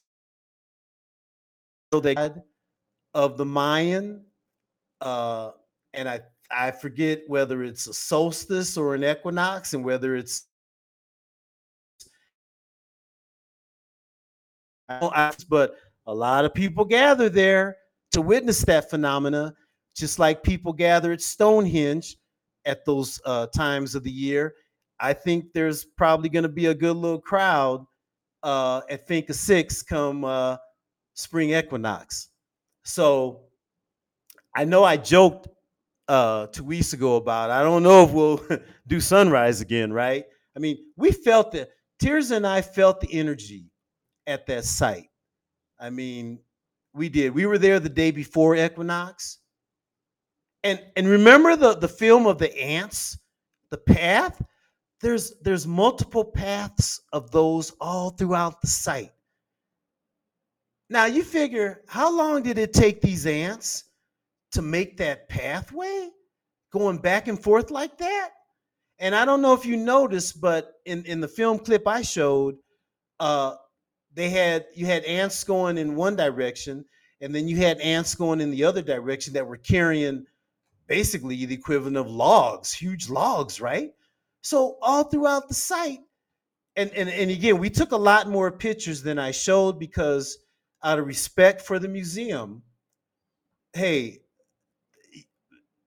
they 2.02 2.16
of 3.14 3.38
the 3.38 3.46
Mayan, 3.46 4.24
uh, 5.02 5.52
and 5.94 6.08
I 6.08 6.22
I 6.50 6.72
forget 6.72 7.24
whether 7.28 7.64
it's 7.64 7.88
a 7.88 7.94
solstice 7.94 8.78
or 8.78 8.96
an 8.96 9.04
equinox, 9.04 9.74
and 9.74 9.84
whether 9.84 10.16
it's 10.16 10.46
but 14.88 15.76
a 16.06 16.14
lot 16.14 16.46
of 16.46 16.54
people 16.54 16.86
gather 16.86 17.30
there 17.30 17.78
to 18.12 18.22
witness 18.22 18.62
that 18.62 18.90
phenomena, 18.90 19.54
just 19.96 20.20
like 20.20 20.44
people 20.44 20.74
gather 20.74 21.12
at 21.12 21.22
Stonehenge 21.22 22.18
at 22.66 22.86
those 22.86 23.20
uh, 23.26 23.48
times 23.48 23.96
of 23.96 24.04
the 24.04 24.12
year. 24.12 24.54
I 25.00 25.14
think 25.14 25.54
there's 25.54 25.86
probably 25.86 26.30
going 26.30 26.44
to 26.44 26.50
be 26.50 26.68
a 26.68 26.74
good 26.74 26.96
little 26.96 27.22
crowd 27.22 27.86
uh, 28.44 28.82
at 28.90 29.08
Finca 29.08 29.34
Six 29.34 29.82
come 29.84 30.26
uh, 30.26 30.58
spring 31.14 31.52
equinox. 31.52 32.30
So 32.84 33.42
I 34.56 34.66
know 34.66 34.84
I 34.84 34.98
joked 34.98 35.50
uh, 36.08 36.48
two 36.48 36.64
weeks 36.64 36.94
ago 36.94 37.18
about 37.18 37.52
I 37.52 37.62
don't 37.62 37.84
know 37.84 38.04
if 38.04 38.12
we'll 38.12 38.42
do 38.88 39.00
sunrise 39.00 39.62
again, 39.62 39.92
right? 39.92 40.26
I 40.56 40.60
mean, 40.60 40.78
we 40.96 41.12
felt 41.12 41.52
the 41.52 41.68
Tirza 42.02 42.38
and 42.38 42.48
I 42.48 42.62
felt 42.62 43.02
the 43.02 43.12
energy 43.12 43.66
at 44.28 44.46
that 44.48 44.66
site. 44.66 45.10
I 45.80 45.90
mean, 45.90 46.40
we 46.94 47.10
did. 47.10 47.34
We 47.34 47.46
were 47.46 47.58
there 47.58 47.80
the 47.80 47.90
day 47.90 48.12
before 48.12 48.56
equinox, 48.56 49.40
And 50.64 50.82
and 50.96 51.08
remember 51.08 51.56
the 51.56 51.76
the 51.76 51.88
film 51.88 52.28
of 52.28 52.38
the 52.38 52.56
ants, 52.60 53.18
the 53.72 53.78
path. 53.78 54.42
There's 55.02 55.40
there's 55.42 55.68
multiple 55.68 56.26
paths 56.26 57.02
of 57.14 57.32
those 57.32 57.72
all 57.80 58.10
throughout 58.12 58.62
the 58.62 58.68
site. 58.68 59.12
Now 60.90 61.06
you 61.06 61.24
figure 61.24 61.84
how 61.88 62.16
long 62.16 62.44
did 62.44 62.58
it 62.58 62.74
take 62.74 63.02
these 63.02 63.26
ants 63.26 63.86
to 64.52 64.62
make 64.62 64.98
that 64.98 65.30
pathway 65.30 66.10
going 66.72 66.98
back 66.98 67.28
and 67.28 67.42
forth 67.42 67.72
like 67.72 67.98
that? 68.00 68.32
And 69.00 69.14
I 69.14 69.26
don't 69.26 69.42
know 69.42 69.54
if 69.54 69.66
you 69.66 69.78
noticed, 69.78 70.42
but 70.42 70.74
in, 70.86 71.06
in 71.06 71.20
the 71.22 71.28
film 71.28 71.60
clip 71.60 71.88
I 71.88 72.02
showed, 72.02 72.56
uh, 73.20 73.56
they 74.18 74.30
had 74.30 74.66
you 74.74 74.88
had 74.88 75.04
ants 75.04 75.44
going 75.44 75.78
in 75.78 75.96
one 75.96 76.16
direction, 76.16 76.84
and 77.22 77.34
then 77.34 77.48
you 77.48 77.58
had 77.58 77.80
ants 77.80 78.16
going 78.16 78.42
in 78.42 78.50
the 78.50 78.64
other 78.64 78.82
direction 78.82 79.34
that 79.34 79.46
were 79.46 79.58
carrying 79.58 80.26
basically 80.88 81.46
the 81.46 81.54
equivalent 81.54 81.98
of 81.98 82.08
logs, 82.08 82.74
huge 82.74 83.10
logs, 83.10 83.62
right? 83.62 83.92
So 84.42 84.80
all 84.82 85.04
throughout 85.04 85.48
the 85.48 85.54
site, 85.54 86.00
and 86.76 86.92
and, 86.96 87.10
and 87.10 87.30
again, 87.30 87.60
we 87.60 87.70
took 87.70 87.92
a 87.92 87.98
lot 87.98 88.28
more 88.28 88.52
pictures 88.52 89.04
than 89.04 89.20
I 89.20 89.30
showed 89.30 89.78
because 89.78 90.40
out 90.84 90.98
of 90.98 91.06
respect 91.06 91.62
for 91.62 91.78
the 91.78 91.88
museum, 91.88 92.64
hey, 93.74 94.22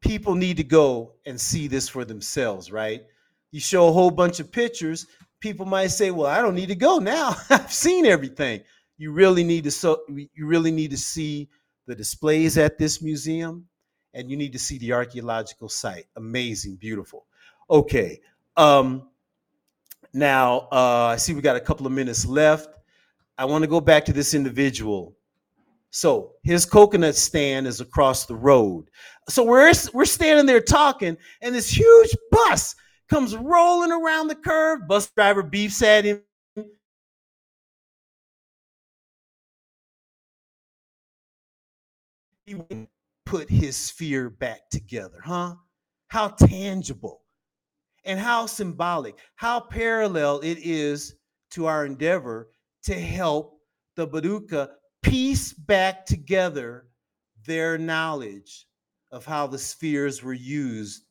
people 0.01 0.37
need 0.37 0.57
to 0.57 0.65
go 0.65 1.15
and 1.27 1.41
see 1.41 1.67
this 1.67 1.89
for 1.89 2.05
themselves, 2.05 2.71
right? 2.71 3.03
You 3.51 3.59
show 3.59 3.89
a 3.89 3.93
whole 3.93 4.13
bunch 4.13 4.39
of 4.39 4.53
pictures, 4.53 5.09
people 5.41 5.67
might 5.67 5.89
say, 5.89 6.11
"Well, 6.11 6.27
I 6.27 6.41
don't 6.43 6.55
need 6.55 6.69
to 6.69 6.75
go 6.75 6.99
now. 6.99 7.37
I've 7.51 7.73
seen 7.73 8.07
everything." 8.07 8.63
You 8.99 9.13
really 9.13 9.45
need 9.45 9.65
to 9.65 9.71
so 9.71 10.03
you 10.09 10.47
really 10.47 10.71
need 10.71 10.91
to 10.91 10.99
see 10.99 11.49
the 11.87 11.95
displays 11.95 12.59
at 12.59 12.77
this 12.77 13.01
museum 13.01 13.67
and 14.13 14.31
you 14.31 14.37
need 14.37 14.53
to 14.53 14.59
see 14.59 14.77
the 14.79 14.93
archaeological 14.93 15.71
site. 15.71 16.05
Amazing, 16.17 16.77
beautiful. 16.77 17.27
Okay. 17.71 18.21
Um 18.59 19.09
now 20.13 20.69
uh 20.71 21.13
I 21.13 21.17
see 21.17 21.33
we 21.33 21.41
got 21.41 21.57
a 21.57 21.61
couple 21.61 21.87
of 21.87 21.93
minutes 21.93 22.27
left. 22.27 22.69
I 23.39 23.47
want 23.47 23.65
to 23.65 23.69
go 23.69 23.81
back 23.81 24.05
to 24.05 24.13
this 24.13 24.35
individual 24.35 25.17
so 25.91 26.35
his 26.43 26.65
coconut 26.65 27.17
stand 27.17 27.67
is 27.67 27.81
across 27.81 28.27
the 28.27 28.35
road. 28.35 28.89
So 29.29 29.45
we're 29.45 29.73
we're 29.93 30.05
standing 30.05 30.47
there 30.47 30.61
talking, 30.61 31.17
and 31.43 31.55
this 31.55 31.69
huge 31.69 32.17
bus 32.31 32.77
comes 33.11 33.37
rolling 33.37 33.93
around 33.93 34.29
the 34.29 34.35
curve. 34.35 34.87
Bus 34.89 35.11
driver 35.11 35.43
beefs 35.43 35.83
at 35.83 36.05
him. 36.05 36.23
He 42.47 42.57
put 43.27 43.51
his 43.51 43.77
sphere 43.77 44.31
back 44.31 44.69
together, 44.71 45.21
huh? 45.25 45.57
How 46.09 46.29
tangible 46.29 47.23
and 48.05 48.19
how 48.19 48.47
symbolic, 48.47 49.17
how 49.37 49.61
parallel 49.61 50.41
it 50.41 50.59
is 50.59 51.15
to 51.53 51.67
our 51.67 51.85
endeavor 51.85 52.49
to 52.85 52.95
help 52.95 53.61
the 53.97 54.07
Boruca 54.09 54.71
piece 55.03 55.53
back 55.53 56.07
together 56.07 56.87
their 57.47 57.79
knowledge 57.79 58.67
of 59.13 59.25
how 59.25 59.47
the 59.47 59.59
spheres 59.59 60.23
were 60.23 60.33
used 60.33 61.05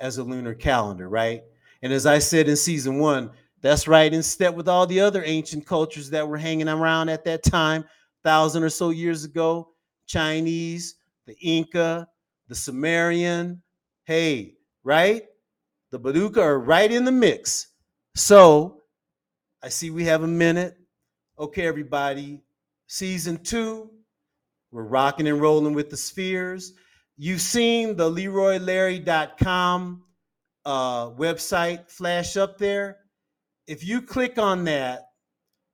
as 0.00 0.18
a 0.18 0.24
lunar 0.24 0.54
calendar, 0.54 1.08
right? 1.08 1.42
And 1.82 1.92
as 1.92 2.06
I 2.06 2.18
said 2.18 2.48
in 2.48 2.56
season 2.56 2.98
one, 2.98 3.30
that's 3.62 3.86
right 3.86 4.12
in 4.12 4.22
step 4.22 4.54
with 4.54 4.68
all 4.68 4.86
the 4.86 5.00
other 5.00 5.22
ancient 5.24 5.66
cultures 5.66 6.10
that 6.10 6.26
were 6.26 6.38
hanging 6.38 6.68
around 6.68 7.10
at 7.10 7.24
that 7.24 7.42
time, 7.42 7.84
thousand 8.24 8.62
or 8.62 8.70
so 8.70 8.90
years 8.90 9.24
ago 9.24 9.68
Chinese, 10.06 10.96
the 11.26 11.36
Inca, 11.40 12.08
the 12.48 12.54
Sumerian. 12.54 13.62
Hey, 14.04 14.54
right? 14.82 15.22
The 15.92 16.00
Boruca 16.00 16.38
are 16.38 16.58
right 16.58 16.90
in 16.90 17.04
the 17.04 17.12
mix. 17.12 17.68
So 18.16 18.82
I 19.62 19.68
see 19.68 19.90
we 19.90 20.04
have 20.04 20.24
a 20.24 20.28
minute. 20.28 20.76
Okay, 21.38 21.66
everybody, 21.66 22.42
season 22.88 23.42
two. 23.42 23.90
We're 24.72 24.82
rocking 24.82 25.28
and 25.28 25.40
rolling 25.40 25.74
with 25.74 25.90
the 25.90 25.96
spheres. 25.96 26.72
You've 27.22 27.42
seen 27.42 27.98
the 27.98 28.10
LeroyLarry.com 28.10 30.02
uh, 30.64 31.10
website 31.10 31.90
flash 31.90 32.38
up 32.38 32.56
there. 32.56 32.96
If 33.66 33.86
you 33.86 34.00
click 34.00 34.38
on 34.38 34.64
that, 34.64 35.02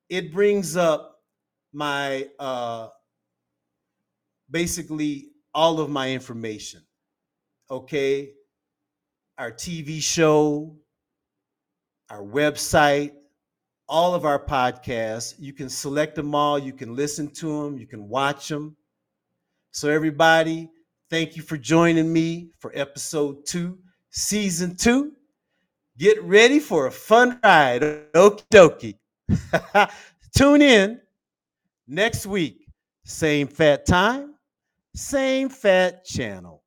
it 0.09 0.33
brings 0.33 0.77
up 0.77 1.21
my 1.73 2.27
uh, 2.41 2.89
basically 4.51 5.29
all 5.55 5.79
of 5.79 5.89
my 5.89 6.11
information. 6.11 6.83
Okay, 7.71 8.33
our 9.39 9.53
TV 9.53 10.03
show, 10.03 10.77
our 12.11 12.25
website, 12.25 13.13
all 13.89 14.17
of 14.17 14.25
our 14.25 14.45
podcasts. 14.45 15.37
You 15.39 15.53
can 15.53 15.69
select 15.69 16.17
them 16.17 16.35
all, 16.35 16.59
you 16.59 16.73
can 16.73 16.97
listen 16.97 17.31
to 17.35 17.63
them, 17.63 17.79
you 17.79 17.87
can 17.87 18.09
watch 18.09 18.49
them. 18.49 18.77
So, 19.71 19.89
everybody, 19.89 20.71
thank 21.11 21.37
you 21.37 21.43
for 21.43 21.57
joining 21.57 22.13
me 22.13 22.51
for 22.59 22.73
episode 22.75 23.47
two, 23.47 23.79
season 24.11 24.77
two. 24.77 25.13
Get 25.99 26.23
ready 26.23 26.59
for 26.61 26.87
a 26.87 26.91
fun 26.91 27.39
ride. 27.43 27.83
Okie 28.13 28.45
dokie. 28.51 29.91
Tune 30.37 30.63
in 30.63 31.01
next 31.87 32.27
week. 32.27 32.67
Same 33.05 33.47
fat 33.47 33.87
time, 33.87 34.35
same 34.95 35.49
fat 35.49 36.05
channel. 36.05 36.63